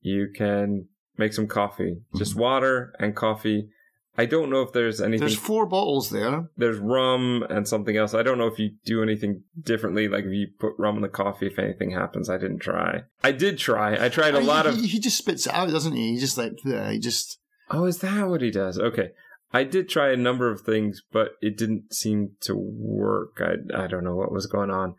you 0.00 0.28
can 0.34 0.88
make 1.16 1.32
some 1.32 1.46
coffee. 1.46 2.02
Just 2.16 2.32
mm-hmm. 2.32 2.40
water 2.40 2.92
and 2.98 3.16
coffee. 3.16 3.70
I 4.18 4.26
don't 4.26 4.50
know 4.50 4.62
if 4.62 4.72
there's 4.72 5.00
anything. 5.00 5.20
There's 5.20 5.38
four 5.38 5.66
bottles 5.66 6.10
there. 6.10 6.48
there's 6.56 6.78
rum 6.78 7.44
and 7.50 7.68
something 7.68 7.96
else. 7.96 8.14
I 8.14 8.22
don't 8.22 8.38
know 8.38 8.46
if 8.46 8.58
you 8.58 8.70
do 8.84 9.02
anything 9.02 9.42
differently, 9.60 10.08
like 10.08 10.24
if 10.24 10.32
you 10.32 10.48
put 10.58 10.72
rum 10.78 10.96
in 10.96 11.02
the 11.02 11.08
coffee, 11.08 11.46
if 11.46 11.58
anything 11.58 11.90
happens. 11.90 12.30
I 12.30 12.38
didn't 12.38 12.60
try. 12.60 13.02
I 13.22 13.32
did 13.32 13.58
try. 13.58 14.02
I 14.02 14.08
tried 14.08 14.34
a 14.34 14.36
oh, 14.36 14.36
I 14.36 14.40
mean, 14.40 14.48
lot 14.48 14.66
of. 14.66 14.76
he, 14.76 14.86
he 14.86 14.98
just 15.00 15.18
spits 15.18 15.46
it 15.46 15.54
out, 15.54 15.70
doesn't 15.70 15.94
he? 15.94 16.14
He 16.14 16.18
just 16.18 16.38
like 16.38 16.52
yeah, 16.64 16.90
he 16.90 16.98
just 16.98 17.38
Oh, 17.70 17.84
is 17.84 17.98
that 17.98 18.28
what 18.28 18.42
he 18.42 18.50
does? 18.50 18.78
Okay. 18.78 19.10
I 19.52 19.64
did 19.64 19.88
try 19.88 20.10
a 20.12 20.16
number 20.16 20.50
of 20.50 20.62
things, 20.62 21.02
but 21.12 21.32
it 21.40 21.56
didn't 21.56 21.92
seem 21.94 22.32
to 22.42 22.54
work. 22.54 23.40
I, 23.40 23.84
I 23.84 23.86
don't 23.86 24.04
know 24.04 24.14
what 24.14 24.32
was 24.32 24.46
going 24.46 24.70
on. 24.70 24.94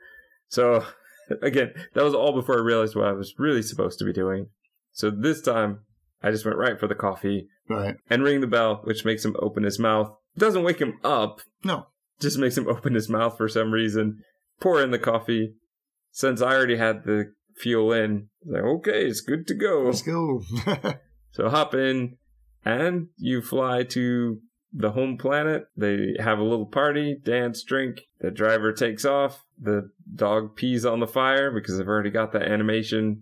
So, 0.48 0.86
again, 1.42 1.74
that 1.94 2.04
was 2.04 2.14
all 2.14 2.34
before 2.34 2.58
I 2.58 2.62
realized 2.62 2.96
what 2.96 3.08
I 3.08 3.14
was 3.14 3.36
really 3.38 3.62
supposed 3.62 4.00
to 4.00 4.06
be 4.06 4.14
doing. 4.14 4.48
So 4.92 5.12
this 5.12 5.42
time, 5.42 5.82
I 6.24 6.32
just 6.32 6.46
went 6.46 6.58
right 6.58 6.80
for 6.80 6.88
the 6.88 6.96
coffee 6.96 7.50
right. 7.70 7.96
and 8.10 8.24
ring 8.24 8.42
the 8.42 8.48
bell, 8.48 8.82
which 8.84 9.06
makes 9.06 9.24
him 9.26 9.36
open 9.40 9.64
his 9.64 9.80
mouth. 9.80 10.12
doesn't 10.38 10.64
wake 10.64 10.80
him 10.80 11.00
up, 11.04 11.42
No, 11.64 11.88
just 12.20 12.38
makes 12.38 12.58
him 12.58 12.68
open 12.68 12.94
his 12.94 13.10
mouth 13.10 13.38
for 13.38 13.48
some 13.48 13.72
reason. 13.72 14.20
Pour 14.60 14.82
in 14.82 14.92
the 14.92 15.00
coffee. 15.00 15.54
Since 16.12 16.42
I 16.42 16.54
already 16.54 16.78
had 16.78 17.04
the 17.04 17.34
fuel 17.58 17.92
in, 17.92 18.30
like, 18.46 18.64
okay, 18.64 19.06
it's 19.06 19.22
good 19.22 19.46
to 19.48 19.54
go. 19.54 19.84
let's 19.86 20.02
go. 20.02 20.42
So 21.38 21.50
hop 21.50 21.76
in, 21.76 22.18
and 22.66 23.10
you 23.18 23.44
fly 23.44 23.84
to 23.84 24.42
the 24.74 24.92
home 24.92 25.18
planet. 25.20 25.66
They 25.78 26.16
have 26.20 26.40
a 26.40 26.44
little 26.44 26.66
party, 26.66 27.16
dance, 27.24 27.64
drink. 27.64 28.02
The 28.20 28.32
driver 28.32 28.74
takes 28.74 29.06
off. 29.06 29.46
The 29.62 29.92
dog 30.16 30.56
pees 30.56 30.84
on 30.84 31.00
the 31.00 31.06
fire 31.06 31.52
because 31.52 31.78
they've 31.78 31.88
already 31.88 32.10
got 32.10 32.32
that 32.34 32.42
animation. 32.42 33.22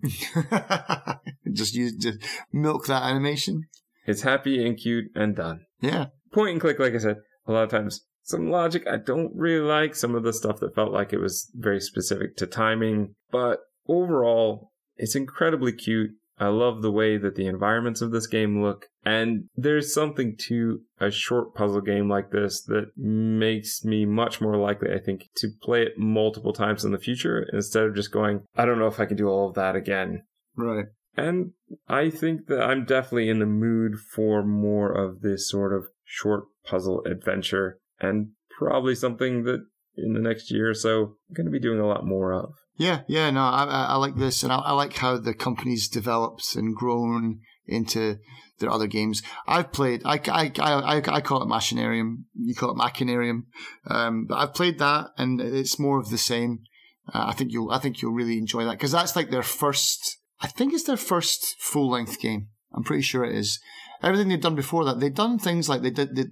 just 1.52 1.74
use 1.74 1.94
just 1.96 2.20
milk 2.52 2.86
that 2.86 3.02
animation. 3.02 3.64
It's 4.06 4.22
happy 4.22 4.64
and 4.64 4.76
cute 4.76 5.06
and 5.14 5.34
done. 5.34 5.66
Yeah, 5.80 6.06
Point 6.32 6.52
and 6.52 6.60
click, 6.60 6.78
like 6.78 6.94
I 6.94 6.98
said, 6.98 7.16
a 7.46 7.52
lot 7.52 7.64
of 7.64 7.70
times. 7.70 8.04
Some 8.22 8.50
logic 8.50 8.86
I 8.86 8.96
don't 8.96 9.32
really 9.34 9.64
like. 9.64 9.94
Some 9.94 10.14
of 10.14 10.24
the 10.24 10.32
stuff 10.32 10.58
that 10.60 10.74
felt 10.74 10.92
like 10.92 11.12
it 11.12 11.20
was 11.20 11.50
very 11.54 11.80
specific 11.80 12.36
to 12.36 12.46
timing. 12.46 13.14
But 13.30 13.60
overall, 13.88 14.72
it's 14.96 15.14
incredibly 15.14 15.72
cute. 15.72 16.10
I 16.38 16.48
love 16.48 16.82
the 16.82 16.90
way 16.90 17.16
that 17.16 17.36
the 17.36 17.46
environments 17.46 18.02
of 18.02 18.10
this 18.10 18.26
game 18.26 18.62
look. 18.62 18.86
And 19.04 19.44
there's 19.56 19.94
something 19.94 20.36
to 20.48 20.80
a 21.00 21.10
short 21.10 21.54
puzzle 21.54 21.80
game 21.80 22.10
like 22.10 22.30
this 22.30 22.62
that 22.64 22.90
makes 22.96 23.84
me 23.84 24.04
much 24.04 24.40
more 24.40 24.56
likely, 24.56 24.92
I 24.92 24.98
think, 24.98 25.28
to 25.36 25.48
play 25.62 25.84
it 25.84 25.96
multiple 25.96 26.52
times 26.52 26.84
in 26.84 26.92
the 26.92 26.98
future 26.98 27.48
instead 27.52 27.84
of 27.84 27.94
just 27.94 28.12
going, 28.12 28.42
I 28.56 28.66
don't 28.66 28.78
know 28.78 28.88
if 28.88 29.00
I 29.00 29.06
can 29.06 29.16
do 29.16 29.28
all 29.28 29.48
of 29.48 29.54
that 29.54 29.76
again. 29.76 30.24
right. 30.56 30.86
And 31.16 31.52
I 31.88 32.10
think 32.10 32.46
that 32.46 32.62
I'm 32.62 32.84
definitely 32.84 33.28
in 33.28 33.38
the 33.38 33.46
mood 33.46 33.94
for 34.14 34.44
more 34.44 34.92
of 34.92 35.22
this 35.22 35.48
sort 35.48 35.72
of 35.72 35.86
short 36.04 36.44
puzzle 36.64 37.02
adventure 37.06 37.80
and 38.00 38.28
probably 38.58 38.94
something 38.94 39.44
that 39.44 39.66
in 39.96 40.12
the 40.12 40.20
next 40.20 40.50
year 40.50 40.68
or 40.68 40.74
so 40.74 41.16
I'm 41.28 41.34
going 41.34 41.46
to 41.46 41.50
be 41.50 41.60
doing 41.60 41.80
a 41.80 41.86
lot 41.86 42.06
more 42.06 42.32
of. 42.32 42.52
Yeah, 42.76 43.00
yeah, 43.08 43.30
no, 43.30 43.40
I, 43.40 43.64
I 43.64 43.96
like 43.96 44.16
this, 44.16 44.42
and 44.42 44.52
I, 44.52 44.56
I 44.56 44.72
like 44.72 44.92
how 44.92 45.16
the 45.16 45.32
company's 45.32 45.88
developed 45.88 46.54
and 46.56 46.76
grown 46.76 47.40
into 47.66 48.18
their 48.58 48.70
other 48.70 48.86
games. 48.86 49.22
I've 49.46 49.72
played, 49.72 50.02
I, 50.04 50.20
I, 50.28 50.52
I, 50.58 50.96
I 50.96 51.20
call 51.22 51.42
it 51.42 51.48
Machinarium, 51.48 52.24
you 52.34 52.54
call 52.54 52.72
it 52.72 52.76
Machinarium, 52.76 53.44
um, 53.86 54.26
but 54.28 54.36
I've 54.36 54.52
played 54.52 54.78
that, 54.78 55.08
and 55.16 55.40
it's 55.40 55.78
more 55.78 55.98
of 55.98 56.10
the 56.10 56.18
same. 56.18 56.64
Uh, 57.08 57.28
I 57.28 57.32
think 57.32 57.50
you'll, 57.52 57.70
I 57.70 57.78
think 57.78 58.02
you'll 58.02 58.12
really 58.12 58.36
enjoy 58.36 58.64
that 58.64 58.72
because 58.72 58.92
that's 58.92 59.16
like 59.16 59.30
their 59.30 59.42
first. 59.42 60.18
I 60.40 60.48
think 60.48 60.72
it's 60.72 60.84
their 60.84 60.96
first 60.96 61.56
full 61.58 61.90
length 61.90 62.20
game. 62.20 62.48
I'm 62.74 62.84
pretty 62.84 63.02
sure 63.02 63.24
it 63.24 63.34
is. 63.34 63.58
Everything 64.02 64.28
they've 64.28 64.40
done 64.40 64.54
before 64.54 64.84
that, 64.84 65.00
they've 65.00 65.14
done 65.14 65.38
things 65.38 65.68
like 65.68 65.82
they 65.82 65.90
did. 65.90 66.14
They, 66.14 66.24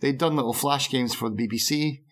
they've 0.00 0.18
done 0.18 0.36
little 0.36 0.52
flash 0.52 0.90
games 0.90 1.14
for 1.14 1.30
the 1.30 1.36
BBC. 1.36 2.02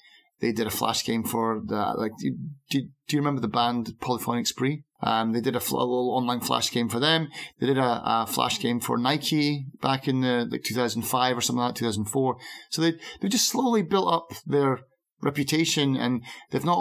They 0.41 0.53
did 0.53 0.67
a 0.67 0.71
flash 0.71 1.05
game 1.05 1.25
for 1.25 1.63
the 1.65 1.95
like. 1.97 2.13
Do, 2.19 2.37
do, 2.71 2.81
do 2.81 3.17
you 3.17 3.21
remember 3.21 3.41
the 3.41 3.49
band 3.49 3.95
Polyphonic 4.01 4.47
Spree? 4.47 4.85
Um, 5.03 5.33
they 5.33 5.41
did 5.41 5.57
a, 5.57 5.61
fl- 5.61 5.77
a 5.77 5.81
little 5.81 6.15
online 6.17 6.41
flash 6.41 6.71
game 6.71 6.89
for 6.89 6.99
them. 6.99 7.29
They 7.61 7.67
did 7.67 7.79
a, 7.79 8.03
a, 8.05 8.27
flash 8.27 8.59
game 8.59 8.81
for 8.81 8.97
Nike 8.97 9.67
back 9.83 10.09
in 10.09 10.23
the 10.23 10.49
like 10.51 10.63
2005 10.65 11.37
or 11.37 11.41
something 11.41 11.61
like 11.61 11.75
that, 11.75 11.79
2004. 11.79 12.37
So 12.71 12.83
they 12.83 12.95
they 13.21 13.29
just 13.29 13.49
slowly 13.49 13.83
built 13.83 14.13
up 14.13 14.33
their 14.47 14.81
reputation, 15.21 15.97
and 15.97 16.23
they've 16.51 16.65
not 16.65 16.79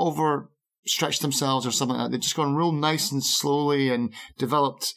overstretched 0.85 1.21
themselves 1.21 1.65
or 1.65 1.71
something 1.71 1.97
like 1.97 2.05
that. 2.05 2.11
They've 2.11 2.21
just 2.21 2.35
gone 2.35 2.55
real 2.55 2.71
nice 2.71 3.11
and 3.11 3.23
slowly 3.23 3.89
and 3.89 4.13
developed 4.37 4.93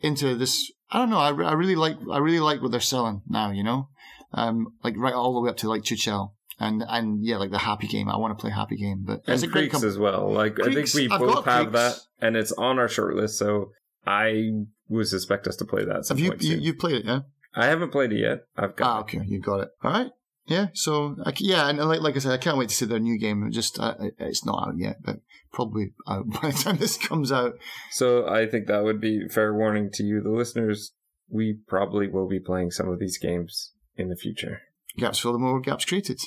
into 0.00 0.34
this. 0.34 0.70
I 0.90 0.98
don't 0.98 1.10
know. 1.10 1.18
I, 1.18 1.28
I 1.28 1.52
really 1.52 1.76
like 1.76 1.96
I 2.10 2.18
really 2.18 2.40
like 2.40 2.62
what 2.62 2.70
they're 2.70 2.80
selling 2.80 3.22
now. 3.28 3.50
You 3.50 3.64
know, 3.64 3.88
um, 4.32 4.68
like 4.82 4.94
right 4.96 5.14
all 5.14 5.34
the 5.34 5.40
way 5.40 5.50
up 5.50 5.56
to 5.58 5.68
like 5.68 5.82
Chuchel 5.82 6.32
and 6.58 6.82
and 6.88 7.24
yeah, 7.24 7.36
like 7.36 7.50
the 7.50 7.58
happy 7.58 7.86
game. 7.86 8.08
I 8.08 8.16
want 8.16 8.36
to 8.38 8.40
play 8.40 8.50
happy 8.50 8.76
game, 8.76 9.04
but 9.06 9.20
and 9.26 9.52
Creaks 9.52 9.72
comp- 9.72 9.84
as 9.84 9.98
well. 9.98 10.32
Like 10.32 10.54
Creaks, 10.54 10.94
I 10.94 10.98
think 10.98 11.10
we 11.10 11.14
I've 11.14 11.20
both 11.20 11.44
have 11.44 11.72
Creaks. 11.72 11.72
that, 11.72 12.26
and 12.26 12.36
it's 12.36 12.52
on 12.52 12.78
our 12.78 12.88
short 12.88 13.14
list. 13.14 13.38
So 13.38 13.72
I 14.06 14.50
would 14.88 15.08
suspect 15.08 15.46
us 15.46 15.56
to 15.56 15.64
play 15.64 15.84
that. 15.84 16.06
have 16.08 16.18
you 16.18 16.34
you 16.38 16.56
you 16.56 16.74
played 16.74 16.96
it? 16.96 17.04
Yeah, 17.04 17.20
I 17.54 17.66
haven't 17.66 17.90
played 17.90 18.12
it 18.12 18.20
yet. 18.20 18.38
I've 18.56 18.76
got. 18.76 18.86
Ah, 18.88 19.00
okay, 19.00 19.20
you 19.26 19.40
got 19.40 19.60
it. 19.60 19.68
All 19.82 19.90
right. 19.90 20.10
Yeah, 20.48 20.68
so 20.72 21.16
yeah, 21.36 21.68
and 21.68 21.78
like 21.78 22.00
like 22.00 22.16
I 22.16 22.20
said, 22.20 22.32
I 22.32 22.38
can't 22.38 22.56
wait 22.56 22.70
to 22.70 22.74
see 22.74 22.86
their 22.86 22.98
new 22.98 23.18
game. 23.18 23.50
just 23.52 23.78
uh, 23.78 23.94
it's 24.18 24.44
not 24.46 24.68
out 24.68 24.78
yet, 24.78 24.96
but 25.04 25.20
probably 25.52 25.92
out 26.08 26.28
by 26.42 26.50
the 26.50 26.58
time 26.58 26.76
this 26.78 26.96
comes 26.96 27.30
out. 27.30 27.58
So 27.90 28.26
I 28.26 28.46
think 28.46 28.66
that 28.66 28.82
would 28.82 29.00
be 29.00 29.28
fair 29.28 29.54
warning 29.54 29.90
to 29.92 30.02
you, 30.02 30.22
the 30.22 30.30
listeners. 30.30 30.92
We 31.30 31.58
probably 31.68 32.08
will 32.08 32.26
be 32.26 32.40
playing 32.40 32.70
some 32.70 32.88
of 32.88 32.98
these 32.98 33.18
games 33.18 33.72
in 33.96 34.08
the 34.08 34.16
future. 34.16 34.62
Gaps 34.96 35.18
fill 35.18 35.34
the 35.34 35.38
more 35.38 35.60
gaps 35.60 35.84
created. 35.84 36.18